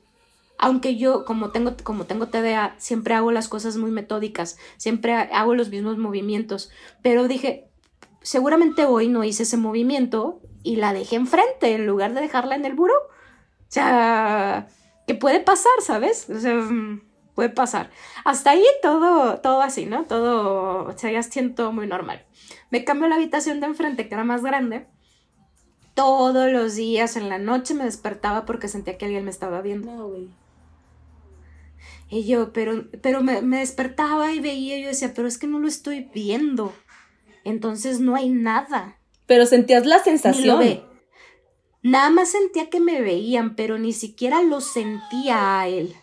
Aunque 0.58 0.96
yo, 0.96 1.24
como 1.24 1.50
tengo, 1.50 1.74
como 1.82 2.06
tengo 2.06 2.28
TDA, 2.28 2.76
siempre 2.78 3.14
hago 3.14 3.32
las 3.32 3.48
cosas 3.48 3.76
muy 3.76 3.90
metódicas, 3.90 4.58
siempre 4.76 5.14
hago 5.14 5.56
los 5.56 5.70
mismos 5.70 5.98
movimientos. 5.98 6.70
Pero 7.02 7.26
dije, 7.26 7.68
seguramente 8.22 8.84
hoy 8.84 9.08
no 9.08 9.24
hice 9.24 9.42
ese 9.42 9.56
movimiento 9.56 10.40
y 10.62 10.76
la 10.76 10.92
dejé 10.92 11.16
enfrente 11.16 11.74
en 11.74 11.86
lugar 11.86 12.14
de 12.14 12.20
dejarla 12.20 12.54
en 12.54 12.64
el 12.64 12.74
buró. 12.74 12.94
O 12.94 13.72
sea, 13.72 14.68
¿qué 15.06 15.14
puede 15.14 15.40
pasar, 15.40 15.72
sabes? 15.80 16.28
O 16.28 16.38
sea, 16.38 16.60
puede 17.34 17.48
pasar. 17.48 17.90
Hasta 18.24 18.50
ahí 18.50 18.64
todo, 18.82 19.40
todo 19.40 19.62
así, 19.62 19.86
¿no? 19.86 20.04
Todo, 20.04 20.86
o 20.86 20.98
sea, 20.98 21.10
ya 21.10 21.22
siento 21.22 21.72
muy 21.72 21.86
normal. 21.86 22.26
Me 22.70 22.84
cambio 22.84 23.08
la 23.08 23.16
habitación 23.16 23.60
de 23.60 23.66
enfrente, 23.66 24.08
que 24.08 24.14
era 24.14 24.24
más 24.24 24.42
grande. 24.42 24.86
Todos 25.94 26.50
los 26.50 26.76
días 26.76 27.16
en 27.16 27.28
la 27.28 27.38
noche 27.38 27.74
me 27.74 27.84
despertaba 27.84 28.44
porque 28.44 28.68
sentía 28.68 28.98
que 28.98 29.06
alguien 29.06 29.24
me 29.24 29.30
estaba 29.30 29.60
viendo. 29.62 29.92
No, 29.92 30.08
güey. 30.08 30.28
Y 32.08 32.26
yo, 32.26 32.52
pero, 32.52 32.86
pero 33.02 33.22
me, 33.22 33.40
me 33.40 33.58
despertaba 33.58 34.32
y 34.32 34.40
veía, 34.40 34.78
y 34.78 34.82
yo 34.82 34.88
decía, 34.88 35.12
pero 35.14 35.28
es 35.28 35.38
que 35.38 35.46
no 35.46 35.60
lo 35.60 35.68
estoy 35.68 36.10
viendo. 36.12 36.74
Entonces 37.44 38.00
no 38.00 38.16
hay 38.16 38.28
nada. 38.30 38.99
Pero 39.30 39.46
sentías 39.46 39.86
la 39.86 40.02
sensación. 40.02 40.58
ve. 40.58 40.82
Nada 41.84 42.10
más 42.10 42.32
sentía 42.32 42.68
que 42.68 42.80
me 42.80 43.00
veían, 43.00 43.54
pero 43.54 43.78
ni 43.78 43.92
siquiera 43.92 44.42
lo 44.42 44.60
sentía 44.60 45.60
a 45.60 45.68
él. 45.68 45.94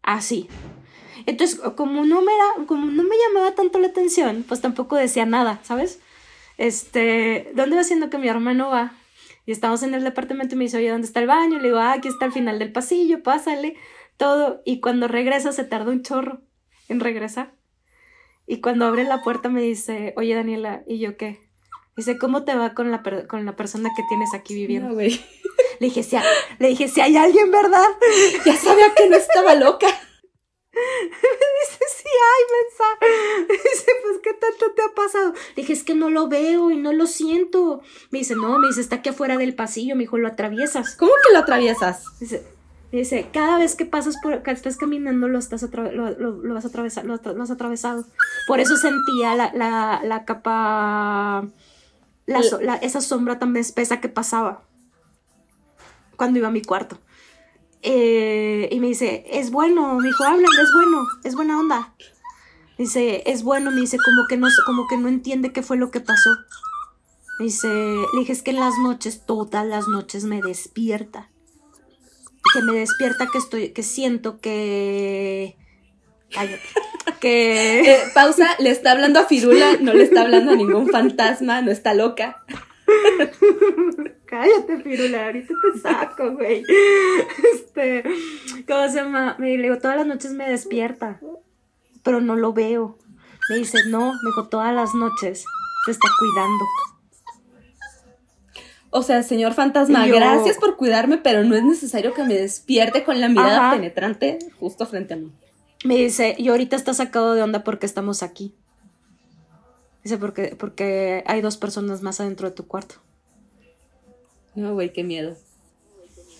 Así. 0.00 0.48
Entonces, 1.26 1.60
como 1.76 2.06
no 2.06 2.22
me 2.22 2.32
era, 2.32 2.66
como 2.66 2.86
no 2.86 3.02
me 3.02 3.16
llamaba 3.18 3.54
tanto 3.54 3.78
la 3.78 3.88
atención, 3.88 4.46
pues 4.48 4.62
tampoco 4.62 4.96
decía 4.96 5.26
nada, 5.26 5.60
¿sabes? 5.62 6.00
Este, 6.56 7.52
¿dónde 7.54 7.76
va 7.76 7.84
siendo 7.84 8.08
que 8.08 8.16
mi 8.16 8.28
hermano 8.28 8.70
va? 8.70 8.94
Y 9.44 9.52
estamos 9.52 9.82
en 9.82 9.92
el 9.92 10.02
departamento 10.02 10.54
y 10.54 10.58
me 10.58 10.64
dice, 10.64 10.78
oye, 10.78 10.88
¿dónde 10.88 11.06
está 11.06 11.20
el 11.20 11.26
baño? 11.26 11.58
Le 11.58 11.68
digo, 11.68 11.80
ah, 11.80 11.92
aquí 11.92 12.08
está 12.08 12.24
al 12.24 12.32
final 12.32 12.58
del 12.58 12.72
pasillo, 12.72 13.22
pásale, 13.22 13.76
todo. 14.16 14.62
Y 14.64 14.80
cuando 14.80 15.06
regresa 15.06 15.52
se 15.52 15.64
tarda 15.64 15.92
un 15.92 16.02
chorro 16.02 16.40
en 16.88 17.00
regresar. 17.00 17.52
Y 18.46 18.62
cuando 18.62 18.86
abre 18.86 19.04
la 19.04 19.22
puerta 19.22 19.50
me 19.50 19.60
dice, 19.60 20.14
oye, 20.16 20.34
Daniela, 20.34 20.82
¿y 20.86 20.98
yo 20.98 21.18
qué? 21.18 21.45
Dice, 21.96 22.18
¿cómo 22.18 22.44
te 22.44 22.54
va 22.54 22.74
con 22.74 22.90
la, 22.90 23.02
per- 23.02 23.26
con 23.26 23.44
la 23.46 23.56
persona 23.56 23.90
que 23.96 24.02
tienes 24.08 24.34
aquí 24.34 24.54
viviendo? 24.54 24.90
No. 24.90 25.00
Le 25.00 25.86
dije, 25.88 26.02
si 26.02 26.16
le 26.58 26.68
dije, 26.68 26.88
si 26.88 27.00
hay 27.00 27.16
alguien, 27.16 27.50
¿verdad? 27.50 27.86
Ya 28.46 28.56
sabía 28.56 28.94
que 28.94 29.08
no 29.08 29.16
estaba 29.16 29.54
loca. 29.54 29.86
Dice, 30.72 31.84
sí 31.96 32.08
hay, 32.08 32.44
mensa. 33.48 33.54
Dice, 33.62 33.92
pues, 34.02 34.18
¿qué 34.22 34.34
tanto 34.34 34.72
te 34.74 34.82
ha 34.82 34.94
pasado? 34.94 35.32
Le 35.54 35.62
dije, 35.62 35.72
es 35.72 35.84
que 35.84 35.94
no 35.94 36.10
lo 36.10 36.28
veo 36.28 36.70
y 36.70 36.76
no 36.76 36.92
lo 36.92 37.06
siento. 37.06 37.80
Me 38.10 38.18
dice, 38.20 38.34
no, 38.36 38.58
me 38.58 38.68
dice, 38.68 38.80
está 38.82 38.96
aquí 38.96 39.08
afuera 39.10 39.36
del 39.38 39.54
pasillo, 39.54 39.96
me 39.96 40.02
dijo, 40.02 40.18
lo 40.18 40.28
atraviesas. 40.28 40.96
¿Cómo 40.96 41.12
que 41.26 41.32
lo 41.32 41.40
atraviesas? 41.40 42.04
Dice, 42.20 42.46
dice, 42.92 43.28
cada 43.32 43.58
vez 43.58 43.74
que 43.74 43.86
pasas 43.86 44.16
por, 44.22 44.42
que 44.42 44.50
estás 44.50 44.76
caminando, 44.76 45.28
lo, 45.28 45.38
estás 45.38 45.62
lo, 45.72 45.90
lo- 45.92 46.10
lo 46.42 46.54
vas 46.54 46.64
a 46.64 46.68
atravesar, 46.68 47.04
lo, 47.06 47.14
atra- 47.14 47.32
lo 47.34 47.42
has 47.42 47.50
atravesado. 47.50 48.04
Por 48.46 48.60
eso 48.60 48.76
sentía 48.76 49.34
la, 49.34 49.50
la, 49.54 50.00
la 50.04 50.24
capa, 50.26 51.48
la 52.26 52.76
esa 52.76 53.00
sombra 53.00 53.38
tan 53.38 53.56
espesa 53.56 54.00
que 54.00 54.08
pasaba 54.08 54.62
cuando 56.16 56.38
iba 56.38 56.48
a 56.48 56.52
mi 56.52 56.62
cuarto. 56.62 56.98
Eh, 57.82 58.68
y 58.72 58.80
me 58.80 58.88
dice, 58.88 59.24
es 59.30 59.50
bueno, 59.50 59.94
me 59.94 60.08
dijo, 60.08 60.24
habla, 60.24 60.48
es 60.60 60.72
bueno, 60.74 61.06
es 61.22 61.34
buena 61.34 61.60
onda. 61.60 61.94
Dice, 62.78 63.22
es 63.26 63.42
bueno, 63.42 63.70
me 63.70 63.80
dice, 63.80 63.96
como 64.04 64.26
que 64.28 64.36
no, 64.36 64.48
como 64.66 64.86
que 64.88 64.96
no 64.96 65.08
entiende 65.08 65.52
qué 65.52 65.62
fue 65.62 65.76
lo 65.76 65.90
que 65.90 66.00
pasó. 66.00 66.30
Me 67.38 67.46
dice, 67.46 67.68
le 67.68 68.20
dije, 68.20 68.32
es 68.32 68.42
que 68.42 68.50
en 68.50 68.60
las 68.60 68.76
noches, 68.78 69.24
todas 69.24 69.64
las 69.66 69.88
noches 69.88 70.24
me 70.24 70.42
despierta. 70.42 71.30
Que 72.54 72.62
me 72.62 72.72
despierta 72.72 73.28
que 73.30 73.38
estoy, 73.38 73.70
que 73.70 73.82
siento 73.82 74.40
que. 74.40 75.56
Cállate. 76.32 76.62
Que. 77.20 77.80
Eh, 77.92 77.98
pausa, 78.14 78.46
le 78.58 78.68
está 78.70 78.92
hablando 78.92 79.20
a 79.20 79.24
Firula, 79.24 79.76
no 79.80 79.94
le 79.94 80.02
está 80.04 80.22
hablando 80.22 80.52
a 80.52 80.56
ningún 80.56 80.90
fantasma, 80.90 81.62
no 81.62 81.70
está 81.70 81.94
loca. 81.94 82.44
Cállate, 84.26 84.82
Firula, 84.82 85.26
ahorita 85.26 85.54
te 85.72 85.80
saco, 85.80 86.32
güey. 86.32 86.62
Este. 87.54 88.02
¿Cómo 88.68 88.88
se 88.88 88.96
llama? 88.96 89.36
Me 89.38 89.56
digo, 89.56 89.78
todas 89.78 89.96
las 89.96 90.06
noches 90.06 90.32
me 90.32 90.48
despierta. 90.50 91.20
Pero 92.02 92.20
no 92.20 92.36
lo 92.36 92.52
veo. 92.52 92.98
Me 93.48 93.56
dice, 93.56 93.78
no, 93.88 94.12
me 94.12 94.30
dijo, 94.30 94.48
todas 94.48 94.74
las 94.74 94.94
noches 94.94 95.44
se 95.86 95.90
está 95.92 96.08
cuidando. 96.18 96.64
O 98.90 99.02
sea, 99.02 99.22
señor 99.22 99.54
fantasma, 99.54 100.06
yo- 100.06 100.16
gracias 100.16 100.58
por 100.58 100.76
cuidarme, 100.76 101.18
pero 101.18 101.44
no 101.44 101.54
es 101.54 101.62
necesario 101.64 102.12
que 102.14 102.24
me 102.24 102.34
despierte 102.34 103.04
con 103.04 103.20
la 103.20 103.28
mirada 103.28 103.68
Ajá. 103.68 103.76
penetrante 103.76 104.38
justo 104.58 104.86
frente 104.86 105.14
a 105.14 105.16
mí. 105.16 105.32
Me 105.86 105.96
dice, 105.96 106.34
y 106.36 106.48
ahorita 106.48 106.74
está 106.74 106.92
sacado 106.94 107.34
de 107.34 107.42
onda 107.42 107.62
porque 107.62 107.86
estamos 107.86 108.24
aquí. 108.24 108.52
Dice, 110.02 110.18
porque, 110.18 110.56
porque 110.58 111.22
hay 111.26 111.40
dos 111.40 111.56
personas 111.56 112.02
más 112.02 112.20
adentro 112.20 112.48
de 112.48 112.54
tu 112.56 112.66
cuarto. 112.66 112.96
No, 114.56 114.74
güey, 114.74 114.92
qué 114.92 115.04
miedo. 115.04 115.36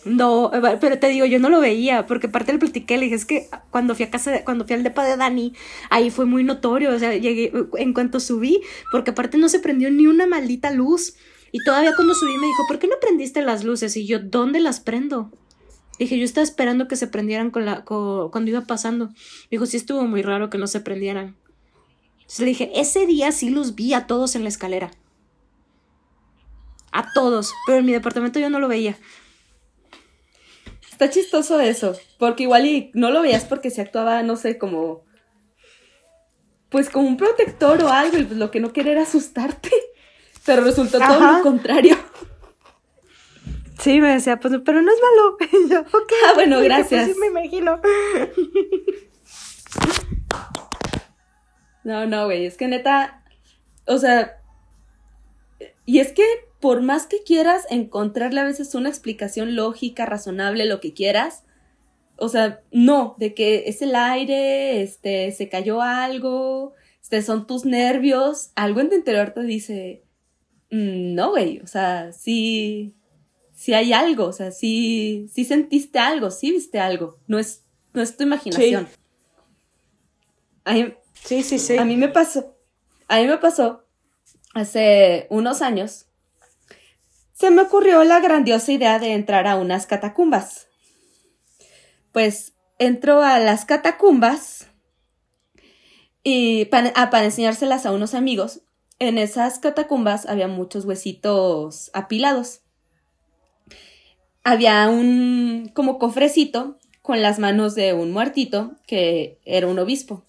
No, 0.04 0.50
pero 0.80 0.98
te 0.98 1.08
digo, 1.08 1.26
yo 1.26 1.38
no 1.38 1.48
lo 1.48 1.60
veía, 1.60 2.06
porque 2.06 2.26
aparte 2.28 2.52
le 2.52 2.58
platiqué, 2.58 2.96
le 2.96 3.04
dije, 3.04 3.16
es 3.16 3.24
que 3.24 3.48
cuando 3.70 3.94
fui 3.94 4.04
a 4.04 4.10
casa, 4.10 4.30
de- 4.30 4.44
cuando 4.44 4.64
fui 4.64 4.74
al 4.74 4.82
depa 4.82 5.04
de 5.04 5.16
Dani, 5.16 5.52
ahí 5.90 6.10
fue 6.10 6.24
muy 6.24 6.42
notorio, 6.44 6.94
o 6.94 6.98
sea, 6.98 7.14
llegué, 7.16 7.52
en 7.74 7.92
cuanto 7.92 8.20
subí, 8.20 8.60
porque 8.92 9.10
aparte 9.10 9.36
no 9.36 9.48
se 9.48 9.58
prendió 9.58 9.90
ni 9.90 10.06
una 10.06 10.26
maldita 10.26 10.70
luz, 10.70 11.16
y 11.50 11.58
todavía 11.64 11.92
cuando 11.96 12.14
subí 12.14 12.36
me 12.38 12.46
dijo, 12.46 12.62
¿por 12.68 12.78
qué 12.78 12.86
no 12.86 12.96
prendiste 13.00 13.42
las 13.42 13.64
luces? 13.64 13.96
Y 13.96 14.06
yo, 14.06 14.20
¿dónde 14.20 14.60
las 14.60 14.78
prendo? 14.78 15.32
Dije, 15.98 16.18
yo 16.18 16.24
estaba 16.24 16.44
esperando 16.44 16.88
que 16.88 16.96
se 16.96 17.06
prendieran 17.06 17.50
con 17.50 17.64
la, 17.64 17.84
co- 17.84 18.30
cuando 18.30 18.50
iba 18.50 18.62
pasando. 18.62 19.10
Dijo, 19.50 19.66
sí 19.66 19.76
estuvo 19.76 20.02
muy 20.02 20.22
raro 20.22 20.50
que 20.50 20.58
no 20.58 20.66
se 20.66 20.80
prendieran. 20.80 21.36
Entonces 22.16 22.40
le 22.40 22.46
dije, 22.46 22.70
ese 22.74 23.06
día 23.06 23.32
sí 23.32 23.50
los 23.50 23.74
vi 23.74 23.94
a 23.94 24.06
todos 24.06 24.34
en 24.34 24.42
la 24.42 24.48
escalera. 24.48 24.90
A 26.92 27.12
todos, 27.12 27.52
pero 27.66 27.78
en 27.78 27.86
mi 27.86 27.92
departamento 27.92 28.38
yo 28.40 28.50
no 28.50 28.58
lo 28.58 28.68
veía. 28.68 28.98
Está 30.90 31.10
chistoso 31.10 31.60
eso, 31.60 31.94
porque 32.18 32.44
igual 32.44 32.66
y 32.66 32.90
no 32.94 33.10
lo 33.10 33.20
veías 33.20 33.44
porque 33.44 33.70
se 33.70 33.82
actuaba, 33.82 34.22
no 34.22 34.36
sé, 34.36 34.56
como... 34.58 35.04
Pues 36.70 36.90
como 36.90 37.06
un 37.06 37.16
protector 37.16 37.82
o 37.82 37.88
algo, 37.90 38.18
y 38.18 38.24
pues 38.24 38.38
lo 38.38 38.50
que 38.50 38.60
no 38.60 38.72
quería 38.72 38.92
era 38.92 39.02
asustarte. 39.02 39.70
Pero 40.44 40.62
resultó 40.62 40.98
todo 40.98 41.20
lo 41.36 41.42
contrario. 41.42 41.96
Sí, 43.78 44.00
me 44.00 44.14
decía, 44.14 44.38
pues, 44.40 44.54
pero 44.64 44.82
no 44.82 44.90
es 44.92 44.98
malo. 45.00 45.36
Y 45.66 45.70
yo, 45.70 45.80
ok. 45.80 46.12
Ah, 46.28 46.32
bueno, 46.34 46.60
gracias. 46.62 47.04
Pues, 47.04 47.14
sí, 47.14 47.20
me 47.20 47.26
imagino. 47.28 47.80
No, 51.84 52.04
no, 52.04 52.24
güey, 52.24 52.46
es 52.46 52.56
que 52.56 52.66
neta, 52.66 53.22
o 53.86 53.98
sea, 53.98 54.42
y 55.84 56.00
es 56.00 56.10
que 56.10 56.24
por 56.58 56.82
más 56.82 57.06
que 57.06 57.22
quieras 57.22 57.64
encontrarle 57.70 58.40
a 58.40 58.44
veces 58.44 58.74
una 58.74 58.88
explicación 58.88 59.54
lógica, 59.54 60.04
razonable, 60.04 60.64
lo 60.66 60.80
que 60.80 60.94
quieras, 60.94 61.44
o 62.16 62.28
sea, 62.28 62.60
no, 62.72 63.14
de 63.18 63.34
que 63.34 63.64
es 63.68 63.82
el 63.82 63.94
aire, 63.94 64.82
este, 64.82 65.30
se 65.30 65.48
cayó 65.48 65.80
algo, 65.80 66.72
este, 67.00 67.22
son 67.22 67.46
tus 67.46 67.64
nervios, 67.64 68.50
algo 68.56 68.80
en 68.80 68.88
tu 68.88 68.96
interior 68.96 69.30
te 69.30 69.42
dice, 69.42 70.02
"Mm, 70.72 71.14
no, 71.14 71.30
güey, 71.30 71.60
o 71.60 71.68
sea, 71.68 72.12
sí, 72.12 72.96
sí 73.56 73.74
hay 73.74 73.92
algo, 73.92 74.26
o 74.26 74.32
sea, 74.32 74.52
sí, 74.52 75.28
sí 75.34 75.44
sentiste 75.44 75.98
algo, 75.98 76.30
sí 76.30 76.52
viste 76.52 76.78
algo, 76.78 77.18
no 77.26 77.38
es, 77.40 77.64
no 77.94 78.02
es 78.02 78.16
tu 78.16 78.22
imaginación. 78.22 78.88
A 80.64 80.74
mí- 80.74 80.94
Sí, 81.24 81.42
sí, 81.42 81.58
sí. 81.58 81.76
a 81.78 81.84
mí 81.84 81.96
me 81.96 82.08
pasó, 82.08 82.54
a 83.08 83.18
mí 83.18 83.26
me 83.26 83.38
pasó 83.38 83.84
hace 84.54 85.26
unos 85.30 85.62
años. 85.62 86.06
Se 87.32 87.50
me 87.50 87.62
ocurrió 87.62 88.04
la 88.04 88.20
grandiosa 88.20 88.70
idea 88.72 88.98
de 88.98 89.12
entrar 89.12 89.46
a 89.46 89.56
unas 89.56 89.86
catacumbas. 89.86 90.68
Pues 92.12 92.52
entro 92.78 93.22
a 93.22 93.38
las 93.38 93.64
catacumbas 93.64 94.68
y 96.22 96.66
para, 96.66 96.92
ah, 96.96 97.10
para 97.10 97.24
enseñárselas 97.26 97.86
a 97.86 97.92
unos 97.92 98.14
amigos. 98.14 98.62
En 98.98 99.18
esas 99.18 99.58
catacumbas 99.58 100.26
había 100.26 100.48
muchos 100.48 100.84
huesitos 100.86 101.90
apilados. 101.92 102.62
Había 104.48 104.88
un 104.88 105.72
como 105.74 105.98
cofrecito 105.98 106.78
con 107.02 107.20
las 107.20 107.40
manos 107.40 107.74
de 107.74 107.94
un 107.94 108.12
muertito 108.12 108.76
que 108.86 109.40
era 109.44 109.66
un 109.66 109.76
obispo. 109.80 110.22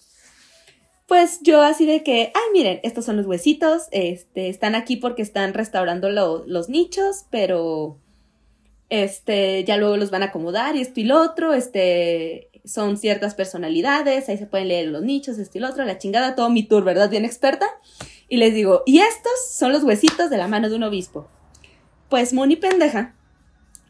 Pues 1.06 1.38
yo 1.42 1.62
así 1.62 1.86
de 1.86 2.02
que, 2.02 2.32
ay, 2.34 2.42
miren, 2.52 2.80
estos 2.82 3.04
son 3.04 3.16
los 3.16 3.26
huesitos, 3.26 3.84
este, 3.92 4.48
están 4.48 4.74
aquí 4.74 4.96
porque 4.96 5.22
están 5.22 5.54
restaurando 5.54 6.10
lo- 6.10 6.44
los 6.48 6.68
nichos, 6.68 7.26
pero, 7.30 7.96
este, 8.90 9.62
ya 9.62 9.76
luego 9.76 9.96
los 9.96 10.10
van 10.10 10.24
a 10.24 10.26
acomodar 10.26 10.74
y 10.74 10.80
esto 10.80 10.98
y 10.98 11.04
lo 11.04 11.22
otro, 11.22 11.54
este, 11.54 12.50
son 12.64 12.96
ciertas 12.96 13.36
personalidades, 13.36 14.28
ahí 14.28 14.36
se 14.36 14.46
pueden 14.46 14.66
leer 14.66 14.88
los 14.88 15.02
nichos, 15.02 15.38
esto 15.38 15.58
y 15.58 15.60
lo 15.60 15.68
otro, 15.68 15.84
la 15.84 15.98
chingada, 15.98 16.34
todo 16.34 16.50
mi 16.50 16.64
tour, 16.64 16.82
¿verdad? 16.82 17.08
Bien 17.08 17.24
experta. 17.24 17.68
Y 18.28 18.38
les 18.38 18.52
digo, 18.52 18.82
y 18.84 18.98
estos 18.98 19.32
son 19.52 19.70
los 19.72 19.84
huesitos 19.84 20.28
de 20.28 20.38
la 20.38 20.48
mano 20.48 20.68
de 20.68 20.74
un 20.74 20.82
obispo. 20.82 21.28
Pues 22.08 22.32
Moni 22.32 22.56
pendeja 22.56 23.14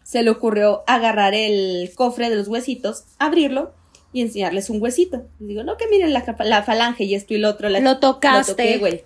se 0.09 0.23
le 0.23 0.31
ocurrió 0.31 0.85
agarrar 0.87 1.35
el 1.35 1.93
cofre 1.95 2.31
de 2.31 2.37
los 2.37 2.49
huesitos, 2.49 3.05
abrirlo 3.19 3.75
y 4.11 4.23
enseñarles 4.23 4.71
un 4.71 4.81
huesito. 4.81 5.29
Les 5.39 5.49
digo, 5.49 5.65
no, 5.65 5.77
que 5.77 5.87
miren 5.87 6.15
la, 6.15 6.63
falange 6.63 7.05
y 7.05 7.15
esto 7.15 7.35
y 7.35 7.37
lo 7.37 7.51
otro. 7.51 7.69
La, 7.69 7.81
Lo 7.81 8.01
tocaste. 8.01 8.53
toqué, 8.53 8.79
güey. 8.79 9.03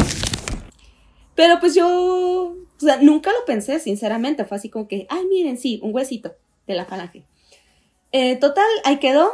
Pero 1.35 1.59
pues 1.59 1.75
yo, 1.75 1.89
o 1.89 2.57
sea, 2.79 2.99
nunca 2.99 3.33
lo 3.33 3.45
pensé, 3.47 3.81
sinceramente. 3.81 4.45
Fue 4.45 4.59
así 4.59 4.69
como 4.69 4.87
que, 4.87 5.09
ay, 5.11 5.27
miren, 5.27 5.59
sí, 5.59 5.81
un 5.83 5.93
huesito 5.93 6.37
de 6.69 6.75
la 6.77 6.85
falange. 6.85 7.25
Eh, 8.13 8.37
total, 8.37 8.69
ahí 8.85 8.99
quedó. 8.99 9.29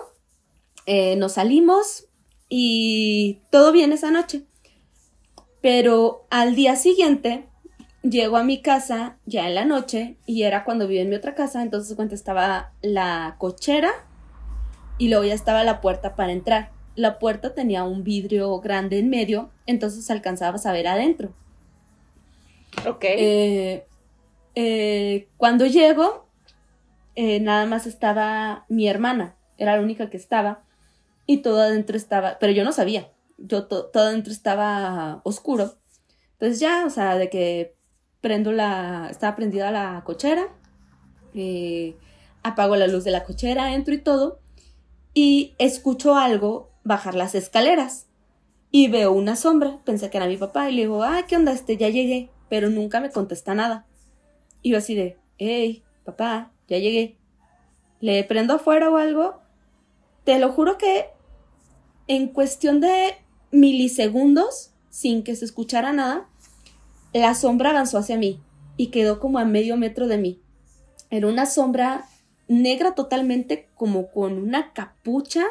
Eh, 0.87 1.17
nos 1.17 1.33
salimos 1.33 2.07
y 2.49 3.41
todo 3.51 3.73
bien 3.73 3.93
esa 3.93 4.11
noche. 4.11 4.45
Pero 5.61 6.27
al 6.31 6.55
día 6.55 6.77
siguiente 6.77 7.47
llego 8.03 8.37
a 8.37 8.45
mi 8.45 8.63
casa 8.63 9.17
ya 9.27 9.49
en 9.49 9.55
la 9.55 9.65
noche 9.65 10.17
y 10.27 10.43
era 10.43 10.65
cuando 10.65 10.87
vivía 10.87 11.03
en 11.03 11.11
mi 11.11 11.17
otra 11.17 11.35
casa, 11.35 11.63
entonces 11.63 11.97
cuando 11.97 12.15
estaba 12.15 12.73
la 12.81 13.37
cochera 13.39 13.91
y 14.99 15.09
luego 15.09 15.25
ya 15.25 15.35
estaba 15.35 15.65
la 15.65 15.81
puerta 15.81 16.15
para 16.17 16.33
entrar. 16.33 16.71
La 16.95 17.19
puerta 17.19 17.55
tenía 17.55 17.85
un 17.85 18.03
vidrio 18.03 18.59
grande 18.61 18.99
en 18.99 19.09
medio, 19.09 19.51
entonces 19.67 20.11
alcanzabas 20.11 20.67
a 20.67 20.73
ver 20.73 20.89
adentro. 20.89 21.33
Ok. 22.87 23.05
Eh, 23.05 23.87
eh, 24.55 25.29
cuando 25.37 25.67
llego, 25.67 26.27
eh, 27.15 27.39
nada 27.41 27.67
más 27.67 27.87
estaba 27.87 28.65
mi 28.69 28.89
hermana, 28.89 29.37
era 29.57 29.77
la 29.77 29.83
única 29.83 30.11
que 30.11 30.17
estaba, 30.17 30.65
y 31.27 31.39
todo 31.39 31.61
adentro 31.61 31.97
estaba, 31.97 32.39
pero 32.41 32.53
yo 32.53 32.65
no 32.65 32.73
sabía, 32.73 33.11
yo 33.37 33.67
todo 33.67 33.91
adentro 33.95 34.33
estaba 34.33 35.21
oscuro. 35.25 35.75
Entonces 36.33 36.59
ya, 36.59 36.85
o 36.87 36.91
sea, 36.91 37.17
de 37.17 37.31
que 37.31 37.78
prendo 38.21 38.53
la, 38.53 39.09
estaba 39.11 39.37
prendida 39.37 39.71
la 39.71 40.03
cochera, 40.05 40.49
eh, 41.35 41.97
apago 42.43 42.77
la 42.77 42.87
luz 42.87 43.05
de 43.05 43.11
la 43.11 43.25
cochera, 43.25 43.75
entro 43.75 43.95
y 43.95 43.99
todo, 43.99 44.41
y 45.15 45.55
escucho 45.59 46.17
algo 46.17 46.71
bajar 46.85 47.15
las 47.15 47.35
escaleras. 47.35 48.07
Y 48.71 48.89
veo 48.89 49.13
una 49.13 49.37
sombra, 49.37 49.79
pensé 49.85 50.11
que 50.11 50.19
era 50.19 50.27
mi 50.27 50.37
papá, 50.37 50.69
y 50.69 50.75
le 50.75 50.83
digo, 50.83 51.03
ah, 51.03 51.25
¿qué 51.27 51.37
onda? 51.37 51.53
Este, 51.53 51.77
ya 51.77 51.89
llegué, 51.89 52.31
pero 52.49 52.69
nunca 52.69 53.01
me 53.01 53.11
contesta 53.11 53.55
nada. 53.55 53.87
Y 54.63 54.71
yo 54.71 54.79
así 54.79 54.95
de, 54.95 55.17
hey, 55.39 55.85
papá, 56.05 56.53
ya 56.69 56.79
llegué. 56.79 57.17
¿Le 58.01 58.23
prendo 58.25 58.55
afuera 58.55 58.91
o 58.91 58.97
algo? 58.97 59.41
Te 60.25 60.39
lo 60.39 60.53
juro 60.53 60.77
que 60.77 61.07
en 62.07 62.29
cuestión 62.29 62.81
de 62.81 63.15
milisegundos, 63.51 64.73
sin 64.91 65.23
que 65.23 65.35
se 65.37 65.45
escuchara 65.45 65.93
nada, 65.93 66.29
la 67.19 67.35
sombra 67.35 67.71
avanzó 67.71 67.99
hacia 67.99 68.17
mí 68.17 68.41
y 68.77 68.89
quedó 68.89 69.21
como 69.21 69.39
a 69.39 69.45
medio 69.45 69.77
metro 69.77 70.07
de 70.07 70.19
mí. 70.19 70.41
Era 71.11 71.27
una 71.27 71.47
sombra 71.47 72.07
negra 72.49 72.95
totalmente, 72.95 73.69
como 73.75 74.11
con 74.11 74.39
una 74.39 74.73
capucha. 74.73 75.45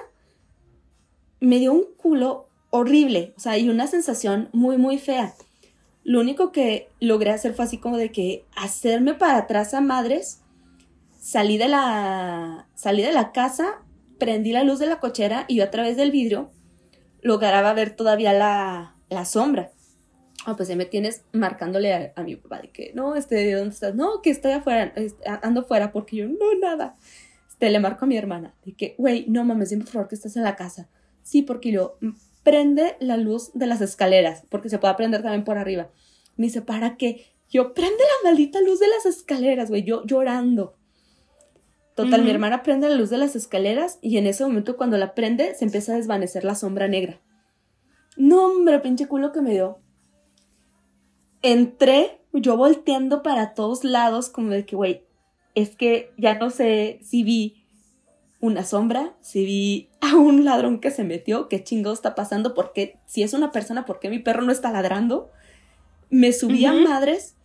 Me 1.39 1.59
dio 1.59 1.73
un 1.73 1.85
culo 1.97 2.49
horrible, 2.69 3.33
o 3.37 3.39
sea, 3.39 3.57
y 3.57 3.69
una 3.69 3.87
sensación 3.87 4.49
muy, 4.53 4.77
muy 4.77 4.97
fea. 4.97 5.33
Lo 6.03 6.19
único 6.21 6.51
que 6.51 6.89
logré 6.99 7.31
hacer 7.31 7.53
fue 7.53 7.65
así 7.65 7.77
como 7.77 7.97
de 7.97 8.11
que 8.11 8.45
hacerme 8.55 9.13
para 9.13 9.37
atrás 9.37 9.73
a 9.73 9.81
madres. 9.81 10.41
Salí 11.19 11.57
de 11.57 11.67
la, 11.67 12.67
salí 12.75 13.01
de 13.01 13.11
la 13.11 13.31
casa, 13.31 13.83
prendí 14.17 14.51
la 14.51 14.63
luz 14.63 14.79
de 14.79 14.85
la 14.87 14.99
cochera 14.99 15.45
y 15.47 15.55
yo 15.55 15.63
a 15.65 15.71
través 15.71 15.97
del 15.97 16.11
vidrio 16.11 16.51
lograba 17.21 17.73
ver 17.73 17.95
todavía 17.95 18.31
la, 18.31 18.95
la 19.09 19.25
sombra. 19.25 19.71
Ah, 20.49 20.55
pues 20.55 20.69
ya 20.69 20.77
me 20.77 20.85
tienes 20.85 21.25
marcándole 21.33 22.13
a, 22.15 22.23
mi 22.23 22.37
papá 22.37 22.61
de 22.61 22.69
que, 22.69 22.93
no, 22.95 23.15
este, 23.15 23.51
¿dónde 23.51 23.73
estás? 23.73 23.95
No, 23.95 24.21
que 24.21 24.29
estoy 24.29 24.53
afuera, 24.53 24.93
ando 25.41 25.59
afuera 25.59 25.91
porque 25.91 26.15
yo, 26.15 26.29
no, 26.29 26.57
nada. 26.61 26.95
Este, 27.49 27.69
le 27.69 27.81
marco 27.81 28.05
a 28.05 28.07
mi 28.07 28.15
hermana 28.15 28.55
de 28.63 28.71
que, 28.71 28.95
güey, 28.97 29.25
no 29.27 29.43
mames, 29.43 29.71
dime 29.71 29.83
por 29.83 29.91
favor 29.91 30.07
que 30.07 30.15
estás 30.15 30.37
en 30.37 30.43
la 30.43 30.55
casa. 30.55 30.87
Sí, 31.21 31.41
porque 31.41 31.73
yo, 31.73 31.97
mm, 31.99 32.11
prende 32.43 32.95
la 33.01 33.17
luz 33.17 33.51
de 33.55 33.67
las 33.67 33.81
escaleras, 33.81 34.45
porque 34.47 34.69
se 34.69 34.79
puede 34.79 34.93
prender 34.93 35.21
también 35.21 35.43
por 35.43 35.57
arriba. 35.57 35.89
Me 36.37 36.45
dice, 36.45 36.61
¿para 36.61 36.95
qué? 36.95 37.25
Yo, 37.49 37.73
prende 37.73 37.97
la 37.97 38.29
maldita 38.29 38.61
luz 38.61 38.79
de 38.79 38.87
las 38.87 39.05
escaleras, 39.05 39.67
güey, 39.67 39.83
yo 39.83 40.05
llorando. 40.05 40.77
Total, 41.93 42.23
mi 42.23 42.29
hermana 42.29 42.63
prende 42.63 42.87
la 42.87 42.95
luz 42.95 43.09
de 43.09 43.17
las 43.17 43.35
escaleras 43.35 43.99
y 44.01 44.15
en 44.15 44.25
ese 44.27 44.45
momento 44.45 44.77
cuando 44.77 44.97
la 44.97 45.13
prende 45.13 45.55
se 45.55 45.65
empieza 45.65 45.91
a 45.91 45.97
desvanecer 45.97 46.45
la 46.45 46.55
sombra 46.55 46.87
negra. 46.87 47.19
No, 48.15 48.45
hombre, 48.45 48.79
pinche 48.79 49.07
culo 49.09 49.33
que 49.33 49.41
me 49.41 49.51
dio 49.51 49.81
entré 51.51 52.19
yo 52.33 52.57
volteando 52.57 53.23
para 53.23 53.53
todos 53.53 53.83
lados 53.83 54.29
como 54.29 54.49
de 54.51 54.65
que, 54.65 54.75
güey, 54.75 55.03
es 55.55 55.75
que 55.75 56.11
ya 56.17 56.37
no 56.37 56.49
sé 56.49 56.99
si 57.01 57.23
vi 57.23 57.63
una 58.39 58.63
sombra, 58.63 59.15
si 59.21 59.45
vi 59.45 59.89
a 60.01 60.15
un 60.15 60.45
ladrón 60.45 60.79
que 60.79 60.91
se 60.91 61.03
metió, 61.03 61.47
qué 61.47 61.63
chingo 61.63 61.91
está 61.91 62.15
pasando, 62.15 62.53
porque 62.53 62.97
si 63.05 63.23
es 63.23 63.33
una 63.33 63.51
persona, 63.51 63.85
¿por 63.85 63.99
qué 63.99 64.09
mi 64.09 64.19
perro 64.19 64.43
no 64.43 64.51
está 64.51 64.71
ladrando? 64.71 65.31
Me 66.09 66.31
subí 66.31 66.65
a 66.65 66.73
madres. 66.73 67.35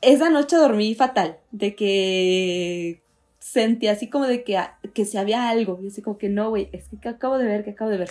Esa 0.00 0.28
noche 0.30 0.56
dormí 0.56 0.94
fatal, 0.94 1.38
de 1.52 1.74
que 1.74 3.02
sentí 3.38 3.86
así 3.86 4.10
como 4.10 4.26
de 4.26 4.42
que, 4.42 4.58
que 4.92 5.04
si 5.04 5.16
había 5.16 5.48
algo, 5.48 5.78
y 5.82 5.86
así 5.86 6.02
como 6.02 6.18
que 6.18 6.28
no, 6.28 6.50
güey, 6.50 6.68
es 6.72 6.88
que 7.00 7.08
acabo 7.08 7.38
de 7.38 7.46
ver, 7.46 7.64
que 7.64 7.70
acabo 7.70 7.90
de 7.90 7.98
ver. 7.98 8.10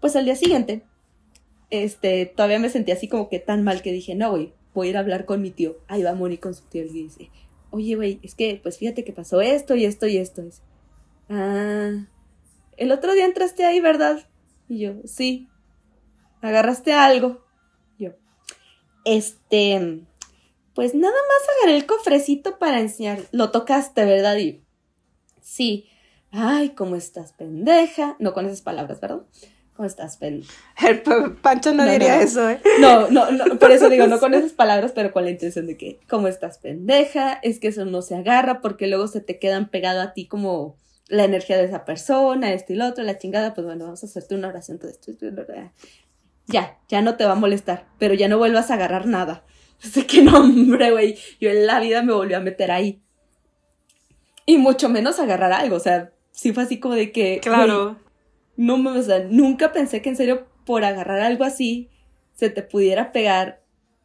Pues 0.00 0.16
al 0.16 0.24
día 0.24 0.36
siguiente 0.36 0.82
este, 1.82 2.26
todavía 2.26 2.58
me 2.58 2.68
sentí 2.68 2.92
así 2.92 3.08
como 3.08 3.28
que 3.28 3.38
tan 3.40 3.64
mal 3.64 3.82
que 3.82 3.92
dije, 3.92 4.14
no, 4.14 4.30
güey, 4.30 4.52
voy 4.74 4.88
a 4.88 4.90
ir 4.90 4.96
a 4.96 5.00
hablar 5.00 5.24
con 5.24 5.42
mi 5.42 5.50
tío. 5.50 5.78
Ahí 5.88 6.02
va 6.02 6.14
Moni 6.14 6.38
con 6.38 6.54
su 6.54 6.64
tío 6.64 6.84
y 6.84 6.88
dice, 6.88 7.30
oye, 7.70 7.96
güey, 7.96 8.20
es 8.22 8.34
que, 8.34 8.60
pues 8.62 8.78
fíjate 8.78 9.04
que 9.04 9.12
pasó 9.12 9.40
esto 9.40 9.74
y 9.74 9.84
esto 9.84 10.06
y 10.06 10.18
esto. 10.18 10.42
dice, 10.42 10.62
ah, 11.28 12.06
el 12.76 12.92
otro 12.92 13.14
día 13.14 13.24
entraste 13.24 13.64
ahí, 13.64 13.80
¿verdad? 13.80 14.26
Y 14.68 14.80
yo, 14.80 14.94
sí. 15.04 15.48
¿Agarraste 16.40 16.92
algo? 16.92 17.44
Yo, 17.98 18.10
este, 19.04 20.02
pues 20.74 20.94
nada 20.94 21.14
más 21.14 21.48
agarré 21.58 21.76
el 21.76 21.86
cofrecito 21.86 22.58
para 22.58 22.80
enseñar. 22.80 23.22
Lo 23.32 23.50
tocaste, 23.50 24.04
¿verdad? 24.04 24.36
Y 24.36 24.62
sí. 25.40 25.88
Ay, 26.30 26.70
¿cómo 26.70 26.96
estás, 26.96 27.32
pendeja? 27.32 28.16
No 28.18 28.34
con 28.34 28.46
esas 28.46 28.60
palabras, 28.60 29.00
¿verdad? 29.00 29.22
¿Cómo 29.74 29.86
estás, 29.86 30.18
Pen? 30.18 30.44
El 30.80 31.02
Pancho 31.42 31.74
no, 31.74 31.84
diría 31.84 32.22
eso, 32.22 32.48
¿eh? 32.48 32.60
No, 32.78 33.10
no, 33.10 33.32
no, 33.32 33.44
por 33.58 33.72
eso 33.72 33.88
digo, 33.88 34.06
no 34.06 34.20
con 34.20 34.32
esas 34.32 34.52
palabras, 34.52 34.92
pero 34.94 35.12
con 35.12 35.24
la 35.24 35.30
intención 35.30 35.66
de 35.66 35.76
que, 35.76 35.98
¿cómo 36.08 36.28
estás, 36.28 36.58
pendeja? 36.58 37.40
Es 37.42 37.58
que 37.58 37.68
eso 37.68 37.84
no 37.84 38.00
se 38.00 38.14
agarra 38.14 38.60
porque 38.60 38.86
luego 38.86 39.08
se 39.08 39.20
te 39.20 39.40
quedan 39.40 39.68
pegado 39.68 40.00
a 40.00 40.12
ti 40.12 40.26
como 40.26 40.76
la 41.08 41.24
energía 41.24 41.56
de 41.56 41.64
esa 41.64 41.84
persona, 41.84 42.52
esto 42.52 42.72
y 42.72 42.76
lo 42.76 42.86
otro, 42.86 43.02
la 43.02 43.18
chingada, 43.18 43.52
pues 43.52 43.66
bueno, 43.66 43.84
vamos 43.84 44.02
a 44.04 44.06
hacerte 44.06 44.36
una 44.36 44.48
oración 44.48 44.78
todo 44.78 44.90
esto. 44.90 45.10
Ya, 46.46 46.78
ya 46.88 47.02
no 47.02 47.16
te 47.16 47.24
va 47.24 47.32
a 47.32 47.36
molestar, 47.36 47.86
pero 47.98 48.14
ya 48.14 48.28
no 48.28 48.38
vuelvas 48.38 48.70
a 48.70 48.74
agarrar 48.74 49.06
nada. 49.06 49.44
Así 49.84 50.04
que 50.04 50.22
no, 50.22 50.38
hombre, 50.38 50.92
güey, 50.92 51.18
yo 51.40 51.50
en 51.50 51.66
la 51.66 51.80
vida 51.80 52.00
me 52.02 52.12
volví 52.12 52.34
a 52.34 52.40
meter 52.40 52.70
ahí. 52.70 53.02
Y 54.46 54.58
mucho 54.58 54.88
menos 54.88 55.18
agarrar 55.18 55.52
algo, 55.52 55.76
o 55.76 55.80
sea, 55.80 56.12
sí 56.30 56.52
fue 56.52 56.62
así 56.62 56.78
como 56.78 56.94
de 56.94 57.10
que... 57.10 57.40
Claro 57.42 58.03
no 58.56 58.78
me, 58.78 58.90
o 58.90 59.02
sea, 59.02 59.20
nunca 59.20 59.72
pensé 59.72 60.02
que 60.02 60.10
en 60.10 60.16
serio 60.16 60.46
por 60.64 60.84
agarrar 60.84 61.20
algo 61.20 61.44
así 61.44 61.88
se 62.34 62.50
te 62.50 62.62
pudiera 62.62 63.12
pegar 63.12 63.62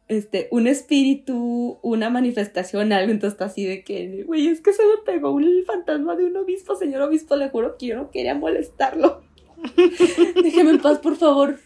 este, 0.08 0.48
un 0.50 0.66
espíritu, 0.66 1.78
una 1.82 2.10
manifestación, 2.10 2.92
algo, 2.92 3.12
entonces 3.12 3.34
está 3.34 3.44
así 3.46 3.64
de 3.64 3.84
que, 3.84 4.24
güey, 4.24 4.48
es 4.48 4.60
que 4.60 4.72
se 4.72 4.82
me 4.84 4.96
pegó 5.04 5.30
un 5.30 5.46
fantasma 5.66 6.16
de 6.16 6.24
un 6.24 6.36
obispo, 6.36 6.74
señor 6.74 7.02
obispo, 7.02 7.36
le 7.36 7.48
juro 7.48 7.78
que 7.78 7.86
yo 7.86 7.96
no 7.96 8.10
quería 8.10 8.34
molestarlo. 8.34 9.22
Déjeme 10.42 10.70
en 10.70 10.80
paz, 10.80 10.98
por 10.98 11.16
favor. 11.16 11.60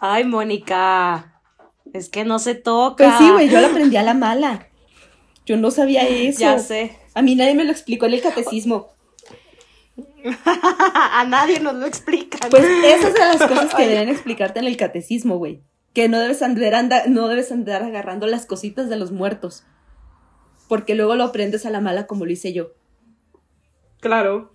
Ay, 0.00 0.24
Mónica, 0.24 1.40
es 1.92 2.08
que 2.08 2.24
no 2.24 2.38
se 2.38 2.54
toca. 2.54 3.04
Pues 3.04 3.18
sí, 3.18 3.30
güey, 3.32 3.48
yo 3.48 3.60
la 3.60 3.68
aprendí 3.68 3.96
a 3.96 4.02
la 4.02 4.14
mala. 4.14 4.68
Yo 5.46 5.56
no 5.56 5.70
sabía 5.70 6.06
eso. 6.06 6.40
Ya 6.40 6.58
sé. 6.58 6.96
A 7.14 7.22
mí 7.22 7.34
nadie 7.34 7.54
me 7.54 7.64
lo 7.64 7.72
explicó 7.72 8.06
en 8.06 8.14
el 8.14 8.20
catecismo. 8.20 8.88
a 10.44 11.24
nadie 11.28 11.60
nos 11.60 11.74
lo 11.74 11.86
explican. 11.86 12.50
Pues 12.50 12.64
esas 12.64 13.16
son 13.16 13.28
las 13.28 13.48
cosas 13.48 13.74
que 13.74 13.86
deben 13.86 14.08
explicarte 14.08 14.58
en 14.58 14.66
el 14.66 14.76
catecismo, 14.76 15.38
güey. 15.38 15.62
Que 15.94 16.08
no 16.08 16.18
debes, 16.20 16.42
andar, 16.42 17.08
no 17.08 17.28
debes 17.28 17.50
andar 17.50 17.82
agarrando 17.82 18.26
las 18.26 18.46
cositas 18.46 18.88
de 18.88 18.96
los 18.96 19.12
muertos. 19.12 19.64
Porque 20.68 20.94
luego 20.94 21.16
lo 21.16 21.24
aprendes 21.24 21.66
a 21.66 21.70
la 21.70 21.80
mala 21.80 22.06
como 22.06 22.24
lo 22.24 22.32
hice 22.32 22.52
yo. 22.52 22.72
Claro. 24.00 24.54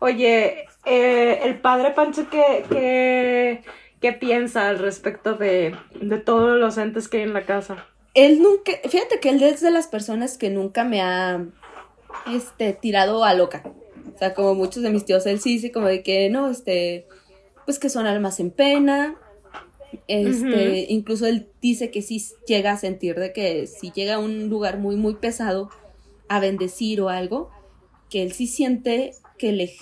Oye, 0.00 0.66
eh, 0.84 1.40
el 1.44 1.60
padre 1.60 1.92
Pancho, 1.92 2.28
¿qué, 2.30 3.62
qué, 4.00 4.12
piensa 4.12 4.68
al 4.68 4.78
respecto 4.78 5.34
de, 5.34 5.76
de 6.00 6.18
todos 6.18 6.58
los 6.58 6.76
entes 6.78 7.08
que 7.08 7.18
hay 7.18 7.22
en 7.24 7.34
la 7.34 7.44
casa? 7.44 7.86
Él 8.14 8.42
nunca, 8.42 8.72
fíjate 8.88 9.20
que 9.20 9.30
él 9.30 9.42
es 9.42 9.60
de 9.60 9.70
las 9.70 9.86
personas 9.86 10.36
que 10.38 10.50
nunca 10.50 10.82
me 10.82 11.02
ha 11.02 11.44
este, 12.32 12.72
tirado 12.72 13.24
a 13.24 13.34
loca. 13.34 13.62
O 14.18 14.20
sea, 14.20 14.34
como 14.34 14.56
muchos 14.56 14.82
de 14.82 14.90
mis 14.90 15.04
tíos, 15.04 15.26
él 15.26 15.38
sí 15.38 15.52
dice 15.52 15.70
como 15.70 15.86
de 15.86 16.02
que 16.02 16.28
no, 16.28 16.50
este, 16.50 17.06
pues 17.64 17.78
que 17.78 17.88
son 17.88 18.04
almas 18.04 18.40
en 18.40 18.50
pena. 18.50 19.14
Este, 20.08 20.86
incluso 20.88 21.24
él 21.26 21.48
dice 21.62 21.92
que 21.92 22.02
sí 22.02 22.20
llega 22.44 22.72
a 22.72 22.76
sentir 22.76 23.14
de 23.14 23.32
que 23.32 23.68
si 23.68 23.92
llega 23.92 24.16
a 24.16 24.18
un 24.18 24.48
lugar 24.48 24.78
muy, 24.78 24.96
muy 24.96 25.14
pesado 25.14 25.70
a 26.28 26.40
bendecir 26.40 27.00
o 27.00 27.10
algo, 27.10 27.52
que 28.10 28.24
él 28.24 28.32
sí 28.32 28.48
siente 28.48 29.12
que 29.38 29.52
le, 29.52 29.72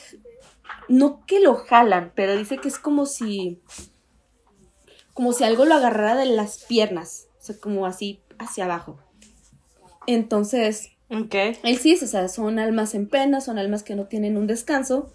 no 0.87 1.25
que 1.25 1.41
lo 1.41 1.55
jalan, 1.55 2.13
pero 2.15 2.37
dice 2.37 2.59
que 2.59 2.69
es 2.69 2.79
como 2.79 3.07
si, 3.07 3.63
como 5.15 5.33
si 5.33 5.45
algo 5.45 5.65
lo 5.65 5.77
agarrara 5.77 6.15
de 6.15 6.27
las 6.27 6.63
piernas, 6.67 7.29
o 7.41 7.43
sea, 7.43 7.59
como 7.59 7.87
así 7.87 8.21
hacia 8.39 8.67
abajo. 8.67 8.99
Entonces, 10.07 10.91
Ok. 11.09 11.35
Él 11.63 11.79
sí, 11.79 11.99
o 12.03 12.07
sea, 12.07 12.29
son 12.29 12.59
almas 12.59 12.95
en 12.95 13.09
pena, 13.09 13.41
son 13.41 13.59
almas 13.59 13.83
que 13.83 13.95
no 13.95 14.07
tienen 14.07 14.37
un 14.37 14.47
descanso. 14.47 15.13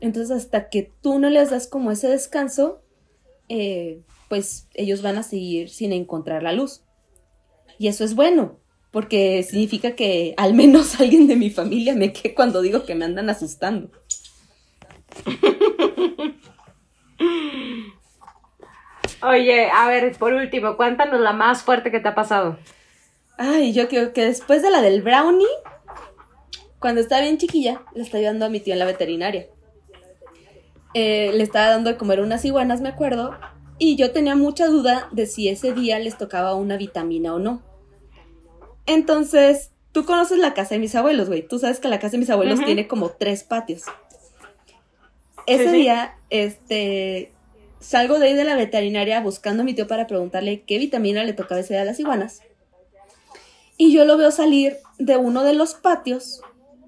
Entonces, 0.00 0.36
hasta 0.36 0.68
que 0.68 0.92
tú 1.02 1.18
no 1.18 1.30
les 1.30 1.50
das 1.50 1.66
como 1.66 1.90
ese 1.90 2.08
descanso, 2.08 2.82
eh, 3.48 4.02
pues 4.28 4.68
ellos 4.74 5.02
van 5.02 5.16
a 5.16 5.22
seguir 5.22 5.70
sin 5.70 5.92
encontrar 5.92 6.42
la 6.42 6.52
luz. 6.52 6.82
Y 7.78 7.88
eso 7.88 8.04
es 8.04 8.14
bueno, 8.14 8.58
porque 8.90 9.42
significa 9.42 9.96
que 9.96 10.34
al 10.36 10.54
menos 10.54 11.00
alguien 11.00 11.26
de 11.28 11.36
mi 11.36 11.50
familia 11.50 11.94
me 11.94 12.12
quede 12.12 12.34
cuando 12.34 12.60
digo 12.60 12.84
que 12.84 12.94
me 12.94 13.04
andan 13.06 13.30
asustando. 13.30 13.90
Oye, 19.22 19.70
a 19.70 19.88
ver, 19.88 20.14
por 20.18 20.34
último, 20.34 20.76
cuéntanos 20.76 21.20
la 21.20 21.32
más 21.32 21.62
fuerte 21.62 21.90
que 21.90 22.00
te 22.00 22.08
ha 22.08 22.14
pasado. 22.14 22.58
Ay, 23.38 23.72
yo 23.72 23.88
creo 23.88 24.12
que 24.12 24.24
después 24.24 24.62
de 24.62 24.70
la 24.70 24.80
del 24.80 25.02
brownie, 25.02 25.46
cuando 26.78 27.00
estaba 27.00 27.22
bien 27.22 27.38
chiquilla, 27.38 27.82
le 27.94 28.02
estaba 28.02 28.20
ayudando 28.20 28.46
a 28.46 28.48
mi 28.48 28.60
tío 28.60 28.72
en 28.72 28.78
la 28.78 28.86
veterinaria. 28.86 29.48
Eh, 30.94 31.30
le 31.34 31.42
estaba 31.42 31.68
dando 31.68 31.90
de 31.90 31.96
comer 31.96 32.20
unas 32.20 32.44
iguanas, 32.44 32.80
me 32.80 32.88
acuerdo, 32.88 33.36
y 33.78 33.96
yo 33.96 34.12
tenía 34.12 34.36
mucha 34.36 34.66
duda 34.66 35.08
de 35.12 35.26
si 35.26 35.48
ese 35.48 35.72
día 35.72 35.98
les 35.98 36.16
tocaba 36.16 36.54
una 36.54 36.76
vitamina 36.76 37.34
o 37.34 37.38
no. 37.38 37.62
Entonces, 38.86 39.72
tú 39.92 40.04
conoces 40.06 40.38
la 40.38 40.54
casa 40.54 40.74
de 40.74 40.78
mis 40.78 40.94
abuelos, 40.94 41.28
güey. 41.28 41.46
Tú 41.46 41.58
sabes 41.58 41.80
que 41.80 41.88
la 41.88 41.98
casa 41.98 42.12
de 42.12 42.18
mis 42.18 42.30
abuelos 42.30 42.64
tiene 42.64 42.88
como 42.88 43.10
tres 43.10 43.44
patios. 43.44 43.82
Ese 45.46 45.70
sí. 45.70 45.76
día, 45.76 46.16
este, 46.30 47.32
salgo 47.80 48.18
de 48.18 48.28
ahí 48.28 48.34
de 48.34 48.44
la 48.44 48.56
veterinaria 48.56 49.20
buscando 49.20 49.62
a 49.62 49.66
mi 49.66 49.74
tío 49.74 49.86
para 49.86 50.06
preguntarle 50.06 50.62
qué 50.62 50.78
vitamina 50.78 51.24
le 51.24 51.34
tocaba 51.34 51.60
ese 51.60 51.74
día 51.74 51.82
a 51.82 51.86
las 51.86 52.00
iguanas. 52.00 52.42
Y 53.76 53.92
yo 53.92 54.04
lo 54.04 54.16
veo 54.16 54.30
salir 54.30 54.78
de 54.98 55.16
uno 55.16 55.42
de 55.42 55.54
los 55.54 55.74
patios. 55.74 56.40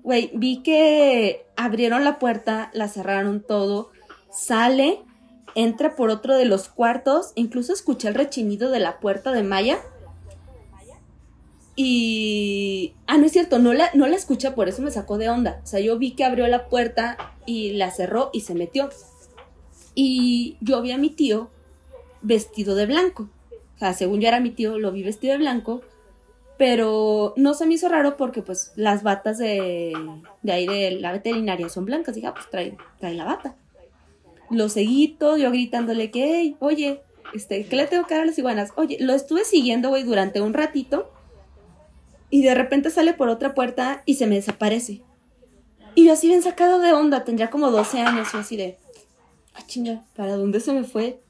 Güey, 0.02 0.30
vi 0.34 0.62
que 0.62 1.46
abrieron 1.56 2.04
la 2.04 2.18
puerta, 2.18 2.70
la 2.72 2.88
cerraron 2.88 3.42
todo, 3.46 3.90
sale, 4.30 5.00
entra 5.54 5.96
por 5.96 6.10
otro 6.10 6.36
de 6.36 6.44
los 6.44 6.68
cuartos, 6.68 7.32
incluso 7.34 7.72
escuché 7.72 8.08
el 8.08 8.14
rechinido 8.14 8.70
de 8.70 8.80
la 8.80 9.00
puerta 9.00 9.32
de 9.32 9.42
Maya. 9.42 9.78
Y... 11.76 12.94
Ah, 13.06 13.18
no 13.18 13.26
es 13.26 13.32
cierto, 13.32 13.58
no 13.58 13.72
la, 13.74 13.90
no 13.94 14.06
la 14.06 14.16
escuché, 14.16 14.50
por 14.50 14.68
eso 14.68 14.82
me 14.82 14.90
sacó 14.90 15.18
de 15.18 15.28
onda. 15.28 15.60
O 15.62 15.66
sea, 15.66 15.80
yo 15.80 15.98
vi 15.98 16.12
que 16.12 16.24
abrió 16.24 16.46
la 16.48 16.68
puerta 16.68 17.16
y 17.46 17.72
la 17.72 17.90
cerró 17.90 18.30
y 18.32 18.40
se 18.40 18.54
metió. 18.54 18.88
Y 19.94 20.56
yo 20.60 20.80
vi 20.80 20.92
a 20.92 20.98
mi 20.98 21.10
tío 21.10 21.50
vestido 22.22 22.74
de 22.74 22.86
blanco. 22.86 23.28
O 23.76 23.78
sea, 23.78 23.94
según 23.94 24.20
yo 24.20 24.28
era 24.28 24.40
mi 24.40 24.50
tío, 24.50 24.78
lo 24.78 24.90
vi 24.90 25.02
vestido 25.02 25.32
de 25.32 25.38
blanco. 25.38 25.82
Pero 26.58 27.34
no 27.36 27.54
se 27.54 27.66
me 27.66 27.74
hizo 27.74 27.88
raro 27.88 28.16
porque 28.16 28.42
pues 28.42 28.72
las 28.74 29.02
batas 29.02 29.38
de, 29.38 29.94
de 30.42 30.52
ahí 30.52 30.66
de 30.66 30.90
la 30.90 31.12
veterinaria 31.12 31.68
son 31.68 31.84
blancas. 31.84 32.16
Dije, 32.16 32.26
ah, 32.26 32.34
pues 32.34 32.50
trae, 32.50 32.76
trae 32.98 33.14
la 33.14 33.24
bata. 33.24 33.54
Lo 34.50 34.68
seguí 34.68 35.08
todo, 35.08 35.36
yo 35.36 35.50
gritándole 35.50 36.10
que, 36.10 36.24
"Hey, 36.24 36.56
oye, 36.58 37.02
este, 37.32 37.64
¿qué 37.64 37.76
le 37.76 37.86
tengo 37.86 38.06
que 38.06 38.14
dar 38.14 38.24
a 38.24 38.26
las 38.26 38.38
iguanas? 38.38 38.72
Oye, 38.76 38.96
lo 39.00 39.12
estuve 39.14 39.44
siguiendo, 39.44 39.88
güey, 39.90 40.02
durante 40.02 40.40
un 40.40 40.52
ratito. 40.52 41.10
Y 42.30 42.42
de 42.42 42.54
repente 42.54 42.90
sale 42.90 43.14
por 43.14 43.28
otra 43.28 43.54
puerta 43.54 44.02
y 44.04 44.14
se 44.14 44.26
me 44.26 44.34
desaparece. 44.34 45.02
Y 45.94 46.06
yo 46.06 46.12
así 46.12 46.28
bien 46.28 46.42
sacado 46.42 46.78
de 46.80 46.92
onda, 46.92 47.24
tendría 47.24 47.50
como 47.50 47.70
12 47.70 48.00
años, 48.00 48.32
yo 48.32 48.40
así 48.40 48.56
de, 48.56 48.78
ah, 49.54 49.62
chinga, 49.66 50.04
¿para 50.16 50.36
dónde 50.36 50.60
se 50.60 50.72
me 50.72 50.84
fue? 50.84 51.20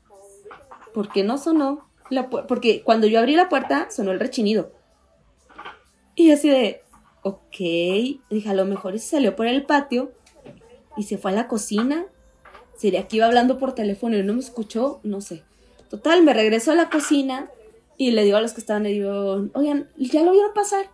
¿Por 0.94 1.10
qué 1.12 1.22
no 1.22 1.38
sonó? 1.38 1.86
Porque 2.48 2.82
cuando 2.82 3.06
yo 3.06 3.18
abrí 3.18 3.36
la 3.36 3.48
puerta, 3.48 3.88
sonó 3.90 4.10
el 4.12 4.20
rechinido. 4.20 4.72
Y 6.18 6.32
así 6.32 6.48
de, 6.48 6.82
ok, 7.22 7.56
dije, 8.28 8.48
a 8.48 8.52
lo 8.52 8.64
mejor 8.64 8.98
se 8.98 9.06
salió 9.06 9.36
por 9.36 9.46
el 9.46 9.64
patio 9.64 10.10
y 10.96 11.04
se 11.04 11.16
fue 11.16 11.30
a 11.30 11.34
la 11.34 11.46
cocina. 11.46 12.06
Sería 12.76 13.06
que 13.06 13.18
iba 13.18 13.26
hablando 13.26 13.56
por 13.56 13.76
teléfono 13.76 14.18
y 14.18 14.24
no 14.24 14.34
me 14.34 14.40
escuchó, 14.40 14.98
no 15.04 15.20
sé. 15.20 15.44
Total, 15.88 16.24
me 16.24 16.34
regreso 16.34 16.72
a 16.72 16.74
la 16.74 16.90
cocina 16.90 17.52
y 17.96 18.10
le 18.10 18.24
digo 18.24 18.36
a 18.36 18.40
los 18.40 18.52
que 18.52 18.60
estaban 18.60 18.84
ahí, 18.84 18.94
digo, 18.94 19.48
oigan, 19.54 19.90
¿ya 19.96 20.24
lo 20.24 20.32
vieron 20.32 20.52
pasar? 20.54 20.90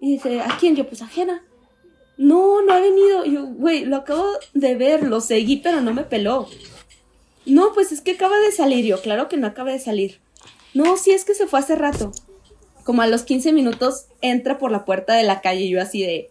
Y 0.00 0.14
dice, 0.14 0.40
¿a 0.40 0.56
quién? 0.58 0.74
Yo, 0.74 0.88
pues 0.88 1.02
ajena. 1.02 1.44
No, 2.16 2.62
no 2.62 2.72
ha 2.72 2.80
venido. 2.80 3.24
Yo, 3.24 3.46
güey, 3.46 3.84
lo 3.84 3.94
acabo 3.94 4.26
de 4.54 4.74
ver, 4.74 5.04
lo 5.04 5.20
seguí, 5.20 5.58
pero 5.58 5.80
no 5.82 5.94
me 5.94 6.02
peló. 6.02 6.48
No, 7.46 7.72
pues 7.74 7.92
es 7.92 8.00
que 8.00 8.12
acaba 8.12 8.40
de 8.40 8.50
salir. 8.50 8.84
Yo, 8.84 9.00
claro 9.00 9.28
que 9.28 9.36
no 9.36 9.46
acaba 9.46 9.70
de 9.70 9.78
salir. 9.78 10.20
No, 10.74 10.96
sí 10.96 11.12
es 11.12 11.24
que 11.24 11.34
se 11.34 11.46
fue 11.46 11.60
hace 11.60 11.76
rato. 11.76 12.10
Como 12.84 13.02
a 13.02 13.06
los 13.06 13.22
15 13.22 13.52
minutos 13.52 14.06
entra 14.20 14.58
por 14.58 14.70
la 14.70 14.84
puerta 14.84 15.14
de 15.14 15.22
la 15.22 15.40
calle 15.40 15.62
y 15.62 15.70
yo 15.70 15.80
así 15.80 16.02
de, 16.02 16.30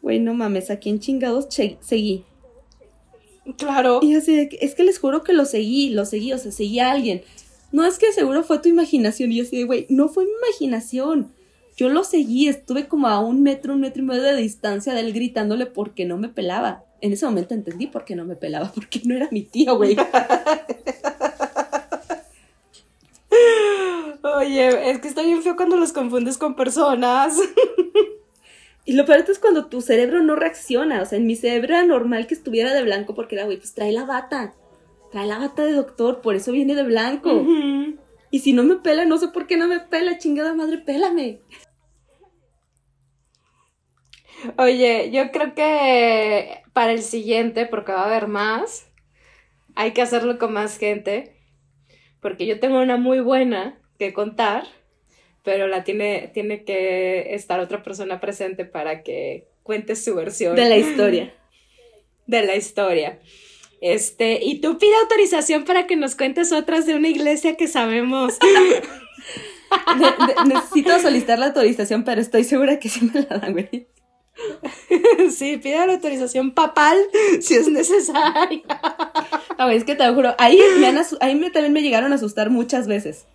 güey, 0.00 0.20
no 0.20 0.34
mames, 0.34 0.70
¿a 0.70 0.78
quién 0.78 0.98
chingados 0.98 1.46
seguí? 1.80 2.24
Claro. 3.58 4.00
Y 4.02 4.14
así 4.14 4.34
de, 4.34 4.58
es 4.60 4.74
que 4.74 4.84
les 4.84 4.98
juro 4.98 5.22
que 5.22 5.32
lo 5.32 5.44
seguí, 5.44 5.90
lo 5.90 6.04
seguí, 6.04 6.32
o 6.32 6.38
sea, 6.38 6.52
seguí 6.52 6.80
a 6.80 6.90
alguien. 6.90 7.22
No, 7.72 7.86
es 7.86 7.98
que 7.98 8.12
seguro 8.12 8.42
fue 8.44 8.58
tu 8.58 8.68
imaginación. 8.68 9.32
Y 9.32 9.36
yo 9.36 9.44
así 9.44 9.58
de, 9.58 9.64
güey, 9.64 9.86
no 9.88 10.08
fue 10.08 10.24
mi 10.24 10.30
imaginación. 10.46 11.32
Yo 11.76 11.88
lo 11.88 12.04
seguí, 12.04 12.48
estuve 12.48 12.86
como 12.86 13.08
a 13.08 13.20
un 13.20 13.42
metro, 13.42 13.72
un 13.72 13.80
metro 13.80 14.02
y 14.02 14.06
medio 14.06 14.22
de 14.22 14.36
distancia 14.36 14.92
de 14.92 15.00
él 15.00 15.12
gritándole 15.12 15.66
porque 15.66 16.04
no 16.04 16.18
me 16.18 16.28
pelaba. 16.28 16.84
En 17.00 17.12
ese 17.12 17.24
momento 17.24 17.54
entendí 17.54 17.86
por 17.86 18.04
qué 18.04 18.14
no 18.14 18.24
me 18.24 18.36
pelaba, 18.36 18.70
porque 18.74 19.00
no 19.04 19.14
era 19.14 19.28
mi 19.30 19.42
tío, 19.42 19.76
güey. 19.76 19.96
Oye, 24.22 24.90
es 24.90 25.00
que 25.00 25.08
está 25.08 25.22
bien 25.22 25.42
feo 25.42 25.56
cuando 25.56 25.76
los 25.76 25.92
confundes 25.92 26.38
con 26.38 26.54
personas. 26.54 27.36
Y 28.84 28.94
lo 28.94 29.04
peor 29.04 29.24
es 29.28 29.38
cuando 29.38 29.66
tu 29.66 29.80
cerebro 29.80 30.22
no 30.22 30.34
reacciona. 30.34 31.02
O 31.02 31.04
sea, 31.04 31.18
en 31.18 31.26
mi 31.26 31.36
cerebro 31.36 31.74
era 31.74 31.84
normal 31.84 32.26
que 32.26 32.34
estuviera 32.34 32.74
de 32.74 32.82
blanco 32.82 33.14
porque 33.14 33.36
era, 33.36 33.44
güey, 33.44 33.56
pues 33.56 33.74
trae 33.74 33.92
la 33.92 34.04
bata. 34.04 34.54
Trae 35.12 35.26
la 35.26 35.38
bata 35.38 35.64
de 35.64 35.72
doctor, 35.72 36.20
por 36.20 36.34
eso 36.34 36.50
viene 36.50 36.74
de 36.74 36.82
blanco. 36.82 37.46
Y 38.30 38.40
si 38.40 38.52
no 38.52 38.64
me 38.64 38.76
pela, 38.76 39.04
no 39.04 39.18
sé 39.18 39.28
por 39.28 39.46
qué 39.46 39.56
no 39.56 39.68
me 39.68 39.78
pela, 39.78 40.18
chingada 40.18 40.54
madre, 40.54 40.78
pélame. 40.78 41.42
Oye, 44.58 45.10
yo 45.12 45.30
creo 45.30 45.54
que 45.54 46.62
para 46.72 46.92
el 46.92 47.02
siguiente, 47.02 47.66
porque 47.66 47.92
va 47.92 48.02
a 48.02 48.06
haber 48.06 48.26
más, 48.26 48.90
hay 49.76 49.92
que 49.92 50.02
hacerlo 50.02 50.38
con 50.38 50.52
más 50.52 50.78
gente, 50.78 51.36
porque 52.20 52.46
yo 52.46 52.58
tengo 52.58 52.80
una 52.80 52.96
muy 52.96 53.20
buena 53.20 53.81
que 53.98 54.12
contar, 54.12 54.64
pero 55.44 55.66
la 55.68 55.84
tiene, 55.84 56.30
tiene 56.32 56.64
que 56.64 57.34
estar 57.34 57.60
otra 57.60 57.82
persona 57.82 58.20
presente 58.20 58.64
para 58.64 59.02
que 59.02 59.48
cuente 59.62 59.96
su 59.96 60.14
versión 60.14 60.56
De 60.56 60.68
la 60.68 60.76
historia. 60.76 61.34
de 62.26 62.42
la 62.46 62.56
historia. 62.56 63.20
Este, 63.80 64.38
y 64.42 64.60
tú 64.60 64.78
pide 64.78 64.94
autorización 65.02 65.64
para 65.64 65.86
que 65.88 65.96
nos 65.96 66.14
cuentes 66.14 66.52
otras 66.52 66.86
de 66.86 66.94
una 66.94 67.08
iglesia 67.08 67.56
que 67.56 67.66
sabemos. 67.68 68.38
Ne- 69.98 70.06
ne- 70.46 70.54
necesito 70.54 70.98
solicitar 71.00 71.38
la 71.38 71.46
autorización, 71.46 72.04
pero 72.04 72.20
estoy 72.20 72.44
segura 72.44 72.78
que 72.78 72.88
sí 72.88 73.10
me 73.12 73.22
la 73.22 73.38
dan, 73.38 73.52
güey. 73.52 73.88
sí, 75.36 75.56
pide 75.58 75.86
la 75.86 75.94
autorización 75.94 76.52
papal 76.52 76.98
si 77.40 77.54
es 77.54 77.68
necesaria. 77.68 78.62
No, 79.58 79.70
es 79.70 79.84
que 79.84 79.94
te 79.94 80.06
lo 80.06 80.14
juro, 80.14 80.34
ahí, 80.38 80.60
me 80.78 80.86
han 80.86 80.98
ahí 81.20 81.34
me, 81.34 81.50
también 81.50 81.72
me 81.72 81.82
llegaron 81.82 82.12
a 82.12 82.16
asustar 82.16 82.50
muchas 82.50 82.86
veces. 82.86 83.26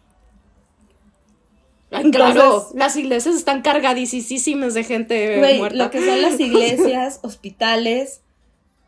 Claro, 1.89 2.05
Entonces- 2.05 2.75
las 2.75 2.95
iglesias 2.97 3.35
están 3.35 3.61
cargadísimas 3.61 4.73
de 4.73 4.83
gente 4.83 5.55
muerta. 5.57 5.77
lo 5.85 5.89
que 5.91 6.05
son 6.05 6.21
las 6.21 6.39
iglesias, 6.39 7.19
hospitales. 7.23 8.21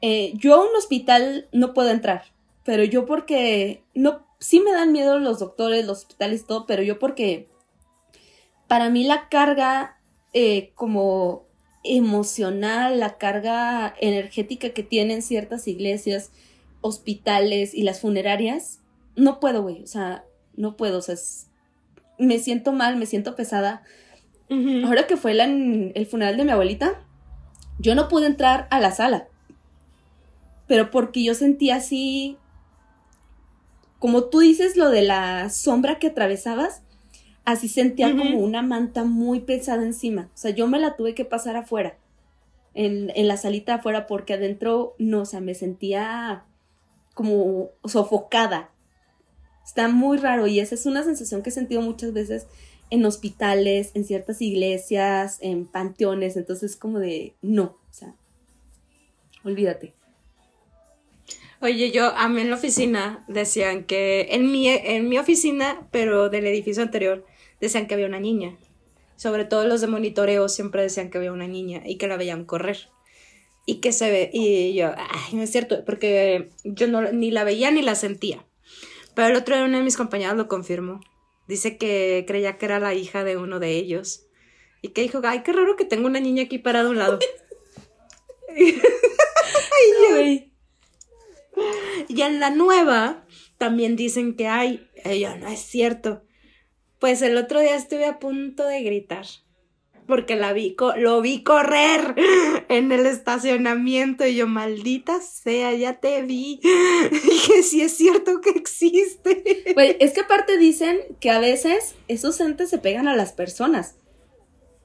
eh, 0.01 0.33
yo 0.35 0.55
a 0.55 0.61
un 0.69 0.75
hospital 0.75 1.47
no 1.51 1.73
puedo 1.73 1.89
entrar, 1.89 2.23
pero 2.63 2.83
yo 2.83 3.05
porque 3.05 3.83
no, 3.95 4.25
sí 4.39 4.59
me 4.59 4.71
dan 4.71 4.91
miedo 4.91 5.17
los 5.19 5.39
doctores, 5.39 5.85
los 5.85 5.99
hospitales 5.99 6.41
y 6.41 6.45
todo, 6.45 6.65
pero 6.65 6.83
yo 6.83 6.99
porque 6.99 7.47
para 8.67 8.89
mí 8.89 9.03
la 9.03 9.27
carga 9.29 9.97
eh, 10.33 10.71
como 10.75 11.47
emocional, 11.83 12.99
la 12.99 13.17
carga 13.17 13.93
energética 13.99 14.69
que 14.71 14.83
tienen 14.83 15.21
ciertas 15.21 15.67
iglesias, 15.67 16.31
hospitales 16.81 17.73
y 17.73 17.83
las 17.83 17.99
funerarias, 18.01 18.79
no 19.15 19.39
puedo, 19.39 19.61
güey, 19.63 19.83
o 19.83 19.87
sea, 19.87 20.23
no 20.55 20.77
puedo, 20.77 20.99
o 20.99 21.01
sea, 21.01 21.15
es- 21.15 21.48
me 22.19 22.39
siento 22.39 22.71
mal, 22.73 22.97
me 22.97 23.05
siento 23.05 23.35
pesada. 23.35 23.81
Ahora 24.85 25.07
que 25.07 25.17
fue 25.17 25.33
la- 25.33 25.45
el 25.45 26.05
funeral 26.09 26.37
de 26.37 26.43
mi 26.45 26.51
abuelita, 26.51 27.01
yo 27.79 27.95
no 27.95 28.07
pude 28.07 28.25
entrar 28.27 28.67
a 28.71 28.79
la 28.79 28.91
sala. 28.91 29.27
Pero 30.67 30.91
porque 30.91 31.23
yo 31.23 31.33
sentía 31.33 31.77
así, 31.77 32.37
como 33.99 34.25
tú 34.25 34.39
dices 34.39 34.77
lo 34.77 34.89
de 34.89 35.01
la 35.01 35.49
sombra 35.49 35.99
que 35.99 36.07
atravesabas, 36.07 36.83
así 37.45 37.67
sentía 37.67 38.07
como 38.17 38.39
una 38.39 38.61
manta 38.61 39.03
muy 39.03 39.39
pesada 39.41 39.83
encima. 39.83 40.29
O 40.33 40.37
sea, 40.37 40.51
yo 40.51 40.67
me 40.67 40.79
la 40.79 40.95
tuve 40.95 41.15
que 41.15 41.25
pasar 41.25 41.55
afuera, 41.55 41.97
en, 42.75 43.11
en 43.15 43.27
la 43.27 43.35
salita 43.37 43.75
afuera, 43.75 44.07
porque 44.07 44.33
adentro, 44.35 44.93
no, 44.99 45.21
o 45.21 45.25
sea, 45.25 45.41
me 45.41 45.55
sentía 45.55 46.43
como 47.13 47.69
sofocada. 47.83 48.69
Está 49.69 49.87
muy 49.87 50.17
raro 50.17 50.47
y 50.47 50.59
esa 50.59 50.73
es 50.73 50.87
una 50.87 51.03
sensación 51.03 51.43
que 51.43 51.51
he 51.51 51.53
sentido 51.53 51.83
muchas 51.83 52.11
veces 52.11 52.47
en 52.89 53.05
hospitales, 53.05 53.91
en 53.93 54.03
ciertas 54.03 54.41
iglesias, 54.41 55.37
en 55.41 55.67
panteones, 55.67 56.37
entonces 56.37 56.75
como 56.75 56.97
de, 56.97 57.35
no, 57.43 57.77
o 57.87 57.93
sea, 57.93 58.15
olvídate. 59.43 59.93
Oye, 61.61 61.91
yo 61.91 62.07
a 62.17 62.27
mí 62.29 62.41
en 62.41 62.49
la 62.49 62.55
oficina 62.55 63.23
decían 63.27 63.83
que, 63.83 64.29
en 64.31 64.51
mi, 64.51 64.67
en 64.69 65.07
mi 65.07 65.19
oficina, 65.19 65.87
pero 65.91 66.29
del 66.29 66.47
edificio 66.47 66.81
anterior, 66.81 67.23
decían 67.61 67.85
que 67.85 67.93
había 67.93 68.07
una 68.07 68.19
niña. 68.19 68.57
Sobre 69.17 69.45
todo 69.45 69.67
los 69.67 69.81
de 69.81 69.87
monitoreo 69.87 70.49
siempre 70.49 70.81
decían 70.81 71.11
que 71.11 71.19
había 71.19 71.31
una 71.31 71.47
niña 71.47 71.83
y 71.85 71.97
que 71.97 72.07
la 72.07 72.17
veían 72.17 72.43
correr. 72.43 72.89
Y 73.67 73.81
que 73.81 73.91
se 73.91 74.09
ve, 74.09 74.31
y 74.33 74.73
yo, 74.73 74.93
ay, 74.97 75.35
no 75.35 75.43
es 75.43 75.51
cierto, 75.51 75.85
porque 75.85 76.49
yo 76.63 76.87
no, 76.87 77.11
ni 77.11 77.29
la 77.29 77.43
veía 77.43 77.69
ni 77.69 77.83
la 77.83 77.93
sentía. 77.93 78.43
Pero 79.19 79.31
el 79.31 79.35
otro 79.35 79.53
día 79.53 79.65
uno 79.65 79.75
de 79.75 79.83
mis 79.83 79.97
compañeros 79.97 80.37
lo 80.37 80.47
confirmó. 80.47 81.01
Dice 81.45 81.75
que 81.75 82.23
creía 82.25 82.57
que 82.57 82.65
era 82.65 82.79
la 82.79 82.93
hija 82.93 83.25
de 83.25 83.35
uno 83.35 83.59
de 83.59 83.71
ellos. 83.71 84.27
Y 84.81 84.91
que 84.91 85.01
dijo, 85.01 85.19
ay, 85.25 85.43
qué 85.43 85.51
raro 85.51 85.75
que 85.75 85.83
tengo 85.83 86.07
una 86.07 86.21
niña 86.21 86.43
aquí 86.43 86.57
parada 86.57 86.87
a 86.87 86.91
un 86.91 86.99
lado. 86.99 87.19
Ay, 90.15 90.53
Y 92.07 92.21
en 92.21 92.39
la 92.39 92.49
nueva 92.49 93.25
también 93.57 93.97
dicen 93.97 94.37
que 94.37 94.47
hay. 94.47 94.89
Ella 95.03 95.35
no 95.35 95.49
es 95.49 95.59
cierto. 95.59 96.23
Pues 96.97 97.21
el 97.21 97.35
otro 97.35 97.59
día 97.59 97.75
estuve 97.75 98.05
a 98.05 98.19
punto 98.19 98.65
de 98.65 98.83
gritar. 98.83 99.25
Porque 100.09 100.35
la 100.35 100.53
vi, 100.53 100.75
lo 100.97 101.21
vi 101.21 101.43
correr 101.43 102.15
en 102.67 102.91
el 102.91 103.05
estacionamiento 103.05 104.25
y 104.25 104.35
yo, 104.35 104.47
maldita 104.47 105.21
sea, 105.21 105.71
ya 105.75 105.99
te 105.99 106.23
vi. 106.23 106.59
Dije, 107.11 107.61
sí 107.61 107.83
es 107.83 107.95
cierto 107.95 108.41
que 108.41 108.49
existe. 108.49 109.43
Es 109.99 110.13
que 110.13 110.21
aparte 110.21 110.57
dicen 110.57 110.97
que 111.19 111.29
a 111.29 111.39
veces 111.39 111.93
esos 112.07 112.39
entes 112.41 112.71
se 112.71 112.79
pegan 112.79 113.07
a 113.07 113.15
las 113.15 113.33
personas. 113.33 113.97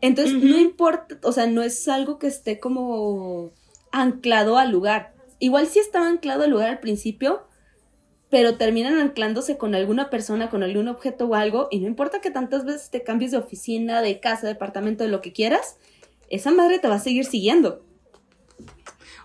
Entonces, 0.03 0.35
no 0.35 0.59
importa, 0.59 1.19
o 1.23 1.33
sea, 1.33 1.47
no 1.47 1.63
es 1.63 1.89
algo 1.89 2.19
que 2.19 2.27
esté 2.27 2.61
como 2.61 3.53
anclado 3.91 4.59
al 4.59 4.71
lugar. 4.71 5.15
Igual 5.39 5.67
sí 5.69 5.79
estaba 5.79 6.07
anclado 6.09 6.45
al 6.45 6.51
lugar 6.51 6.69
al 6.69 6.81
principio, 6.81 7.47
pero 8.35 8.57
terminan 8.57 8.99
anclándose 8.99 9.57
con 9.57 9.77
alguna 9.77 10.11
persona, 10.11 10.51
con 10.51 10.65
algún 10.65 10.89
objeto 10.89 11.27
o 11.27 11.37
algo, 11.37 11.69
y 11.71 11.79
no 11.79 11.87
importa 11.87 12.21
que 12.21 12.33
tantas 12.33 12.65
veces 12.65 12.91
te 12.91 13.05
cambies 13.05 13.31
de 13.31 13.37
oficina, 13.37 14.03
de 14.03 14.19
casa, 14.19 14.49
departamento, 14.49 15.05
de 15.05 15.11
lo 15.11 15.21
que 15.21 15.33
quieras, 15.33 15.77
esa 16.31 16.51
madre 16.51 16.81
te 16.81 16.89
va 16.89 16.97
a 16.97 16.99
seguir 16.99 17.27
siguiendo. 17.27 17.85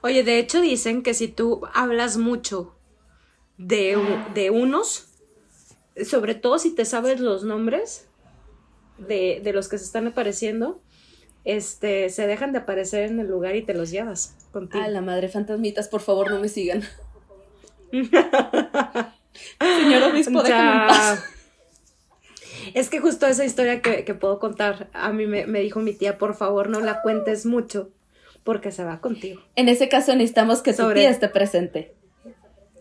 Oye, 0.03 0.21
de 0.23 0.37
hecho 0.37 0.61
dicen 0.61 1.01
que 1.01 1.15
si 1.15 1.27
tú 1.27 1.61
hablas 1.73 2.17
mucho 2.17 2.75
de, 3.57 3.97
de 4.35 4.51
unos, 4.51 5.07
sobre 6.05 6.35
todo 6.35 6.59
si 6.59 6.75
te 6.75 6.85
sabes 6.85 7.19
los 7.19 7.43
nombres 7.43 8.07
de, 8.99 9.41
de 9.43 9.53
los 9.53 9.69
que 9.69 9.79
se 9.79 9.85
están 9.85 10.05
apareciendo, 10.05 10.83
este, 11.45 12.11
se 12.11 12.27
dejan 12.27 12.51
de 12.51 12.59
aparecer 12.59 13.09
en 13.09 13.19
el 13.19 13.25
lugar 13.25 13.55
y 13.55 13.63
te 13.63 13.73
los 13.73 13.89
llevas 13.89 14.37
contigo. 14.51 14.83
A 14.83 14.87
la 14.87 15.01
madre 15.01 15.29
fantasmitas, 15.29 15.87
por 15.87 16.01
favor, 16.01 16.29
no 16.29 16.39
me 16.39 16.47
sigan. 16.47 16.83
Señor 19.59 20.03
obispo, 20.11 20.43
déjame 20.43 20.81
en 20.83 20.87
paz. 20.87 21.23
Es 22.73 22.89
que 22.89 22.99
justo 22.99 23.25
esa 23.25 23.45
historia 23.45 23.81
que, 23.81 24.03
que 24.05 24.13
puedo 24.13 24.39
contar, 24.39 24.89
a 24.93 25.11
mí 25.11 25.25
me, 25.27 25.47
me 25.47 25.59
dijo 25.61 25.79
mi 25.79 25.93
tía, 25.93 26.17
por 26.17 26.35
favor 26.35 26.69
no 26.69 26.79
la 26.81 27.01
cuentes 27.01 27.45
mucho, 27.45 27.89
porque 28.43 28.71
se 28.71 28.83
va 28.83 28.99
contigo. 29.01 29.41
En 29.55 29.69
ese 29.69 29.89
caso 29.89 30.13
necesitamos 30.13 30.61
que 30.61 30.71
tu 30.73 30.83
Sobre- 30.83 30.99
tía 31.01 31.09
esté 31.09 31.29
presente. 31.29 31.93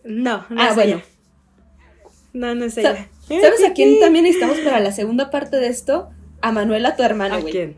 No, 0.03 0.45
no 0.49 0.61
Ah, 0.61 0.69
es 0.69 0.75
bueno. 0.75 0.91
ella. 0.95 1.03
No, 2.33 2.55
no 2.55 2.65
es 2.65 2.77
ella. 2.77 3.07
¿Sabes 3.27 3.63
a 3.63 3.73
quién 3.73 3.99
también 3.99 4.25
necesitamos 4.25 4.59
para 4.59 4.79
la 4.79 4.91
segunda 4.91 5.29
parte 5.31 5.57
de 5.57 5.67
esto? 5.67 6.09
A 6.41 6.51
Manuela, 6.51 6.95
tu 6.95 7.03
hermana, 7.03 7.35
¿A 7.35 7.39
güey. 7.39 7.51
quién? 7.51 7.77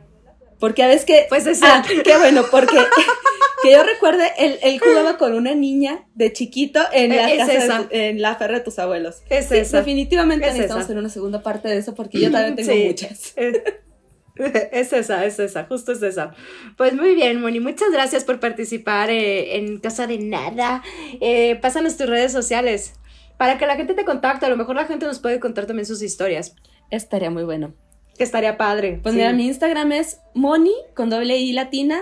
Porque 0.61 0.83
a 0.83 0.87
veces 0.87 1.03
que. 1.03 1.25
Pues 1.27 1.45
es 1.45 1.59
Ah, 1.61 1.83
qué 2.05 2.17
bueno, 2.17 2.45
porque 2.49 2.77
que 3.63 3.71
yo 3.71 3.83
recuerde, 3.83 4.31
él, 4.37 4.57
él 4.63 4.79
jugaba 4.79 5.17
con 5.17 5.33
una 5.33 5.53
niña 5.55 6.05
de 6.15 6.31
chiquito 6.31 6.79
en 6.93 7.09
la 7.09 7.29
Eh, 7.29 7.33
es 7.33 7.47
casa 7.47 7.83
de 7.89 8.09
en 8.09 8.21
la 8.21 8.35
ferra 8.35 8.59
de 8.59 8.63
tus 8.63 8.79
abuelos. 8.79 9.23
Es 9.29 9.47
Sí, 9.49 9.57
esa. 9.57 9.79
Definitivamente 9.79 10.45
Es 10.47 10.53
necesitamos 10.53 10.85
hacer 10.85 10.97
una 10.97 11.09
segunda 11.09 11.43
parte 11.43 11.67
de 11.67 11.77
eso 11.77 11.93
porque 11.95 12.19
yo 12.21 12.31
también 12.31 12.55
tengo 12.55 12.71
Sí. 12.71 12.85
muchas. 12.87 13.33
Es 14.71 14.93
esa, 14.93 15.25
es 15.25 15.37
esa, 15.39 15.65
justo 15.65 15.91
es 15.91 16.01
esa. 16.01 16.33
Pues 16.77 16.93
muy 16.93 17.13
bien, 17.15 17.41
Moni, 17.41 17.59
muchas 17.59 17.91
gracias 17.91 18.23
por 18.23 18.39
participar 18.39 19.09
eh, 19.11 19.57
en 19.57 19.79
Casa 19.79 20.07
de 20.07 20.17
Nada. 20.17 20.81
Eh, 21.19 21.57
pásanos 21.61 21.97
tus 21.97 22.07
redes 22.07 22.31
sociales 22.31 22.93
para 23.37 23.57
que 23.59 23.67
la 23.67 23.75
gente 23.75 23.93
te 23.93 24.05
contacte. 24.05 24.45
A 24.45 24.49
lo 24.49 24.57
mejor 24.57 24.75
la 24.77 24.85
gente 24.85 25.05
nos 25.05 25.19
puede 25.19 25.39
contar 25.39 25.65
también 25.67 25.85
sus 25.85 26.01
historias, 26.01 26.55
Estaría 26.89 27.29
muy 27.29 27.43
bueno. 27.43 27.73
Que 28.21 28.25
estaría 28.25 28.55
padre. 28.57 28.99
Pues 29.01 29.13
sí. 29.13 29.17
mira, 29.19 29.33
mi 29.33 29.47
Instagram 29.47 29.91
es 29.93 30.19
moni 30.35 30.73
con 30.93 31.09
doble 31.09 31.37
i 31.37 31.51
latina 31.53 31.99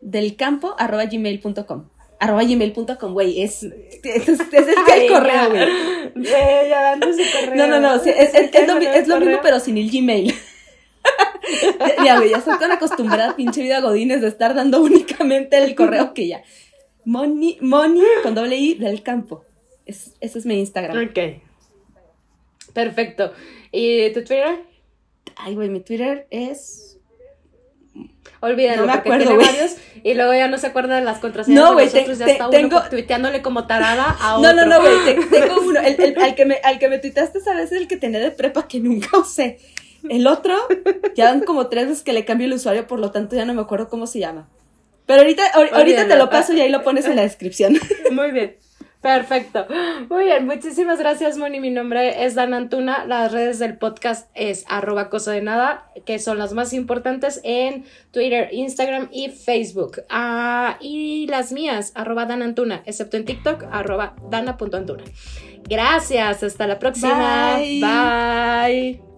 del 0.00 0.36
campo 0.36 0.74
arroba 0.78 1.06
gmail.com. 1.06 1.88
Arroba 2.20 2.44
gmail.com, 2.44 3.12
güey, 3.14 3.42
es, 3.42 3.62
es, 3.64 4.28
es, 4.28 4.40
el 4.52 5.08
correo, 5.12 5.50
güey. 5.50 5.66
Ya 6.68 6.82
dando 6.82 7.12
su 7.12 7.18
correo. 7.18 7.54
No, 7.56 7.66
no, 7.66 7.80
no, 7.80 7.98
sí, 7.98 8.10
es, 8.10 8.34
es- 8.34 8.54
es 8.54 8.68
lo, 8.68 8.76
mi- 8.78 8.86
es 8.86 9.08
lo 9.08 9.18
mismo, 9.18 9.38
pero 9.42 9.58
sin 9.58 9.76
el 9.78 9.90
Gmail. 9.90 10.32
ya, 12.04 12.16
güey, 12.18 12.30
ya 12.30 12.36
estoy 12.36 12.58
tan 12.58 12.70
acostumbrada 12.70 13.34
pinche 13.34 13.62
vida 13.62 13.80
godines 13.80 14.20
de 14.20 14.28
estar 14.28 14.54
dando 14.54 14.80
únicamente 14.82 15.56
el 15.58 15.74
correo 15.74 16.14
que 16.14 16.28
ya. 16.28 16.42
Moni, 17.04 17.58
Moni 17.60 18.02
con 18.22 18.34
doble 18.36 18.56
I 18.56 18.74
del 18.74 19.02
campo. 19.02 19.44
Es, 19.86 20.14
ese 20.20 20.38
es 20.38 20.46
mi 20.46 20.58
Instagram. 20.60 21.08
Ok. 21.08 21.18
Perfecto. 22.72 23.32
¿Y 23.72 24.10
tu 24.12 24.20
Twitter? 24.20 24.60
Ay, 25.36 25.54
güey, 25.54 25.68
mi 25.68 25.80
Twitter 25.80 26.26
es. 26.30 26.98
Olvídalo, 28.40 28.82
No 28.82 28.86
me 28.88 28.92
acuerdo, 28.94 29.18
tiene 29.18 29.34
güey. 29.36 29.46
varios 29.46 29.76
y 30.02 30.14
luego 30.14 30.34
ya 30.34 30.48
no 30.48 30.58
se 30.58 30.66
acuerda 30.66 30.96
de 30.96 31.02
las 31.02 31.18
contraseñas 31.20 31.62
No, 31.62 31.74
güey, 31.74 31.88
te- 31.88 31.94
nosotros, 31.98 32.18
ya 32.18 32.24
te- 32.26 32.32
está 32.32 32.50
tengo- 32.50 32.78
uno 32.78 32.88
tuiteándole 32.90 33.40
como 33.42 33.66
tarada 33.68 34.16
a 34.20 34.32
No, 34.32 34.38
otro. 34.38 34.52
no, 34.54 34.66
no, 34.66 34.80
güey, 34.80 34.94
te- 35.04 35.14
tengo 35.40 35.60
uno. 35.60 35.78
El, 35.80 36.00
el- 36.00 36.18
al, 36.20 36.34
que 36.34 36.44
me, 36.44 36.56
al 36.64 36.78
que 36.80 36.88
me 36.88 36.98
tuiteaste 36.98 37.38
esa 37.38 37.54
vez 37.54 37.70
es 37.70 37.80
el 37.80 37.86
que 37.88 37.96
tenía 37.96 38.18
de 38.18 38.32
prepa 38.32 38.66
que 38.66 38.80
nunca 38.80 39.16
usé. 39.18 39.58
El 40.08 40.26
otro, 40.26 40.56
ya 41.14 41.26
van 41.26 41.42
como 41.44 41.68
tres 41.68 41.86
veces 41.88 42.02
que 42.02 42.12
le 42.12 42.24
cambio 42.24 42.48
el 42.48 42.54
usuario, 42.54 42.88
por 42.88 42.98
lo 42.98 43.12
tanto 43.12 43.36
ya 43.36 43.44
no 43.44 43.54
me 43.54 43.62
acuerdo 43.62 43.88
cómo 43.88 44.08
se 44.08 44.18
llama. 44.18 44.48
Pero 45.06 45.20
ahorita, 45.20 45.44
ahor- 45.52 45.70
ahorita 45.72 46.08
te 46.08 46.16
lo 46.16 46.28
paso 46.28 46.52
y 46.54 46.60
ahí 46.60 46.70
lo 46.70 46.82
pones 46.82 47.06
en 47.06 47.14
la 47.14 47.22
descripción. 47.22 47.78
Muy 48.10 48.32
bien. 48.32 48.56
Perfecto. 49.02 49.66
Muy 50.08 50.24
bien, 50.24 50.46
muchísimas 50.46 51.00
gracias, 51.00 51.36
Moni. 51.36 51.58
Mi 51.58 51.70
nombre 51.70 52.24
es 52.24 52.36
Dan 52.36 52.54
Antuna. 52.54 53.04
Las 53.04 53.32
redes 53.32 53.58
del 53.58 53.76
podcast 53.76 54.30
es 54.34 54.64
arroba 54.68 55.10
cosa 55.10 55.32
de 55.32 55.42
nada, 55.42 55.90
que 56.06 56.20
son 56.20 56.38
las 56.38 56.52
más 56.52 56.72
importantes 56.72 57.40
en 57.42 57.84
Twitter, 58.12 58.48
Instagram 58.52 59.08
y 59.10 59.30
Facebook. 59.30 60.02
Ah, 60.08 60.78
y 60.80 61.26
las 61.26 61.50
mías, 61.50 61.90
arroba 61.96 62.26
Dan 62.26 62.42
Antuna, 62.42 62.82
excepto 62.86 63.16
en 63.16 63.24
TikTok, 63.24 63.64
arroba 63.72 64.14
dana.antuna. 64.30 65.02
Gracias, 65.68 66.44
hasta 66.44 66.68
la 66.68 66.78
próxima. 66.78 67.56
Bye. 67.56 67.80
Bye. 67.80 69.11